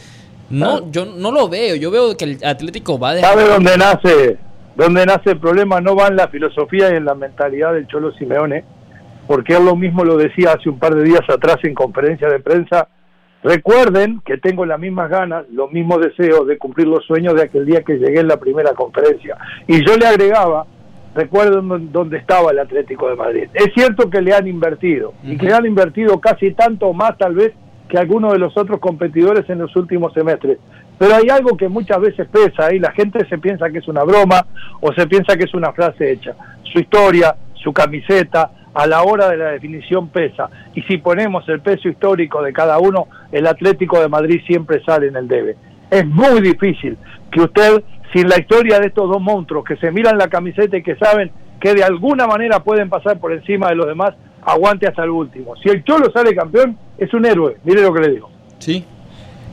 no, 0.51 0.93
yo 0.93 1.07
no 1.07 1.33
lo 1.33 1.49
veo. 1.49 1.75
Yo 1.77 1.91
veo 1.91 2.19
que 2.19 2.27
el 2.27 2.39
Atlético 2.45 2.99
va 2.99 3.15
de. 3.15 3.23
¿Sabe 3.23 3.45
dónde 3.45 3.79
nace? 3.79 4.37
Dónde 4.77 5.07
nace 5.07 5.31
el 5.31 5.39
problema 5.39 5.81
no 5.81 5.97
va 5.97 6.09
en 6.09 6.17
la 6.17 6.29
filosofía 6.29 6.93
y 6.93 6.97
en 6.97 7.07
la 7.07 7.15
mentalidad 7.15 7.73
del 7.73 7.87
Cholo 7.87 8.13
Simeone, 8.13 8.65
porque 9.31 9.55
él 9.55 9.65
lo 9.65 9.77
mismo 9.77 10.03
lo 10.03 10.17
decía 10.17 10.55
hace 10.59 10.69
un 10.69 10.81
par 10.81 10.93
de 10.93 11.05
días 11.05 11.23
atrás 11.29 11.59
en 11.63 11.73
conferencia 11.73 12.29
de 12.29 12.41
prensa. 12.41 12.89
Recuerden 13.45 14.21
que 14.25 14.39
tengo 14.39 14.67
las 14.67 14.81
mismas 14.81 15.09
ganas, 15.09 15.45
los 15.53 15.71
mismos 15.71 16.01
deseos 16.01 16.49
de 16.49 16.59
cumplir 16.59 16.89
los 16.89 17.05
sueños 17.07 17.35
de 17.35 17.45
aquel 17.45 17.65
día 17.65 17.85
que 17.85 17.97
llegué 17.97 18.19
en 18.19 18.27
la 18.27 18.39
primera 18.39 18.73
conferencia. 18.73 19.37
Y 19.69 19.87
yo 19.87 19.97
le 19.97 20.09
agregaba, 20.09 20.67
recuerden 21.15 21.93
dónde 21.93 22.19
estaba 22.19 22.51
el 22.51 22.59
Atlético 22.59 23.09
de 23.09 23.15
Madrid. 23.15 23.49
Es 23.55 23.69
cierto 23.73 24.11
que 24.11 24.21
le 24.21 24.35
han 24.35 24.49
invertido, 24.49 25.15
y 25.23 25.37
que 25.37 25.47
le 25.47 25.55
han 25.55 25.65
invertido 25.65 26.21
casi 26.21 26.51
tanto 26.55 26.93
más 26.93 27.17
tal 27.17 27.37
vez 27.37 27.53
que 27.89 27.99
algunos 27.99 28.33
de 28.33 28.41
los 28.41 28.57
otros 28.57 28.81
competidores 28.81 29.49
en 29.49 29.61
los 29.61 29.77
últimos 29.77 30.13
semestres. 30.13 30.59
Pero 30.99 31.15
hay 31.15 31.29
algo 31.29 31.57
que 31.57 31.69
muchas 31.69 32.01
veces 32.01 32.27
pesa 32.27 32.75
y 32.75 32.81
la 32.81 32.91
gente 32.91 33.25
se 33.29 33.39
piensa 33.39 33.71
que 33.71 33.79
es 33.79 33.87
una 33.87 34.03
broma 34.03 34.45
o 34.81 34.93
se 34.93 35.07
piensa 35.07 35.37
que 35.37 35.45
es 35.45 35.55
una 35.55 35.73
frase 35.73 36.11
hecha. 36.11 36.35
Su 36.65 36.81
historia, 36.81 37.37
su 37.55 37.73
camiseta, 37.73 38.51
a 38.75 38.87
la 38.87 39.03
hora 39.03 39.29
de 39.29 39.37
la 39.37 39.51
definición 39.51 40.09
pesa. 40.09 40.49
Y 40.75 40.83
si 40.83 40.99
ponemos 40.99 41.49
el 41.49 41.61
peso 41.61 41.89
histórico 41.89 42.43
de 42.43 42.53
cada 42.53 42.79
uno, 42.79 43.09
el 43.33 43.47
Atlético 43.47 44.01
de 44.01 44.09
Madrid 44.09 44.41
siempre 44.47 44.83
sale 44.85 45.09
en 45.09 45.17
el 45.17 45.29
debe. 45.29 45.57
Es 45.91 46.07
muy 46.07 46.41
difícil 46.41 46.97
que 47.31 47.41
usted, 47.41 47.83
sin 48.13 48.29
la 48.29 48.39
historia 48.39 48.79
de 48.79 48.89
estos 48.89 49.09
dos 49.09 49.21
monstruos 49.21 49.65
que 49.65 49.77
se 49.77 49.91
miran 49.91 50.19
la 50.19 50.29
camiseta 50.29 50.77
y 50.77 50.83
que 50.83 50.97
saben 50.97 51.31
que 51.61 51.75
de 51.75 51.85
alguna 51.85 52.27
manera 52.27 52.61
pueden 52.61 52.89
pasar 52.89 53.19
por 53.19 53.33
encima 53.33 53.69
de 53.69 53.75
los 53.75 53.87
demás, 53.87 54.15
aguante 54.43 54.87
hasta 54.87 55.05
el 55.05 55.11
último. 55.11 55.55
Si 55.57 55.69
el 55.69 55.85
Cholo 55.85 56.11
sale 56.13 56.35
campeón, 56.35 56.77
es 56.97 57.13
un 57.13 57.27
héroe, 57.27 57.57
mire 57.65 57.83
lo 57.83 57.93
que 57.93 58.01
le 58.01 58.11
digo. 58.11 58.31
Sí, 58.59 58.85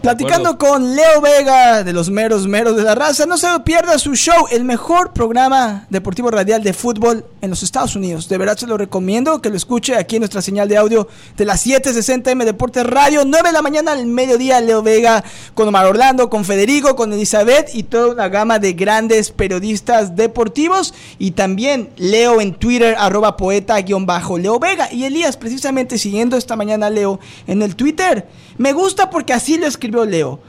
Platicando 0.02 0.58
con 0.58 0.96
Leo 0.96 1.22
Vega 1.22 1.84
de 1.84 1.92
los 1.92 2.10
meros 2.10 2.48
meros 2.48 2.78
de 2.78 2.84
la 2.84 2.94
raza, 2.94 3.26
no 3.26 3.36
se 3.36 3.48
pierda 3.66 3.98
su 3.98 4.16
show, 4.16 4.46
el 4.52 4.64
mejor 4.64 5.12
programa 5.12 5.88
deportivo 5.90 6.30
radial 6.30 6.64
de 6.64 6.72
fútbol 6.72 7.26
en 7.42 7.50
los 7.50 7.64
Estados 7.64 7.96
Unidos. 7.96 8.30
De 8.30 8.38
verdad 8.38 8.56
se 8.56 8.68
lo 8.68 8.78
recomiendo 8.78 9.42
que 9.42 9.50
lo 9.50 9.58
escuche 9.58 9.96
aquí 9.96 10.18
en 10.18 10.22
nuestra 10.22 10.42
señal 10.42 10.70
de 10.70 10.78
audio 10.78 11.08
de 11.36 11.46
las 11.46 11.66
7:60M 11.66 12.46
Deportes 12.46 12.86
Radio, 12.86 13.24
9 13.26 13.50
de 13.50 13.54
la 13.54 13.62
mañana 13.62 13.94
al 13.94 14.06
mediodía. 14.06 14.62
Leo 14.62 14.84
Vega 14.84 15.24
con 15.56 15.68
Omar 15.68 15.88
Orlando, 15.88 16.30
con 16.30 16.46
Federico, 16.46 16.96
con 16.96 17.12
Elizabeth 17.12 17.74
y 17.74 17.84
toda 17.84 18.14
una 18.14 18.30
gama 18.30 18.60
de 18.60 18.74
grandes 18.74 19.32
periodistas 19.32 20.16
deportivos. 20.16 20.94
Y 21.18 21.32
también 21.32 21.90
Leo 21.98 22.40
en 22.40 22.54
Twitter, 22.54 22.96
arroba 22.98 23.36
poeta-leo 23.36 24.60
Vega. 24.60 24.94
Y 24.94 25.06
Elías, 25.06 25.38
precisamente 25.38 25.98
siguiendo 25.98 26.38
esta 26.38 26.56
mañana 26.56 26.90
Leo 26.90 27.20
en 27.48 27.62
el 27.62 27.76
Twitter. 27.76 28.28
Me 28.58 28.74
gusta 28.74 29.10
porque 29.10 29.34
así 29.34 29.58
lo 29.58 29.68
escribió 29.68 29.87
Leo. 29.90 30.40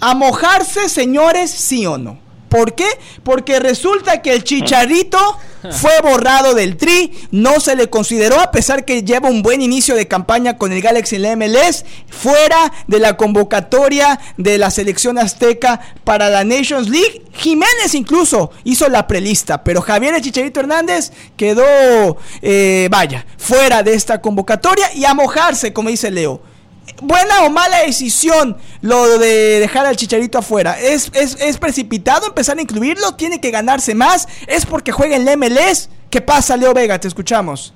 A 0.00 0.14
mojarse, 0.14 0.88
señores, 0.88 1.50
sí 1.50 1.86
o 1.86 1.98
no. 1.98 2.28
¿Por 2.48 2.74
qué? 2.74 2.86
Porque 3.24 3.60
resulta 3.60 4.22
que 4.22 4.32
el 4.32 4.42
chicharito 4.42 5.18
fue 5.70 5.92
borrado 6.02 6.54
del 6.54 6.76
tri, 6.76 7.12
no 7.30 7.60
se 7.60 7.76
le 7.76 7.90
consideró 7.90 8.40
a 8.40 8.50
pesar 8.50 8.84
que 8.84 9.02
lleva 9.02 9.28
un 9.28 9.42
buen 9.42 9.60
inicio 9.60 9.96
de 9.96 10.08
campaña 10.08 10.56
con 10.56 10.72
el 10.72 10.80
Galaxy 10.80 11.16
en 11.16 11.22
la 11.22 11.36
MLS, 11.36 11.84
fuera 12.08 12.72
de 12.86 13.00
la 13.00 13.16
convocatoria 13.16 14.18
de 14.36 14.56
la 14.56 14.70
selección 14.70 15.18
azteca 15.18 15.80
para 16.04 16.30
la 16.30 16.44
Nations 16.44 16.88
League. 16.88 17.22
Jiménez 17.34 17.94
incluso 17.94 18.50
hizo 18.64 18.88
la 18.88 19.06
prelista, 19.06 19.62
pero 19.62 19.82
Javier 19.82 20.14
el 20.14 20.22
Chicharito 20.22 20.60
Hernández 20.60 21.12
quedó, 21.36 22.16
eh, 22.40 22.88
vaya, 22.90 23.26
fuera 23.36 23.82
de 23.82 23.94
esta 23.94 24.20
convocatoria 24.20 24.94
y 24.94 25.04
a 25.04 25.12
mojarse, 25.12 25.72
como 25.72 25.90
dice 25.90 26.10
Leo 26.10 26.47
buena 27.02 27.42
o 27.44 27.50
mala 27.50 27.80
decisión 27.80 28.56
lo 28.82 29.18
de 29.18 29.60
dejar 29.60 29.86
al 29.86 29.96
Chicharito 29.96 30.38
afuera. 30.38 30.78
¿Es, 30.78 31.10
es, 31.14 31.58
precipitado 31.58 32.26
empezar 32.26 32.58
a 32.58 32.62
incluirlo? 32.62 33.14
¿Tiene 33.16 33.40
que 33.40 33.50
ganarse 33.50 33.94
más? 33.94 34.28
¿Es 34.46 34.66
porque 34.66 34.92
juega 34.92 35.16
en 35.16 35.24
MLS? 35.38 35.90
¿Qué 36.10 36.20
pasa, 36.20 36.56
Leo 36.56 36.72
Vega? 36.72 36.98
Te 36.98 37.08
escuchamos. 37.08 37.74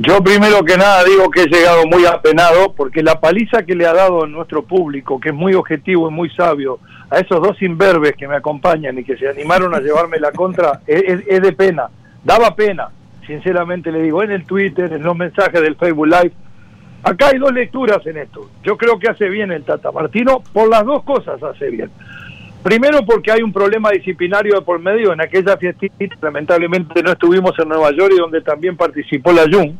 Yo 0.00 0.22
primero 0.22 0.64
que 0.64 0.76
nada 0.76 1.02
digo 1.04 1.30
que 1.30 1.42
he 1.42 1.46
llegado 1.46 1.86
muy 1.86 2.06
apenado 2.06 2.72
porque 2.72 3.02
la 3.02 3.20
paliza 3.20 3.64
que 3.64 3.74
le 3.74 3.86
ha 3.86 3.92
dado 3.92 4.26
nuestro 4.26 4.64
público, 4.64 5.18
que 5.18 5.30
es 5.30 5.34
muy 5.34 5.54
objetivo 5.54 6.08
y 6.08 6.12
muy 6.12 6.30
sabio, 6.30 6.78
a 7.10 7.18
esos 7.18 7.42
dos 7.42 7.60
imberbes 7.62 8.14
que 8.16 8.28
me 8.28 8.36
acompañan 8.36 8.98
y 8.98 9.04
que 9.04 9.16
se 9.16 9.28
animaron 9.28 9.74
a 9.74 9.80
llevarme 9.80 10.18
la 10.18 10.30
contra, 10.30 10.80
es, 10.86 11.20
es 11.26 11.42
de 11.42 11.52
pena. 11.52 11.88
Daba 12.22 12.54
pena, 12.54 12.90
sinceramente 13.26 13.90
le 13.90 14.02
digo, 14.02 14.22
en 14.22 14.30
el 14.30 14.44
Twitter, 14.44 14.92
en 14.92 15.02
los 15.02 15.16
mensajes 15.16 15.60
del 15.60 15.76
Facebook 15.76 16.06
Live, 16.06 16.32
Acá 17.04 17.28
hay 17.32 17.38
dos 17.38 17.52
lecturas 17.52 18.04
en 18.06 18.16
esto. 18.16 18.48
Yo 18.62 18.78
creo 18.78 18.98
que 18.98 19.08
hace 19.08 19.28
bien 19.28 19.52
el 19.52 19.62
Tata 19.62 19.92
Martino, 19.92 20.42
por 20.52 20.68
las 20.68 20.84
dos 20.84 21.04
cosas 21.04 21.42
hace 21.42 21.68
bien. 21.68 21.90
Primero 22.62 23.04
porque 23.04 23.30
hay 23.30 23.42
un 23.42 23.52
problema 23.52 23.90
disciplinario 23.90 24.54
de 24.54 24.62
por 24.62 24.80
medio. 24.80 25.12
En 25.12 25.20
aquella 25.20 25.58
fiestita 25.58 26.16
lamentablemente 26.22 27.02
no 27.02 27.12
estuvimos 27.12 27.52
en 27.58 27.68
Nueva 27.68 27.90
York 27.90 28.14
y 28.16 28.20
donde 28.20 28.40
también 28.40 28.74
participó 28.74 29.32
la 29.32 29.42
Jun. 29.42 29.78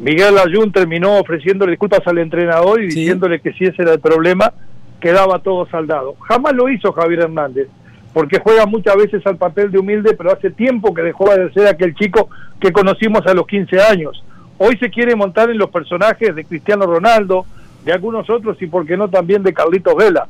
Miguel 0.00 0.36
Ayun 0.38 0.70
terminó 0.70 1.18
ofreciéndole 1.18 1.72
disculpas 1.72 2.06
al 2.06 2.18
entrenador 2.18 2.82
y 2.82 2.88
diciéndole 2.88 3.40
que 3.40 3.52
si 3.54 3.64
ese 3.64 3.82
era 3.82 3.94
el 3.94 4.00
problema, 4.00 4.52
quedaba 5.00 5.38
todo 5.38 5.66
saldado. 5.70 6.14
Jamás 6.28 6.54
lo 6.54 6.68
hizo 6.68 6.92
Javier 6.92 7.20
Hernández, 7.20 7.68
porque 8.12 8.40
juega 8.42 8.66
muchas 8.66 8.96
veces 8.96 9.26
al 9.26 9.36
papel 9.36 9.70
de 9.70 9.78
humilde, 9.78 10.14
pero 10.16 10.32
hace 10.32 10.50
tiempo 10.50 10.92
que 10.92 11.02
dejó 11.02 11.34
de 11.34 11.52
ser 11.52 11.68
aquel 11.68 11.94
chico 11.94 12.28
que 12.60 12.72
conocimos 12.72 13.26
a 13.26 13.34
los 13.34 13.46
15 13.46 13.80
años. 13.80 14.24
Hoy 14.62 14.76
se 14.76 14.90
quiere 14.90 15.16
montar 15.16 15.48
en 15.48 15.56
los 15.56 15.70
personajes 15.70 16.36
de 16.36 16.44
Cristiano 16.44 16.84
Ronaldo, 16.84 17.46
de 17.82 17.94
algunos 17.94 18.28
otros 18.28 18.60
y 18.60 18.66
por 18.66 18.84
qué 18.84 18.94
no 18.94 19.08
también 19.08 19.42
de 19.42 19.54
Carlitos 19.54 19.96
Vela. 19.96 20.28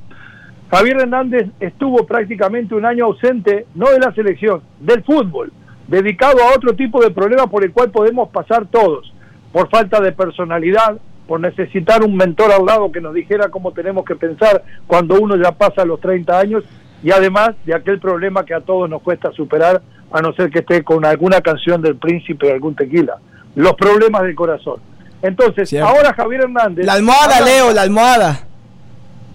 Javier 0.71 1.01
Hernández 1.01 1.49
estuvo 1.59 2.07
prácticamente 2.07 2.77
un 2.77 2.85
año 2.85 3.07
ausente, 3.07 3.67
no 3.75 3.91
de 3.91 3.99
la 3.99 4.15
selección, 4.15 4.63
del 4.79 5.03
fútbol, 5.03 5.53
dedicado 5.89 6.45
a 6.45 6.55
otro 6.55 6.77
tipo 6.77 7.03
de 7.03 7.11
problema 7.11 7.49
por 7.49 7.65
el 7.65 7.73
cual 7.73 7.91
podemos 7.91 8.29
pasar 8.29 8.67
todos, 8.67 9.13
por 9.51 9.69
falta 9.69 10.01
de 10.01 10.13
personalidad, 10.13 10.97
por 11.27 11.41
necesitar 11.41 12.05
un 12.05 12.15
mentor 12.15 12.53
al 12.53 12.65
lado 12.65 12.93
que 12.93 13.01
nos 13.01 13.15
dijera 13.15 13.49
cómo 13.49 13.73
tenemos 13.73 14.05
que 14.05 14.15
pensar 14.15 14.63
cuando 14.87 15.21
uno 15.21 15.35
ya 15.35 15.51
pasa 15.51 15.85
los 15.85 16.01
30 16.01 16.39
años 16.39 16.63
y 17.03 17.11
además 17.11 17.57
de 17.65 17.75
aquel 17.75 17.99
problema 17.99 18.45
que 18.45 18.55
a 18.55 18.61
todos 18.61 18.89
nos 18.89 19.03
cuesta 19.03 19.33
superar, 19.33 19.83
a 20.13 20.23
no 20.23 20.33
ser 20.35 20.51
que 20.51 20.61
esté 20.61 20.85
con 20.85 21.05
alguna 21.05 21.41
canción 21.41 21.83
del 21.83 21.97
príncipe 21.97 22.49
o 22.49 22.55
algún 22.55 22.77
tequila 22.77 23.17
los 23.61 23.75
problemas 23.75 24.23
del 24.23 24.35
corazón. 24.35 24.81
Entonces, 25.23 25.73
ahora 25.75 26.15
Javier 26.15 26.43
Hernández... 26.43 26.87
La 26.87 26.95
almohada, 26.95 27.41
Leo, 27.41 27.73
la 27.73 27.83
almohada. 27.83 28.41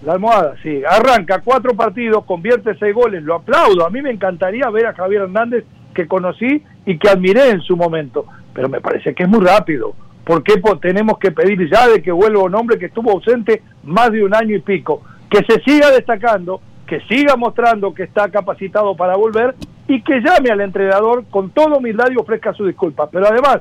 La 0.04 0.14
almohada, 0.14 0.54
sí. 0.62 0.82
Arranca 0.88 1.40
cuatro 1.44 1.74
partidos, 1.74 2.24
convierte 2.24 2.76
seis 2.78 2.94
goles, 2.94 3.22
lo 3.22 3.36
aplaudo. 3.36 3.86
A 3.86 3.90
mí 3.90 4.02
me 4.02 4.10
encantaría 4.10 4.68
ver 4.70 4.86
a 4.86 4.94
Javier 4.94 5.22
Hernández 5.22 5.64
que 5.94 6.06
conocí 6.06 6.62
y 6.84 6.98
que 6.98 7.08
admiré 7.08 7.50
en 7.50 7.60
su 7.60 7.76
momento, 7.76 8.26
pero 8.52 8.68
me 8.68 8.80
parece 8.80 9.14
que 9.14 9.22
es 9.22 9.28
muy 9.28 9.44
rápido. 9.44 9.94
¿Por 10.24 10.42
qué 10.42 10.60
tenemos 10.80 11.18
que 11.18 11.30
pedir 11.30 11.70
ya 11.70 11.88
de 11.88 12.02
que 12.02 12.10
vuelva 12.10 12.42
un 12.42 12.54
hombre 12.54 12.78
que 12.78 12.86
estuvo 12.86 13.12
ausente 13.12 13.62
más 13.84 14.10
de 14.10 14.24
un 14.24 14.34
año 14.34 14.56
y 14.56 14.60
pico? 14.60 15.02
Que 15.30 15.38
se 15.44 15.62
siga 15.62 15.90
destacando, 15.92 16.60
que 16.86 17.00
siga 17.02 17.36
mostrando 17.36 17.94
que 17.94 18.02
está 18.02 18.28
capacitado 18.28 18.96
para 18.96 19.16
volver 19.16 19.54
y 19.86 20.02
que 20.02 20.20
llame 20.20 20.50
al 20.50 20.60
entrenador 20.60 21.24
con 21.30 21.50
todo 21.50 21.78
humildad 21.78 22.08
y 22.10 22.20
ofrezca 22.20 22.52
su 22.54 22.66
disculpa. 22.66 23.08
Pero 23.08 23.28
además, 23.28 23.60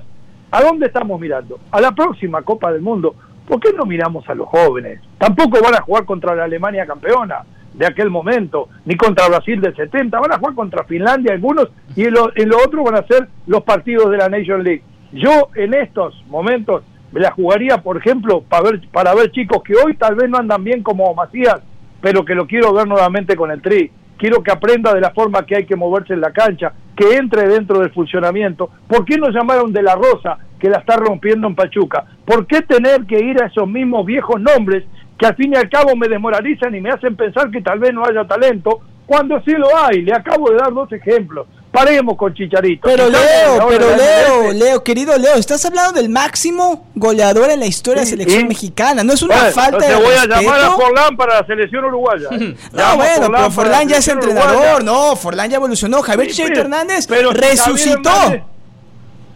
¿A 0.51 0.61
dónde 0.61 0.87
estamos 0.87 1.19
mirando? 1.19 1.59
A 1.71 1.81
la 1.81 1.91
próxima 1.91 2.41
Copa 2.41 2.71
del 2.71 2.81
Mundo. 2.81 3.15
¿Por 3.47 3.59
qué 3.59 3.73
no 3.73 3.85
miramos 3.85 4.27
a 4.29 4.35
los 4.35 4.47
jóvenes? 4.47 5.01
Tampoco 5.17 5.61
van 5.61 5.75
a 5.75 5.81
jugar 5.81 6.05
contra 6.05 6.35
la 6.35 6.45
Alemania 6.45 6.85
campeona 6.85 7.43
de 7.73 7.85
aquel 7.85 8.09
momento, 8.09 8.69
ni 8.85 8.95
contra 8.95 9.27
Brasil 9.27 9.59
del 9.59 9.75
70, 9.75 10.17
van 10.19 10.31
a 10.31 10.37
jugar 10.37 10.55
contra 10.55 10.85
Finlandia 10.85 11.33
algunos 11.33 11.69
y 11.95 12.05
en 12.05 12.13
lo, 12.13 12.31
en 12.35 12.53
otro 12.53 12.83
van 12.83 12.95
a 12.95 13.07
ser 13.07 13.27
los 13.47 13.63
partidos 13.63 14.09
de 14.11 14.17
la 14.17 14.29
Nation 14.29 14.63
League. 14.63 14.81
Yo 15.11 15.49
en 15.55 15.73
estos 15.73 16.15
momentos 16.27 16.83
me 17.11 17.19
la 17.19 17.31
jugaría, 17.31 17.77
por 17.77 17.97
ejemplo, 17.97 18.41
para 18.41 18.63
ver, 18.63 18.81
para 18.91 19.13
ver 19.13 19.31
chicos 19.31 19.61
que 19.63 19.73
hoy 19.75 19.95
tal 19.95 20.15
vez 20.15 20.29
no 20.29 20.37
andan 20.37 20.63
bien 20.63 20.83
como 20.83 21.13
Macías, 21.13 21.61
pero 22.01 22.23
que 22.23 22.35
lo 22.35 22.47
quiero 22.47 22.73
ver 22.73 22.87
nuevamente 22.87 23.35
con 23.35 23.51
el 23.51 23.61
Tri. 23.61 23.91
Quiero 24.17 24.41
que 24.41 24.51
aprenda 24.51 24.93
de 24.93 25.01
la 25.01 25.11
forma 25.11 25.45
que 25.45 25.57
hay 25.57 25.65
que 25.65 25.75
moverse 25.75 26.13
en 26.13 26.21
la 26.21 26.31
cancha, 26.31 26.73
que 26.95 27.15
entre 27.15 27.47
dentro 27.47 27.79
del 27.79 27.91
funcionamiento. 27.91 28.69
¿Por 28.87 29.05
qué 29.05 29.17
no 29.17 29.29
llamaron 29.29 29.71
de 29.73 29.83
la 29.83 29.95
Rosa, 29.95 30.37
que 30.59 30.69
la 30.69 30.77
está 30.77 30.95
rompiendo 30.97 31.47
en 31.47 31.55
Pachuca? 31.55 32.05
¿Por 32.25 32.47
qué 32.47 32.61
tener 32.61 33.05
que 33.05 33.23
ir 33.23 33.41
a 33.41 33.47
esos 33.47 33.67
mismos 33.67 34.05
viejos 34.05 34.39
nombres 34.41 34.85
que 35.17 35.27
al 35.27 35.35
fin 35.35 35.53
y 35.53 35.57
al 35.57 35.69
cabo 35.69 35.95
me 35.95 36.07
desmoralizan 36.07 36.73
y 36.75 36.81
me 36.81 36.89
hacen 36.89 37.15
pensar 37.15 37.49
que 37.51 37.61
tal 37.61 37.79
vez 37.79 37.93
no 37.93 38.05
haya 38.05 38.25
talento, 38.25 38.79
cuando 39.05 39.39
sí 39.41 39.51
lo 39.51 39.67
hay? 39.77 40.01
Le 40.01 40.13
acabo 40.13 40.49
de 40.49 40.57
dar 40.57 40.73
dos 40.73 40.91
ejemplos 40.91 41.47
paremos 41.75 42.17
con 42.17 42.33
Chicharito. 42.33 42.87
Pero 42.87 43.09
Leo, 43.09 43.67
pero 43.67 43.95
Leo, 43.95 44.53
Leo, 44.53 44.83
querido 44.83 45.17
Leo, 45.17 45.35
estás 45.35 45.63
hablando 45.65 45.93
del 45.93 46.09
máximo 46.09 46.87
goleador 46.95 47.49
en 47.49 47.59
la 47.59 47.65
historia 47.65 48.01
de 48.01 48.05
la 48.05 48.09
selección 48.09 48.47
mexicana. 48.47 49.03
No 49.03 49.13
es 49.13 49.21
una 49.21 49.35
falta 49.51 49.85
de 49.85 49.95
voy 49.95 50.13
a 50.13 50.25
llamar 50.25 50.61
a 50.61 50.71
Forlán 50.71 51.17
para 51.17 51.41
la 51.41 51.45
selección 51.45 51.85
uruguaya. 51.85 52.29
¿eh? 52.31 52.55
no, 52.71 52.95
bueno, 52.95 53.31
pero 53.31 53.51
Forlán 53.51 53.87
ya 53.87 53.97
es 53.97 54.07
entrenador. 54.07 54.83
No, 54.83 55.15
Forlán 55.15 55.49
ya 55.49 55.57
evolucionó. 55.57 56.01
Javier 56.01 56.29
Chicharito 56.29 56.61
Hernández 56.61 57.07
resucitó. 57.07 58.11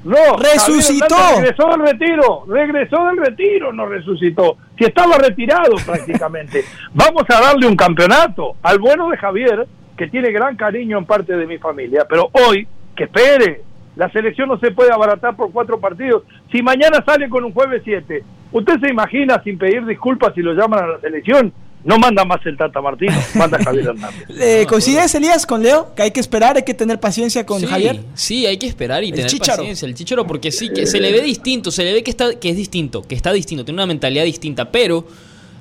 No, 0.03 0.37
resucitó. 0.37 1.15
Regresó 1.35 1.67
del 1.67 1.81
retiro, 1.81 2.45
regresó 2.47 3.05
del 3.07 3.17
retiro, 3.17 3.73
no 3.73 3.85
resucitó. 3.85 4.57
Si 4.77 4.85
estaba 4.85 5.17
retirado 5.17 5.75
prácticamente. 5.85 6.63
Vamos 6.93 7.23
a 7.29 7.41
darle 7.41 7.67
un 7.67 7.75
campeonato 7.75 8.55
al 8.63 8.79
bueno 8.79 9.09
de 9.09 9.17
Javier, 9.17 9.67
que 9.99 10.07
tiene 10.07 10.31
gran 10.31 10.55
cariño 10.55 10.97
en 10.97 11.05
parte 11.05 11.35
de 11.35 11.45
mi 11.45 11.57
familia, 11.57 12.05
pero 12.09 12.29
hoy, 12.31 12.65
que 12.95 13.03
espere, 13.03 13.63
la 13.97 14.09
selección 14.13 14.47
no 14.47 14.57
se 14.57 14.71
puede 14.71 14.93
abaratar 14.93 15.35
por 15.35 15.51
cuatro 15.51 15.77
partidos. 15.77 16.23
Si 16.53 16.61
mañana 16.61 17.03
sale 17.05 17.27
con 17.27 17.43
un 17.43 17.51
jueves 17.51 17.81
7, 17.83 18.23
¿usted 18.53 18.79
se 18.79 18.89
imagina 18.89 19.43
sin 19.43 19.57
pedir 19.57 19.85
disculpas 19.85 20.33
si 20.33 20.41
lo 20.41 20.53
llaman 20.53 20.85
a 20.85 20.87
la 20.87 21.01
selección? 21.01 21.51
No 21.83 21.99
manda 21.99 22.23
más 22.23 22.39
el 22.45 22.55
Tata 22.55 22.79
Martino, 22.79 23.11
manda 23.35 23.61
Javier 23.61 23.87
Hernández. 23.87 24.25
Eh, 24.39 24.65
¿Coincides, 24.69 25.13
Elías, 25.15 25.45
con 25.45 25.61
Leo? 25.61 25.93
Que 25.93 26.03
hay 26.03 26.11
que 26.11 26.21
esperar, 26.21 26.55
hay 26.55 26.63
que 26.63 26.73
tener 26.73 26.97
paciencia 27.01 27.45
con 27.45 27.61
Javier. 27.61 27.99
Sí, 28.13 28.45
hay 28.45 28.57
que 28.57 28.67
esperar 28.67 29.03
y 29.03 29.11
tener 29.11 29.25
paciencia. 29.25 29.85
El 29.85 29.95
chicharo, 29.95 30.25
porque 30.25 30.49
sí, 30.53 30.69
que 30.73 30.85
se 30.85 31.01
le 31.01 31.11
ve 31.11 31.21
distinto, 31.21 31.71
se 31.71 31.83
le 31.83 31.91
ve 31.91 32.03
que, 32.03 32.11
está, 32.11 32.39
que 32.39 32.51
es 32.51 32.55
distinto, 32.55 33.01
que 33.01 33.15
está 33.15 33.33
distinto, 33.33 33.65
tiene 33.65 33.75
una 33.75 33.85
mentalidad 33.85 34.23
distinta, 34.23 34.71
pero 34.71 35.05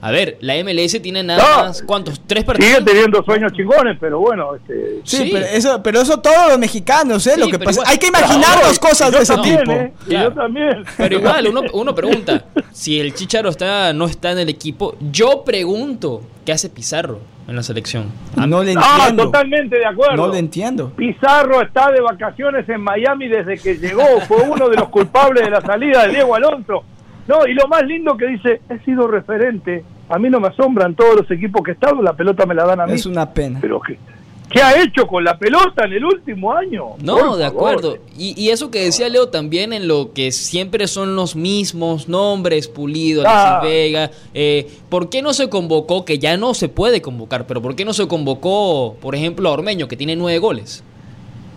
a 0.00 0.10
ver, 0.10 0.38
la 0.40 0.54
MLS 0.62 1.00
tiene 1.02 1.22
nada 1.22 1.64
más, 1.64 1.82
¿cuántos? 1.82 2.20
¿Tres 2.26 2.44
partidos? 2.44 2.70
Sigue 2.70 2.84
teniendo 2.84 3.22
sueños 3.24 3.52
chingones, 3.52 3.96
pero 4.00 4.20
bueno. 4.20 4.54
Este... 4.54 5.00
Sí, 5.04 5.30
Pero, 5.32 5.46
eso, 5.46 5.82
pero 5.82 6.00
eso 6.00 6.20
todos 6.20 6.50
los 6.50 6.58
mexicanos, 6.58 7.26
¿eh? 7.26 7.36
lo 7.36 7.48
que 7.48 7.58
pasa. 7.58 7.82
hay 7.86 7.98
que 7.98 8.06
imaginarnos 8.06 8.78
cosas 8.78 9.10
de 9.10 9.18
ese 9.18 9.36
tipo. 9.38 9.72
¿eh? 9.72 9.92
Yo 10.06 10.32
también. 10.32 10.84
Pero 10.96 11.16
igual, 11.16 11.48
uno, 11.48 11.62
uno 11.72 11.94
pregunta, 11.94 12.44
si 12.70 13.00
el 13.00 13.14
Chicharo 13.14 13.48
está, 13.48 13.92
no 13.92 14.06
está 14.06 14.30
en 14.32 14.38
el 14.38 14.48
equipo, 14.48 14.96
yo 15.00 15.42
pregunto, 15.44 16.22
¿qué 16.44 16.52
hace 16.52 16.68
Pizarro 16.68 17.18
en 17.48 17.56
la 17.56 17.62
selección? 17.62 18.06
No 18.36 18.62
le 18.62 18.72
entiendo. 18.72 18.82
Ah, 18.84 19.12
totalmente 19.16 19.78
de 19.78 19.86
acuerdo. 19.86 20.16
No 20.16 20.32
le 20.32 20.38
entiendo. 20.38 20.90
Pizarro 20.90 21.60
está 21.62 21.90
de 21.90 22.00
vacaciones 22.00 22.68
en 22.68 22.80
Miami 22.82 23.26
desde 23.26 23.58
que 23.58 23.76
llegó. 23.76 24.20
Fue 24.28 24.42
uno 24.42 24.68
de 24.68 24.76
los 24.76 24.88
culpables 24.90 25.44
de 25.44 25.50
la 25.50 25.60
salida 25.60 26.06
de 26.06 26.10
Diego 26.10 26.34
Alonso. 26.36 26.84
No, 27.28 27.46
y 27.46 27.52
lo 27.52 27.68
más 27.68 27.84
lindo 27.84 28.16
que 28.16 28.26
dice, 28.26 28.62
he 28.70 28.78
sido 28.86 29.06
referente. 29.06 29.84
A 30.08 30.18
mí 30.18 30.30
no 30.30 30.40
me 30.40 30.48
asombran 30.48 30.94
todos 30.94 31.16
los 31.16 31.30
equipos 31.30 31.62
que 31.62 31.72
he 31.72 31.74
estado, 31.74 32.00
la 32.00 32.14
pelota 32.14 32.46
me 32.46 32.54
la 32.54 32.64
dan 32.64 32.80
a 32.80 32.86
mí. 32.86 32.94
Es 32.94 33.04
una 33.04 33.30
pena. 33.30 33.58
Pero 33.60 33.80
¿qué, 33.82 33.98
qué 34.50 34.62
ha 34.62 34.82
hecho 34.82 35.06
con 35.06 35.22
la 35.22 35.38
pelota 35.38 35.84
en 35.84 35.92
el 35.92 36.06
último 36.06 36.54
año? 36.54 36.96
No, 37.02 37.36
de 37.36 37.44
acuerdo. 37.44 37.98
Y, 38.16 38.48
eso 38.48 38.70
que 38.70 38.82
decía 38.82 39.10
Leo 39.10 39.28
también 39.28 39.74
en 39.74 39.86
lo 39.86 40.14
que 40.14 40.32
siempre 40.32 40.86
son 40.86 41.16
los 41.16 41.36
mismos 41.36 42.08
nombres, 42.08 42.66
Pulido, 42.66 43.24
ah. 43.26 43.60
Vega. 43.62 44.10
Eh, 44.32 44.66
¿Por 44.88 45.10
qué 45.10 45.20
no 45.20 45.34
se 45.34 45.50
convocó, 45.50 46.06
que 46.06 46.18
ya 46.18 46.38
no 46.38 46.54
se 46.54 46.70
puede 46.70 47.02
convocar, 47.02 47.46
pero 47.46 47.60
por 47.60 47.76
qué 47.76 47.84
no 47.84 47.92
se 47.92 48.08
convocó, 48.08 48.96
por 49.02 49.14
ejemplo, 49.14 49.50
a 49.50 49.52
Ormeño, 49.52 49.86
que 49.86 49.98
tiene 49.98 50.16
nueve 50.16 50.38
goles? 50.38 50.82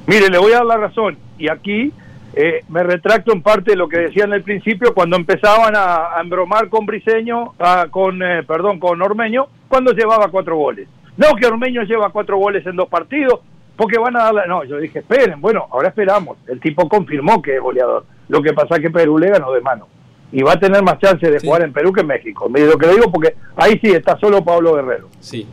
Mire, 0.05 0.27
le 0.29 0.37
voy 0.37 0.51
a 0.51 0.57
dar 0.57 0.65
la 0.65 0.77
razón. 0.77 1.17
Y 1.39 1.49
aquí 1.49 1.93
eh, 2.33 2.63
me 2.69 2.83
retracto 2.83 3.33
en 3.33 3.41
parte 3.41 3.71
de 3.71 3.77
lo 3.77 3.89
que 3.89 3.97
decía 3.97 4.23
en 4.23 4.33
el 4.33 4.43
principio 4.43 4.93
cuando 4.93 5.17
empezaban 5.17 5.73
a, 5.75 6.19
embromar 6.21 6.69
con 6.69 6.85
Briseño, 6.85 7.53
con, 7.89 8.21
eh, 8.23 8.43
perdón, 8.43 8.79
con 8.79 9.01
Ormeño, 9.01 9.47
cuando 9.67 9.91
llevaba 9.91 10.29
cuatro 10.29 10.55
goles. 10.55 10.87
No, 11.17 11.35
que 11.35 11.45
Ormeño 11.45 11.83
lleva 11.83 12.09
cuatro 12.09 12.37
goles 12.37 12.65
en 12.65 12.75
dos 12.75 12.87
partidos, 12.87 13.41
porque 13.75 13.99
van 13.99 14.15
a 14.15 14.23
darle... 14.23 14.41
No, 14.47 14.63
yo 14.63 14.77
dije, 14.77 14.99
esperen, 14.99 15.41
bueno, 15.41 15.67
ahora 15.71 15.89
esperamos. 15.89 16.37
El 16.47 16.59
tipo 16.59 16.87
confirmó 16.87 17.41
que 17.41 17.55
es 17.55 17.61
goleador. 17.61 18.05
Lo 18.29 18.41
que 18.41 18.53
pasa 18.53 18.75
es 18.75 18.81
que 18.81 18.89
Perú 18.89 19.17
le 19.17 19.29
ganó 19.29 19.51
de 19.51 19.61
mano. 19.61 19.87
Y 20.31 20.41
va 20.41 20.53
a 20.53 20.59
tener 20.59 20.81
más 20.81 20.99
chance 20.99 21.29
de 21.29 21.39
jugar 21.39 21.63
en 21.63 21.73
Perú 21.73 21.91
que 21.91 22.01
en 22.01 22.07
México. 22.07 22.47
Lo 22.47 22.77
que 22.77 22.87
le 22.87 22.93
digo 22.93 23.11
porque 23.11 23.35
ahí 23.57 23.77
sí 23.83 23.91
está 23.91 24.17
solo 24.17 24.43
Pablo 24.43 24.75
Guerrero. 24.75 25.09
Sí. 25.19 25.45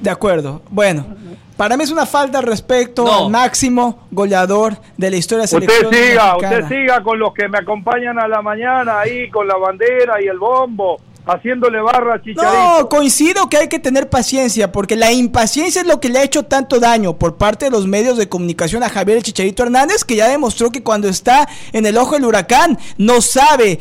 De 0.00 0.10
acuerdo. 0.10 0.62
Bueno, 0.70 1.04
para 1.56 1.76
mí 1.76 1.84
es 1.84 1.90
una 1.90 2.06
falta 2.06 2.40
respecto 2.40 3.12
al 3.12 3.30
máximo 3.30 4.06
goleador 4.10 4.76
de 4.96 5.10
la 5.10 5.16
historia 5.16 5.42
de 5.42 5.48
selección 5.48 5.86
Usted 5.86 6.10
siga, 6.10 6.36
usted 6.36 6.68
siga 6.68 7.02
con 7.02 7.18
los 7.18 7.34
que 7.34 7.48
me 7.48 7.58
acompañan 7.58 8.18
a 8.18 8.26
la 8.26 8.40
mañana 8.40 9.00
ahí 9.00 9.28
con 9.28 9.46
la 9.46 9.56
bandera 9.56 10.22
y 10.22 10.26
el 10.26 10.38
bombo 10.38 10.98
haciéndole 11.26 11.80
barra 11.80 12.14
a 12.14 12.22
Chicharito. 12.22 12.42
No, 12.42 12.88
coincido 12.88 13.48
que 13.48 13.56
hay 13.56 13.68
que 13.68 13.78
tener 13.78 14.08
paciencia, 14.08 14.72
porque 14.72 14.96
la 14.96 15.12
impaciencia 15.12 15.82
es 15.82 15.86
lo 15.86 16.00
que 16.00 16.08
le 16.08 16.18
ha 16.18 16.22
hecho 16.22 16.44
tanto 16.44 16.80
daño 16.80 17.16
por 17.16 17.36
parte 17.36 17.66
de 17.66 17.70
los 17.70 17.86
medios 17.86 18.16
de 18.16 18.28
comunicación 18.28 18.82
a 18.82 18.88
Javier 18.88 19.18
el 19.18 19.22
Chicharito 19.22 19.62
Hernández, 19.62 20.04
que 20.04 20.16
ya 20.16 20.28
demostró 20.28 20.70
que 20.70 20.82
cuando 20.82 21.08
está 21.08 21.48
en 21.72 21.86
el 21.86 21.96
ojo 21.96 22.14
del 22.14 22.24
huracán 22.24 22.78
no 22.98 23.20
sabe 23.20 23.78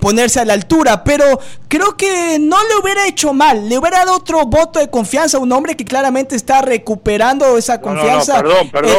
ponerse 0.00 0.40
a 0.40 0.44
la 0.44 0.54
altura, 0.54 1.04
pero 1.04 1.24
creo 1.68 1.96
que 1.96 2.38
no 2.38 2.56
le 2.68 2.76
hubiera 2.82 3.06
hecho 3.06 3.32
mal, 3.32 3.68
le 3.68 3.78
hubiera 3.78 3.98
dado 3.98 4.16
otro 4.16 4.44
voto 4.46 4.78
de 4.78 4.90
confianza 4.90 5.38
a 5.38 5.40
un 5.40 5.52
hombre 5.52 5.76
que 5.76 5.84
claramente 5.84 6.36
está 6.36 6.62
recuperando 6.62 7.56
esa 7.56 7.80
confianza. 7.80 8.42
perdón, 8.42 8.70
perdón, 8.70 8.96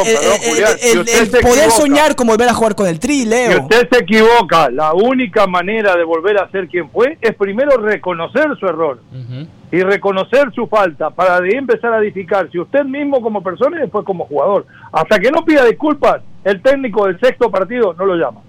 el, 0.82 1.08
el, 1.08 1.30
poder 1.30 1.70
soñar 1.70 2.14
como 2.16 2.32
volver 2.32 2.48
a 2.48 2.54
jugar 2.54 2.74
con 2.74 2.86
el 2.86 2.98
Tri, 2.98 3.24
Leo. 3.24 3.52
Si 3.52 3.58
usted 3.60 3.88
se 3.90 3.98
equivoca, 3.98 4.70
la 4.70 4.92
única 4.92 5.46
manera 5.46 5.96
de 5.96 6.04
volver 6.04 6.38
a 6.38 6.50
ser 6.50 6.68
quien 6.68 6.90
fue 6.90 7.16
es 7.20 7.34
primero 7.34 7.53
primero 7.54 7.76
reconocer 7.76 8.46
su 8.58 8.66
error 8.66 9.00
y 9.70 9.80
reconocer 9.82 10.52
su 10.54 10.66
falta 10.66 11.10
para 11.10 11.40
de 11.40 11.50
ahí 11.50 11.56
empezar 11.56 11.92
a 11.92 11.98
edificarse 11.98 12.58
usted 12.58 12.84
mismo 12.84 13.20
como 13.20 13.42
persona 13.42 13.76
y 13.78 13.80
después 13.82 14.04
como 14.04 14.26
jugador. 14.26 14.66
Hasta 14.92 15.18
que 15.18 15.30
no 15.30 15.44
pida 15.44 15.64
disculpas, 15.64 16.20
el 16.44 16.60
técnico 16.60 17.06
del 17.06 17.18
sexto 17.20 17.50
partido 17.50 17.94
no 17.94 18.06
lo 18.06 18.16
llama. 18.16 18.40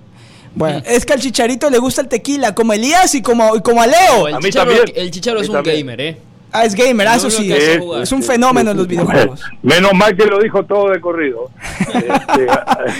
Bueno, 0.56 0.82
es 0.86 1.06
que 1.06 1.14
al 1.14 1.20
Chicharito 1.20 1.70
le 1.70 1.78
gusta 1.80 2.02
el 2.02 2.08
tequila, 2.08 2.56
como 2.56 2.74
Elías 2.74 3.14
y 3.14 3.22
como, 3.22 3.62
como 3.62 3.82
a 3.82 3.88
Leo. 3.88 4.36
a 4.36 4.40
mí 4.40 4.50
también. 4.52 4.82
El 4.96 5.12
Chicharo 5.12 5.40
es 5.40 5.50
un 5.50 5.62
gamer, 5.62 6.02
¿eh? 6.02 6.18
Ah, 6.56 6.64
es 6.64 6.74
gamer, 6.74 7.08
eso 7.08 7.30
sí. 7.30 7.52
Es, 7.52 8.12
un 8.14 8.24
fenómeno 8.24 8.72
en 8.72 8.78
los 8.78 8.88
videojuegos. 8.96 9.42
Menos 9.62 9.94
mal 9.94 10.16
que 10.16 10.26
lo 10.26 10.40
dijo 10.40 10.64
todo 10.64 10.90
de 10.90 11.02
corrido. 11.02 11.50
Este, 11.96 12.48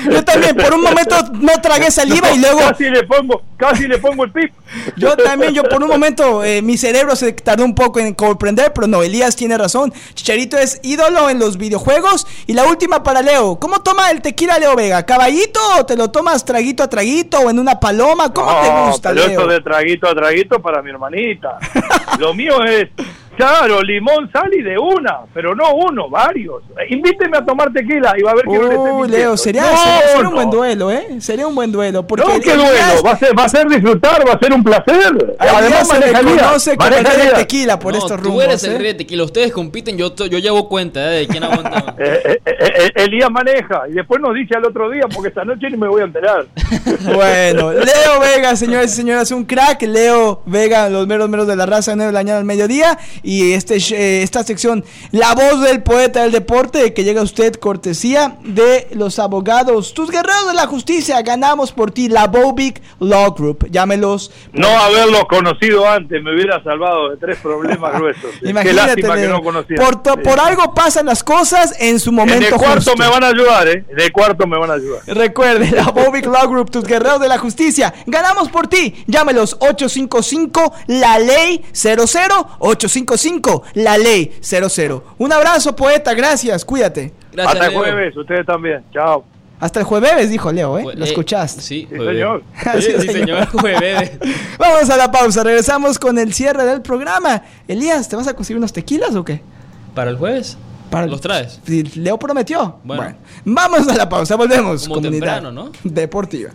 Yo 0.10 0.24
también, 0.24 0.56
por 0.56 0.74
un 0.74 0.82
momento 0.82 1.16
no 1.34 1.54
tragué 1.62 1.92
saliva 1.92 2.32
y 2.32 2.40
luego. 2.40 2.60
Casi 2.60 2.90
le 2.90 3.04
pongo, 3.04 3.42
casi 3.58 3.88
le 3.88 3.98
pongo 3.98 4.24
el 4.24 4.32
pip. 4.32 4.52
Yo 4.96 5.16
también, 5.18 5.54
yo 5.54 5.64
por 5.64 5.84
un 5.84 5.90
momento, 5.90 6.44
eh, 6.44 6.62
mi 6.62 6.78
cerebro 6.78 7.16
se 7.16 7.34
tardó 7.34 7.66
un 7.66 7.76
poco 7.76 8.00
en 8.00 8.14
comprender, 8.14 8.72
pero 8.74 8.88
no, 8.88 9.04
Elías 9.04 9.36
tiene 9.36 9.58
razón. 9.58 9.94
Chicharito 10.14 10.58
es 10.58 10.80
ídolo 10.84 11.30
en 11.30 11.40
los 11.40 11.58
videojuegos. 11.58 12.26
Y 12.48 12.54
la 12.54 12.66
última 12.66 13.04
para 13.04 13.22
Leo: 13.22 13.58
¿cómo 13.60 13.82
toma 13.82 14.12
el 14.12 14.22
tequila 14.22 14.58
Leo 14.60 14.76
Vega? 14.76 15.06
¿Caballito 15.06 15.60
o 15.80 15.86
te 15.86 15.96
lo 15.96 16.10
tomas 16.10 16.46
traguito 16.46 16.84
a 16.84 16.90
traguito 16.90 17.40
o 17.40 17.50
en 17.50 17.60
una 17.60 17.80
paloma? 17.80 18.34
¿Cómo 18.34 18.50
te 18.62 18.90
gusta, 18.90 19.10
pero 19.10 19.28
Leo? 19.28 19.40
Esto 19.40 19.48
de 19.48 19.62
traguito 19.62 20.08
a 20.08 20.16
traguito 20.16 20.62
para 20.62 20.82
mi 20.82 20.90
hermanita. 20.90 21.58
lo 22.20 22.34
mío 22.34 22.64
es 22.64 22.90
Claro, 23.38 23.82
limón, 23.82 24.30
sal 24.32 24.50
y 24.54 24.62
de 24.62 24.78
una, 24.78 25.20
pero 25.34 25.56
no 25.56 25.74
uno, 25.74 26.10
varios. 26.10 26.64
Invíteme 26.90 27.38
a 27.38 27.46
tomar 27.46 27.72
tequila 27.74 28.14
y 28.18 28.22
va 28.22 28.32
a 28.32 28.36
ver 28.36 28.46
que 28.46 28.58
Uy, 28.58 29.08
Leo, 29.10 29.36
sería, 29.36 29.66
un 30.24 30.34
buen 30.34 30.50
duelo, 30.50 30.92
¿eh? 30.92 31.20
Sería 31.20 31.48
un 31.48 31.56
buen 31.56 31.72
duelo. 31.72 32.08
Porque 32.08 32.26
no, 32.26 32.40
qué 32.40 32.56
duelo, 32.56 33.04
va 33.06 33.12
a, 33.12 33.18
ser, 33.18 33.38
va 33.38 33.44
a 33.44 33.50
ser 33.50 33.68
disfrutar, 33.68 34.28
va 34.28 34.34
a 34.34 34.40
ser 34.40 34.54
un 34.54 34.64
placer. 34.64 35.36
Además, 35.38 35.88
se 35.88 36.00
reconoce 36.00 36.78
como 36.78 36.96
el 36.96 37.06
rey 37.06 37.28
de 37.28 37.34
tequila 37.34 37.80
por 37.80 37.96
estos 37.96 38.20
rumbos. 38.20 38.36
Tú 38.36 38.42
eres 38.42 38.64
el 38.64 38.74
¿eh? 38.74 38.78
rey 38.78 38.88
de 38.88 38.94
tequila, 38.96 39.24
ustedes 39.24 39.52
compiten, 39.52 39.98
yo, 39.98 40.14
yo 40.16 40.40
llevo 40.40 40.70
cuenta 40.70 41.14
¿eh? 41.14 41.20
de 41.20 41.28
quién 41.28 41.44
aguanta. 41.44 41.96
eh, 42.00 42.20
eh, 42.26 42.40
eh 42.46 42.92
Elías 42.96 43.30
maneja 43.30 43.84
y 43.90 43.94
después 43.94 44.22
nos 44.22 44.34
dice 44.34 44.56
al 44.56 44.66
otro 44.66 44.90
día 44.90 45.04
porque 45.14 45.30
esta 45.30 45.44
noche 45.44 45.70
ni 45.70 45.78
me 45.78 45.88
voy 45.88 46.02
a 46.02 46.06
enterar. 46.06 46.46
bueno, 47.14 47.72
Leo 47.72 48.20
Vega, 48.20 48.56
señores 48.56 48.94
y 48.94 48.96
señoras, 48.96 49.32
un 49.32 49.46
crack. 49.46 49.82
Leo 49.84 50.42
Vega, 50.46 50.90
los 50.90 51.08
meros 51.08 51.30
meros 51.30 51.48
de 51.48 51.56
la 51.56 51.66
raza, 51.66 51.96
9 51.96 52.08
de 52.08 52.14
la 52.14 52.20
mañana 52.20 52.40
al 52.40 52.46
mediodía. 52.46 52.98
Y 53.26 53.54
este, 53.54 53.78
eh, 53.78 54.22
esta 54.24 54.44
sección, 54.44 54.86
la 55.12 55.34
voz 55.34 55.62
del 55.62 55.82
poeta 55.84 56.22
del 56.22 56.32
deporte, 56.32 56.94
que 56.94 57.04
llega 57.04 57.22
a 57.22 57.24
usted 57.24 57.56
cortesía 57.56 58.38
de 58.44 58.88
los 58.94 59.18
abogados. 59.20 59.94
Tus 59.96 60.12
guerreros 60.12 60.48
de 60.48 60.54
la 60.54 60.68
justicia, 60.68 61.22
ganamos 61.24 61.72
por 61.72 61.90
ti, 61.92 62.08
la 62.08 62.28
Bobic 62.28 62.82
Law 63.00 63.34
Group. 63.34 63.68
Llámelos. 63.72 64.32
No 64.54 64.68
haberlo 64.68 65.28
conocido 65.28 65.88
antes 65.90 66.22
me 66.22 66.34
hubiera 66.36 66.64
salvado 66.64 67.10
de 67.10 67.18
tres 67.18 67.38
problemas 67.42 67.94
gruesos. 68.00 68.32
Imagínate, 68.44 69.02
que 69.02 69.08
de- 69.08 69.28
no 69.28 69.42
conocía. 69.42 69.78
por, 69.78 70.02
to- 70.04 70.14
Sí. 70.16 70.22
por 70.24 70.40
algo 70.40 70.74
pasan 70.74 71.08
las 71.08 71.24
cosas 71.24 71.76
en 71.80 72.00
su 72.00 72.12
En 72.12 72.16
momento 72.16 72.48
el 72.48 72.54
cuarto 72.54 72.92
justo. 72.92 72.96
me 72.96 73.08
van 73.10 73.24
a 73.24 73.28
ayudar, 73.30 73.68
¿eh? 73.68 73.86
En 73.90 74.00
el 74.00 74.12
cuarto 74.12 74.46
me 74.46 74.58
van 74.60 74.70
a 74.70 74.76
ayudar. 74.76 75.02
Recuerde, 75.08 75.72
la 75.72 75.90
Bobic 75.92 76.26
Law 76.28 76.48
Group, 76.48 76.70
tus 76.70 76.84
guerreros 76.86 77.20
de 77.20 77.28
la 77.28 77.38
justicia. 77.40 77.94
Ganamos 78.06 78.50
por 78.50 78.68
ti. 78.68 78.94
Llámelos 79.08 79.58
855 79.60 80.74
la 80.88 81.18
ley 81.20 81.64
00 81.74 82.48
855 82.60 83.15
la 83.74 83.98
ley 83.98 84.38
00. 84.42 85.04
Un 85.18 85.32
abrazo, 85.34 85.76
poeta. 85.76 86.14
Gracias. 86.14 86.64
Cuídate. 86.66 87.14
Gracias, 87.32 87.54
Hasta 87.54 87.68
el 87.68 87.76
jueves, 87.76 88.18
ustedes 88.18 88.46
también. 88.46 88.84
Chao. 88.94 89.26
Hasta 89.60 89.80
el 89.80 89.86
jueves, 89.86 90.30
dijo 90.30 90.52
Leo, 90.52 90.78
¿eh? 90.78 90.84
Lo 90.84 91.06
eh, 91.06 91.08
escuchaste. 91.08 91.62
Sí, 91.62 91.88
Sí, 91.90 91.98
señor. 91.98 92.44
Sí, 92.62 92.82
Sí, 92.82 92.92
sí, 93.00 93.08
señor. 93.08 93.48
Jueves. 93.52 94.12
Vamos 94.60 94.90
a 94.90 94.98
la 94.98 95.12
pausa. 95.12 95.44
Regresamos 95.44 95.98
con 95.98 96.20
el 96.20 96.34
cierre 96.34 96.66
del 96.66 96.82
programa. 96.82 97.42
Elías, 97.68 98.10
¿te 98.10 98.16
vas 98.16 98.28
a 98.28 98.34
conseguir 98.34 98.58
unos 98.58 98.74
tequilas 98.74 99.16
o 99.16 99.24
qué? 99.24 99.42
¿Para 99.94 100.10
el 100.12 100.18
jueves? 100.18 100.58
Para- 100.90 101.08
¿Los 101.08 101.22
traes? 101.22 101.60
Sí, 101.66 101.84
Leo 101.96 102.20
prometió. 102.20 102.80
Bueno. 102.84 103.16
vamos 103.46 103.88
a 103.88 103.96
la 103.96 104.10
pausa. 104.10 104.36
Volvemos. 104.36 104.84
Como 104.84 104.96
comunidad 104.96 105.36
temprano, 105.36 105.52
¿no? 105.52 105.72
Deportiva. 105.84 106.52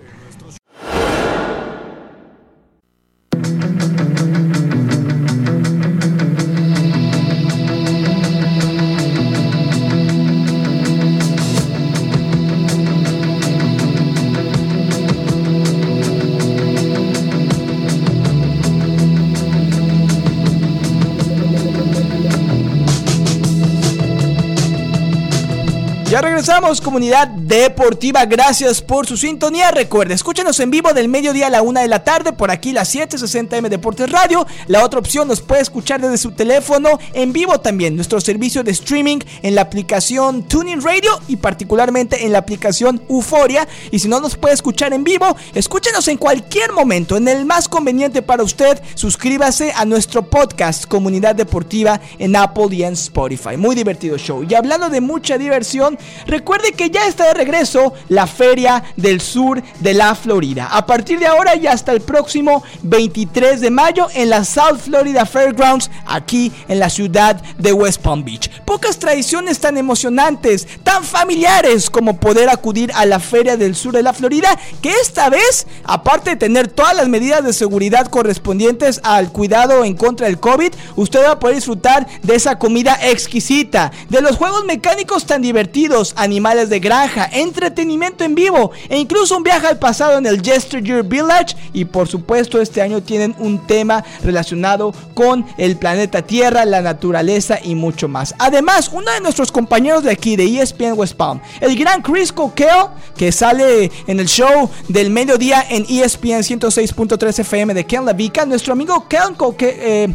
Ya 26.11 26.20
regresamos, 26.20 26.80
comunidad 26.80 27.28
deportiva. 27.28 28.24
Gracias 28.24 28.82
por 28.82 29.06
su 29.06 29.16
sintonía. 29.16 29.70
Recuerde, 29.70 30.14
escúchenos 30.14 30.58
en 30.58 30.72
vivo 30.72 30.92
del 30.92 31.08
mediodía 31.08 31.46
a 31.46 31.50
la 31.50 31.62
una 31.62 31.82
de 31.82 31.86
la 31.86 32.02
tarde 32.02 32.32
por 32.32 32.50
aquí, 32.50 32.72
las 32.72 32.92
760M 32.92 33.68
Deportes 33.68 34.11
Radio. 34.11 34.44
La 34.66 34.84
otra 34.84 34.98
opción 34.98 35.28
nos 35.28 35.40
puede 35.40 35.62
escuchar 35.62 36.00
desde 36.00 36.18
su 36.18 36.32
teléfono 36.32 36.98
en 37.12 37.32
vivo 37.32 37.61
también. 37.61 37.94
Nuestro 37.94 38.20
servicio 38.20 38.64
de 38.64 38.72
streaming 38.72 39.18
en 39.42 39.54
la 39.54 39.62
aplicación 39.62 40.42
Tuning 40.48 40.82
Radio 40.82 41.12
y 41.28 41.36
particularmente 41.36 42.26
en 42.26 42.32
la 42.32 42.38
aplicación 42.38 43.00
Euforia. 43.08 43.68
Y 43.92 44.00
si 44.00 44.08
no 44.08 44.18
nos 44.18 44.36
puede 44.36 44.54
escuchar 44.54 44.92
en 44.92 45.04
vivo, 45.04 45.36
escúchenos 45.54 46.08
en 46.08 46.16
cualquier 46.16 46.72
momento, 46.72 47.18
en 47.18 47.28
el 47.28 47.46
más 47.46 47.68
conveniente 47.68 48.20
para 48.20 48.42
usted. 48.42 48.82
Suscríbase 48.96 49.72
a 49.76 49.84
nuestro 49.84 50.28
podcast 50.28 50.86
Comunidad 50.86 51.36
Deportiva 51.36 52.00
en 52.18 52.34
Apple 52.34 52.66
y 52.72 52.82
en 52.82 52.94
Spotify. 52.94 53.56
Muy 53.56 53.76
divertido 53.76 54.18
show. 54.18 54.42
Y 54.42 54.54
hablando 54.56 54.90
de 54.90 55.00
mucha 55.00 55.38
diversión, 55.38 55.99
recuerde 56.26 56.72
que 56.72 56.90
ya 56.90 57.07
está 57.07 57.26
de 57.26 57.34
regreso 57.34 57.94
la 58.09 58.26
Feria 58.26 58.82
del 58.96 59.20
Sur 59.20 59.62
de 59.80 59.94
la 59.94 60.14
Florida. 60.14 60.68
A 60.70 60.86
partir 60.86 61.18
de 61.18 61.26
ahora 61.26 61.57
y 61.57 61.66
hasta 61.66 61.92
el 61.92 62.01
próximo 62.01 62.62
23 62.82 63.61
de 63.61 63.70
mayo 63.70 64.09
en 64.14 64.30
la 64.30 64.44
South 64.44 64.78
Florida 64.84 65.26
Fairgrounds, 65.26 65.90
aquí 66.07 66.53
en 66.68 66.78
la 66.78 66.90
ciudad 66.90 67.42
de 67.59 67.72
West 67.72 68.01
Palm 68.03 68.24
Beach. 68.24 68.51
Pocas 68.64 68.98
tradiciones 68.98 69.59
tan 69.59 69.76
emocionantes, 69.76 70.66
tan 70.82 71.05
familiares 71.05 71.90
como 71.90 72.18
poder 72.18 72.48
acudir 72.48 72.90
a 72.94 73.07
la 73.07 73.20
Feria 73.20 73.57
del 73.57 73.74
Sur 73.74 73.94
de 73.94 74.03
la 74.03 74.12
Florida, 74.12 74.59
que 74.82 74.90
esta 74.90 75.28
vez, 75.28 75.66
aparte 75.84 76.30
de 76.30 76.36
tener 76.36 76.68
todas 76.68 76.94
las 76.94 77.09
medidas 77.09 77.44
de 77.44 77.53
seguridad 77.53 78.07
correspondientes 78.07 79.01
al 79.03 79.32
cuidado 79.32 79.84
en 79.84 79.94
contra 79.94 80.26
del 80.26 80.40
COVID, 80.40 80.72
usted 80.96 81.22
va 81.22 81.32
a 81.32 81.38
poder 81.38 81.57
disfrutar 81.57 82.07
de 82.22 82.34
esa 82.34 82.59
comida 82.59 82.98
exquisita, 83.03 83.92
de 84.09 84.20
los 84.20 84.36
juegos 84.36 84.64
mecánicos 84.64 85.26
tan 85.26 85.42
divertidos, 85.42 85.89
animales 86.16 86.68
de 86.68 86.78
granja, 86.78 87.28
entretenimiento 87.32 88.22
en 88.22 88.34
vivo 88.34 88.70
e 88.88 88.97
incluso 88.97 89.36
un 89.36 89.43
viaje 89.43 89.66
al 89.66 89.78
pasado 89.78 90.18
en 90.18 90.26
el 90.26 90.41
Yesteryear 90.41 91.03
Village 91.03 91.57
y 91.72 91.84
por 91.84 92.07
supuesto 92.07 92.61
este 92.61 92.80
año 92.80 93.03
tienen 93.03 93.34
un 93.38 93.66
tema 93.66 94.05
relacionado 94.22 94.95
con 95.14 95.45
el 95.59 95.76
planeta 95.76 96.22
Tierra, 96.22 96.64
la 96.64 96.80
naturaleza 96.80 97.59
y 97.62 97.74
mucho 97.74 98.07
más. 98.07 98.34
Además, 98.38 98.91
uno 98.93 99.11
de 99.11 99.20
nuestros 99.20 99.51
compañeros 99.51 100.05
de 100.05 100.12
aquí 100.12 100.36
de 100.36 100.61
ESPN 100.61 100.93
West 100.95 101.14
Palm, 101.14 101.41
el 101.61 101.76
gran 101.76 102.03
Chris 102.03 102.32
Coquel, 102.32 102.68
que 103.16 103.32
sale 103.32 103.91
en 104.07 104.20
el 104.20 104.26
show 104.26 104.70
del 104.88 105.11
mediodía 105.11 105.64
en 105.68 105.82
ESPN 105.88 106.43
106.3 106.43 107.41
FM 107.41 107.74
de 107.74 107.84
Ken 107.84 108.05
Lavica, 108.05 108.47
nuestro 108.47 108.74
amigo 108.74 109.07
Ken 109.09 109.36
eh, 109.59 110.09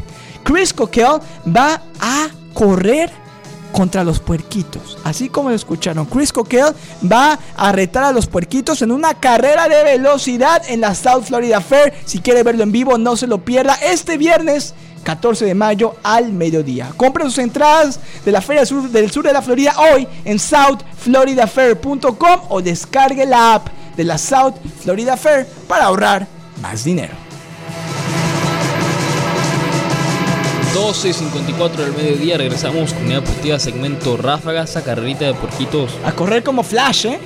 Chris 0.43 0.73
Coquel 0.73 1.19
va 1.45 1.81
a 1.99 2.29
correr 2.53 3.24
contra 3.75 4.05
los 4.05 4.21
puerquitos. 4.21 4.97
Así 5.03 5.27
como 5.27 5.49
lo 5.49 5.55
escucharon, 5.55 6.05
Chris 6.05 6.31
Coquel 6.31 6.67
va 7.11 7.37
a 7.57 7.71
retar 7.73 8.05
a 8.05 8.13
los 8.13 8.25
puerquitos 8.25 8.81
en 8.81 8.89
una 8.91 9.15
carrera 9.15 9.67
de 9.67 9.83
velocidad 9.83 10.61
en 10.69 10.79
la 10.79 10.95
South 10.95 11.23
Florida 11.25 11.59
Fair. 11.59 11.93
Si 12.05 12.19
quiere 12.19 12.43
verlo 12.43 12.63
en 12.63 12.71
vivo, 12.71 12.97
no 12.97 13.17
se 13.17 13.27
lo 13.27 13.39
pierda 13.39 13.75
este 13.75 14.17
viernes. 14.17 14.73
14 15.03 15.45
de 15.45 15.53
mayo 15.53 15.95
al 16.03 16.31
mediodía. 16.33 16.91
Compre 16.97 17.23
sus 17.25 17.37
entradas 17.37 17.99
de 18.23 18.31
la 18.31 18.41
Feria 18.41 18.65
Sur- 18.65 18.89
del 18.89 19.11
Sur 19.11 19.23
de 19.25 19.33
la 19.33 19.41
Florida 19.43 19.75
hoy 19.93 20.07
en 20.23 20.39
southfloridafair.com 20.39 22.39
o 22.49 22.61
descargue 22.61 23.25
la 23.25 23.55
app 23.55 23.67
de 23.97 24.03
la 24.03 24.17
South 24.17 24.55
Florida 24.81 25.17
Fair 25.17 25.47
para 25.67 25.85
ahorrar 25.85 26.27
más 26.61 26.83
dinero. 26.83 27.13
12 30.75 31.07
y 31.07 31.13
54 31.13 31.85
del 31.85 31.93
mediodía, 31.93 32.37
regresamos 32.37 32.91
con 32.91 33.05
una 33.05 33.21
deportiva 33.21 33.57
segmento 33.59 34.17
Ráfagas, 34.17 34.71
esa 34.71 34.83
carrerita 34.83 35.23
de 35.23 35.33
porquitos. 35.33 35.97
A 36.03 36.11
correr 36.11 36.43
como 36.43 36.63
Flash, 36.63 37.05
¿eh? 37.05 37.19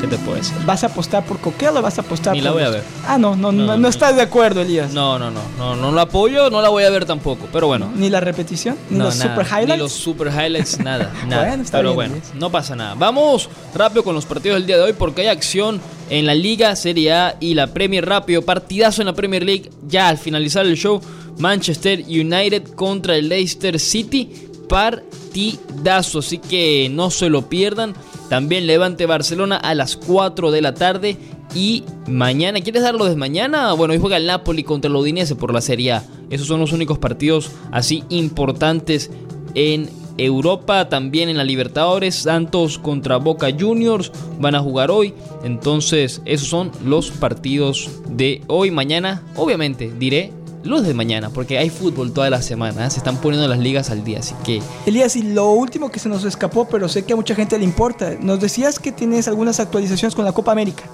¿Qué 0.00 0.06
te 0.06 0.18
puedo 0.18 0.36
decir? 0.36 0.54
¿Vas 0.64 0.84
a 0.84 0.88
apostar 0.88 1.24
por 1.24 1.38
Coquel 1.38 1.76
o 1.76 1.82
vas 1.82 1.98
a 1.98 2.02
apostar 2.02 2.32
Ni 2.34 2.40
por 2.40 2.44
la 2.46 2.52
voy 2.52 2.62
a 2.62 2.68
ver. 2.70 2.82
Ah, 3.06 3.18
no, 3.18 3.34
no, 3.36 3.50
no, 3.52 3.58
No, 3.64 3.66
no, 3.72 3.78
no. 3.78 3.88
estás 3.88 4.14
de 4.16 4.22
acuerdo, 4.22 4.60
Elías. 4.62 4.92
No, 4.92 5.18
no, 5.18 5.30
no, 5.30 5.40
no, 5.58 5.76
no 5.76 5.92
la 5.92 6.02
apoyo, 6.02 6.50
no 6.50 6.60
la 6.62 6.68
voy 6.68 6.84
a 6.84 6.90
ver 6.90 7.04
tampoco, 7.04 7.48
pero 7.52 7.66
bueno. 7.66 7.90
Ni 7.94 8.10
la 8.10 8.20
repetición, 8.20 8.76
ni 8.90 8.98
los 8.98 9.16
nada, 9.16 9.30
super 9.34 9.46
highlights. 9.46 9.68
Ni 9.68 9.76
los 9.78 9.92
super 9.92 10.28
highlights, 10.28 10.78
nada, 10.80 11.12
nada. 11.28 11.46
Bueno, 11.48 11.62
está 11.62 11.78
Pero 11.78 11.96
bien, 11.96 12.10
bueno, 12.12 12.24
no 12.34 12.50
pasa 12.50 12.76
nada. 12.76 12.94
Vamos 12.94 13.48
rápido 13.74 14.04
con 14.04 14.14
los 14.14 14.24
partidos 14.26 14.56
del 14.58 14.66
día 14.66 14.76
de 14.76 14.82
hoy 14.82 14.92
porque 14.92 15.22
hay 15.22 15.28
acción 15.28 15.80
en 16.10 16.26
la 16.26 16.34
Liga 16.34 16.74
Serie 16.76 17.12
A 17.12 17.36
y 17.40 17.54
la 17.54 17.66
Premier 17.68 18.04
rápido. 18.06 18.42
Partidazo 18.42 19.02
en 19.02 19.06
la 19.06 19.14
Premier 19.14 19.42
League 19.44 19.70
ya 19.88 20.08
al 20.08 20.18
finalizar 20.18 20.66
el 20.66 20.76
show. 20.76 21.00
Manchester 21.38 22.00
United 22.06 22.74
contra 22.74 23.16
el 23.16 23.28
Leicester 23.28 23.78
City. 23.80 24.48
Partidazo, 24.68 26.20
así 26.20 26.38
que 26.38 26.88
no 26.90 27.10
se 27.10 27.28
lo 27.28 27.48
pierdan. 27.48 27.94
También 28.28 28.66
Levante 28.66 29.06
Barcelona 29.06 29.56
a 29.56 29.74
las 29.74 29.96
4 29.96 30.50
de 30.50 30.60
la 30.62 30.74
tarde. 30.74 31.16
Y 31.54 31.84
mañana, 32.08 32.60
¿quieres 32.60 32.82
darlo 32.82 33.04
desde 33.04 33.16
mañana? 33.16 33.72
Bueno, 33.72 33.94
hoy 33.94 34.00
juega 34.00 34.16
el 34.16 34.26
Napoli 34.26 34.62
contra 34.62 34.88
el 34.88 34.96
Udinese 34.96 35.36
por 35.36 35.54
la 35.54 35.60
Serie 35.60 35.92
A. 35.92 36.04
Esos 36.28 36.48
son 36.48 36.60
los 36.60 36.72
únicos 36.72 36.98
partidos 36.98 37.50
así 37.70 38.04
importantes 38.08 39.10
en 39.54 39.88
Europa. 40.18 40.88
También 40.88 41.28
en 41.28 41.36
la 41.36 41.44
Libertadores, 41.44 42.16
Santos 42.16 42.78
contra 42.78 43.16
Boca 43.18 43.48
Juniors 43.58 44.10
van 44.40 44.54
a 44.54 44.60
jugar 44.60 44.90
hoy. 44.90 45.14
Entonces, 45.44 46.20
esos 46.24 46.48
son 46.48 46.72
los 46.84 47.10
partidos 47.10 47.90
de 48.08 48.42
hoy. 48.48 48.70
Mañana, 48.70 49.22
obviamente, 49.36 49.92
diré 49.98 50.32
los 50.66 50.82
de 50.84 50.94
mañana, 50.94 51.30
porque 51.30 51.58
hay 51.58 51.70
fútbol 51.70 52.12
toda 52.12 52.30
la 52.30 52.42
semana. 52.42 52.86
¿eh? 52.86 52.90
Se 52.90 52.98
están 52.98 53.20
poniendo 53.20 53.48
las 53.48 53.58
ligas 53.58 53.90
al 53.90 54.04
día, 54.04 54.20
así 54.20 54.34
que 54.44 54.60
Elías, 54.86 55.16
y 55.16 55.22
lo 55.22 55.50
último 55.50 55.90
que 55.90 55.98
se 55.98 56.08
nos 56.08 56.24
escapó, 56.24 56.66
pero 56.68 56.88
sé 56.88 57.04
que 57.04 57.12
a 57.12 57.16
mucha 57.16 57.34
gente 57.34 57.58
le 57.58 57.64
importa. 57.64 58.14
Nos 58.20 58.40
decías 58.40 58.78
que 58.78 58.92
tienes 58.92 59.28
algunas 59.28 59.60
actualizaciones 59.60 60.14
con 60.14 60.24
la 60.24 60.32
Copa 60.32 60.52
América. 60.52 60.84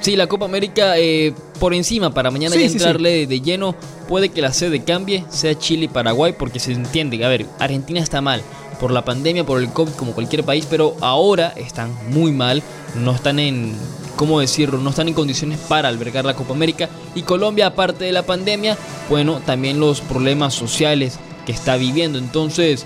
Sí, 0.00 0.16
la 0.16 0.26
Copa 0.26 0.44
América 0.44 0.96
eh, 0.96 1.34
por 1.58 1.74
encima, 1.74 2.14
para 2.14 2.30
mañana 2.30 2.54
Sí, 2.54 2.62
ya 2.62 2.68
sí, 2.68 2.76
entrarle 2.76 3.26
de 3.26 3.40
lleno, 3.40 3.74
puede 4.08 4.28
que 4.28 4.40
la 4.40 4.52
sede 4.52 4.82
cambie, 4.84 5.24
sea 5.28 5.58
Chile 5.58 5.86
y 5.86 5.88
Paraguay, 5.88 6.34
porque 6.38 6.60
se 6.60 6.72
entiende, 6.72 7.24
a 7.24 7.28
ver, 7.28 7.46
Argentina 7.58 8.00
está 8.00 8.20
mal 8.20 8.42
por 8.78 8.92
la 8.92 9.04
pandemia, 9.04 9.44
por 9.44 9.60
el 9.60 9.70
COVID, 9.70 9.92
como 9.92 10.12
cualquier 10.12 10.44
país, 10.44 10.66
pero 10.70 10.96
ahora 11.00 11.52
están 11.56 11.90
muy 12.10 12.30
mal, 12.30 12.62
no 12.94 13.12
están 13.12 13.38
en, 13.40 13.74
¿cómo 14.18 14.40
decirlo? 14.40 14.78
No 14.78 14.90
están 14.90 15.06
en 15.08 15.14
condiciones 15.14 15.58
para 15.60 15.88
albergar 15.88 16.24
la 16.24 16.34
Copa 16.34 16.52
América. 16.52 16.88
Y 17.14 17.22
Colombia, 17.22 17.68
aparte 17.68 18.04
de 18.04 18.12
la 18.12 18.24
pandemia, 18.24 18.76
bueno, 19.08 19.40
también 19.46 19.78
los 19.78 20.00
problemas 20.00 20.52
sociales 20.54 21.18
que 21.46 21.52
está 21.52 21.76
viviendo. 21.76 22.18
Entonces, 22.18 22.84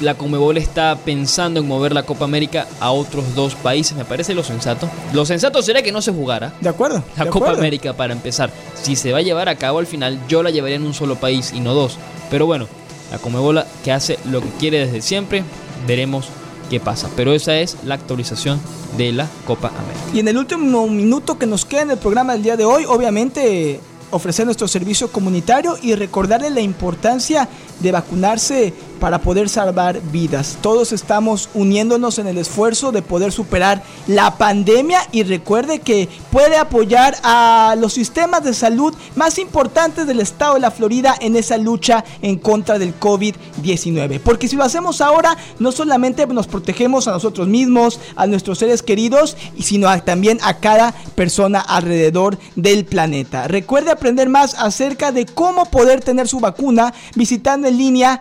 la 0.00 0.14
Comebol 0.16 0.58
está 0.58 0.96
pensando 1.04 1.60
en 1.60 1.68
mover 1.68 1.94
la 1.94 2.02
Copa 2.02 2.24
América 2.24 2.66
a 2.80 2.90
otros 2.90 3.36
dos 3.36 3.54
países, 3.54 3.96
me 3.96 4.04
parece 4.04 4.34
lo 4.34 4.42
sensato. 4.42 4.90
Lo 5.12 5.24
sensato 5.24 5.62
sería 5.62 5.82
que 5.84 5.92
no 5.92 6.02
se 6.02 6.12
jugara 6.12 6.52
¿De 6.60 6.68
acuerdo? 6.68 7.04
la 7.16 7.24
de 7.24 7.30
Copa 7.30 7.44
acuerdo. 7.46 7.60
América 7.60 7.92
para 7.92 8.12
empezar. 8.12 8.50
Si 8.74 8.96
se 8.96 9.12
va 9.12 9.18
a 9.18 9.22
llevar 9.22 9.48
a 9.48 9.54
cabo 9.56 9.78
al 9.78 9.86
final, 9.86 10.18
yo 10.28 10.42
la 10.42 10.50
llevaría 10.50 10.76
en 10.76 10.84
un 10.86 10.94
solo 10.94 11.14
país 11.14 11.52
y 11.54 11.60
no 11.60 11.72
dos. 11.74 11.96
Pero 12.30 12.46
bueno, 12.46 12.66
La 13.12 13.18
Comebola 13.18 13.64
que 13.84 13.92
hace 13.92 14.18
lo 14.28 14.40
que 14.40 14.48
quiere 14.58 14.84
desde 14.86 15.00
siempre. 15.00 15.44
Veremos 15.86 16.26
qué 16.70 16.80
pasa. 16.80 17.08
Pero 17.16 17.32
esa 17.32 17.56
es 17.58 17.76
la 17.84 17.94
actualización 17.94 18.60
de 18.96 19.12
la 19.12 19.28
Copa 19.46 19.68
América. 19.68 20.04
Y 20.12 20.20
en 20.20 20.28
el 20.28 20.38
último 20.38 20.86
minuto 20.88 21.38
que 21.38 21.46
nos 21.46 21.64
queda 21.64 21.82
en 21.82 21.90
el 21.92 21.98
programa 21.98 22.34
del 22.34 22.42
día 22.42 22.56
de 22.56 22.64
hoy, 22.64 22.84
obviamente 22.86 23.80
ofrecer 24.10 24.44
nuestro 24.44 24.68
servicio 24.68 25.10
comunitario 25.10 25.76
y 25.82 25.94
recordarle 25.94 26.50
la 26.50 26.60
importancia 26.60 27.48
de 27.80 27.92
vacunarse 27.92 28.72
para 29.00 29.20
poder 29.20 29.48
salvar 29.48 30.00
vidas. 30.12 30.58
Todos 30.60 30.92
estamos 30.92 31.48
uniéndonos 31.54 32.18
en 32.18 32.26
el 32.26 32.38
esfuerzo 32.38 32.92
de 32.92 33.02
poder 33.02 33.32
superar 33.32 33.82
la 34.06 34.36
pandemia 34.38 35.00
y 35.12 35.22
recuerde 35.22 35.80
que 35.80 36.08
puede 36.30 36.56
apoyar 36.56 37.16
a 37.22 37.76
los 37.78 37.92
sistemas 37.92 38.44
de 38.44 38.54
salud 38.54 38.94
más 39.16 39.38
importantes 39.38 40.06
del 40.06 40.20
estado 40.20 40.54
de 40.54 40.60
la 40.60 40.70
Florida 40.70 41.14
en 41.20 41.36
esa 41.36 41.56
lucha 41.58 42.04
en 42.22 42.38
contra 42.38 42.78
del 42.78 42.98
COVID-19. 42.98 44.20
Porque 44.20 44.48
si 44.48 44.56
lo 44.56 44.64
hacemos 44.64 45.00
ahora, 45.00 45.36
no 45.58 45.72
solamente 45.72 46.26
nos 46.26 46.46
protegemos 46.46 47.08
a 47.08 47.12
nosotros 47.12 47.48
mismos, 47.48 48.00
a 48.16 48.26
nuestros 48.26 48.58
seres 48.58 48.82
queridos, 48.82 49.36
sino 49.60 49.84
también 50.02 50.38
a 50.42 50.58
cada 50.58 50.92
persona 51.14 51.60
alrededor 51.60 52.38
del 52.56 52.84
planeta. 52.84 53.48
Recuerde 53.48 53.90
aprender 53.90 54.28
más 54.28 54.54
acerca 54.54 55.12
de 55.12 55.26
cómo 55.26 55.66
poder 55.66 56.00
tener 56.00 56.28
su 56.28 56.40
vacuna 56.40 56.94
visitando 57.14 57.68
en 57.68 57.78
línea 57.78 58.20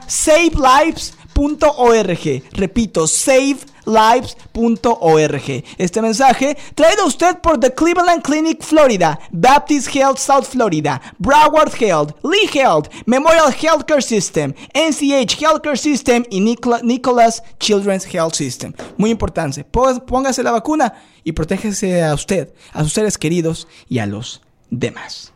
savelives.org. 0.74 2.44
Repito, 2.52 3.08
savelives.org. 3.08 5.64
Este 5.78 6.02
mensaje 6.02 6.58
traído 6.76 7.04
a 7.04 7.08
usted 7.08 7.40
por 7.42 7.60
The 7.60 7.74
Cleveland 7.74 8.24
Clinic 8.24 8.64
Florida, 8.64 9.20
Baptist 9.32 9.94
Health 9.94 10.18
South 10.18 10.46
Florida, 10.46 11.02
Broward 11.18 11.74
Health, 11.80 12.16
Lee 12.24 12.50
Health, 12.54 12.90
Memorial 13.06 13.52
Healthcare 13.52 14.02
System, 14.02 14.54
NCH 14.74 15.38
Healthcare 15.40 15.78
System 15.78 16.24
y 16.30 16.40
Nicholas 16.40 17.44
Children's 17.60 18.06
Health 18.06 18.36
System. 18.36 18.74
Muy 18.98 19.12
importante, 19.12 19.64
póngase 19.64 20.44
la 20.44 20.52
vacuna 20.52 20.94
y 21.24 21.32
protégese 21.34 22.04
a 22.04 22.14
usted, 22.14 22.54
a 22.74 22.84
sus 22.84 22.94
seres 22.94 23.18
queridos 23.18 23.68
y 23.88 24.00
a 24.00 24.06
los 24.06 24.42
demás. 24.70 25.33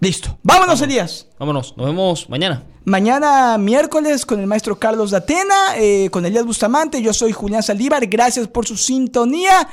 Listo. 0.00 0.38
Vámonos, 0.42 0.80
Elías. 0.82 1.26
Vámonos. 1.38 1.74
Nos 1.76 1.86
vemos 1.86 2.28
mañana. 2.28 2.64
Mañana 2.84 3.58
miércoles 3.58 4.26
con 4.26 4.40
el 4.40 4.46
maestro 4.46 4.78
Carlos 4.78 5.12
de 5.12 5.18
Atena, 5.18 5.76
eh, 5.76 6.08
con 6.10 6.26
Elías 6.26 6.44
Bustamante. 6.44 7.00
Yo 7.00 7.12
soy 7.12 7.32
Julián 7.32 7.62
Saldívar. 7.62 8.06
Gracias 8.06 8.48
por 8.48 8.66
su 8.66 8.76
sintonía. 8.76 9.68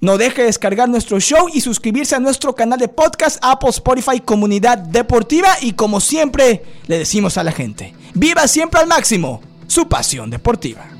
No 0.00 0.16
deje 0.16 0.40
de 0.40 0.46
descargar 0.46 0.88
nuestro 0.88 1.20
show 1.20 1.48
y 1.52 1.60
suscribirse 1.60 2.16
a 2.16 2.20
nuestro 2.20 2.54
canal 2.54 2.78
de 2.78 2.88
podcast 2.88 3.38
Apple 3.42 3.68
Spotify 3.68 4.20
Comunidad 4.20 4.78
Deportiva. 4.78 5.48
Y 5.60 5.74
como 5.74 6.00
siempre, 6.00 6.64
le 6.86 6.98
decimos 7.00 7.36
a 7.36 7.44
la 7.44 7.52
gente, 7.52 7.94
viva 8.14 8.48
siempre 8.48 8.80
al 8.80 8.86
máximo 8.86 9.42
su 9.66 9.88
pasión 9.88 10.30
deportiva. 10.30 10.99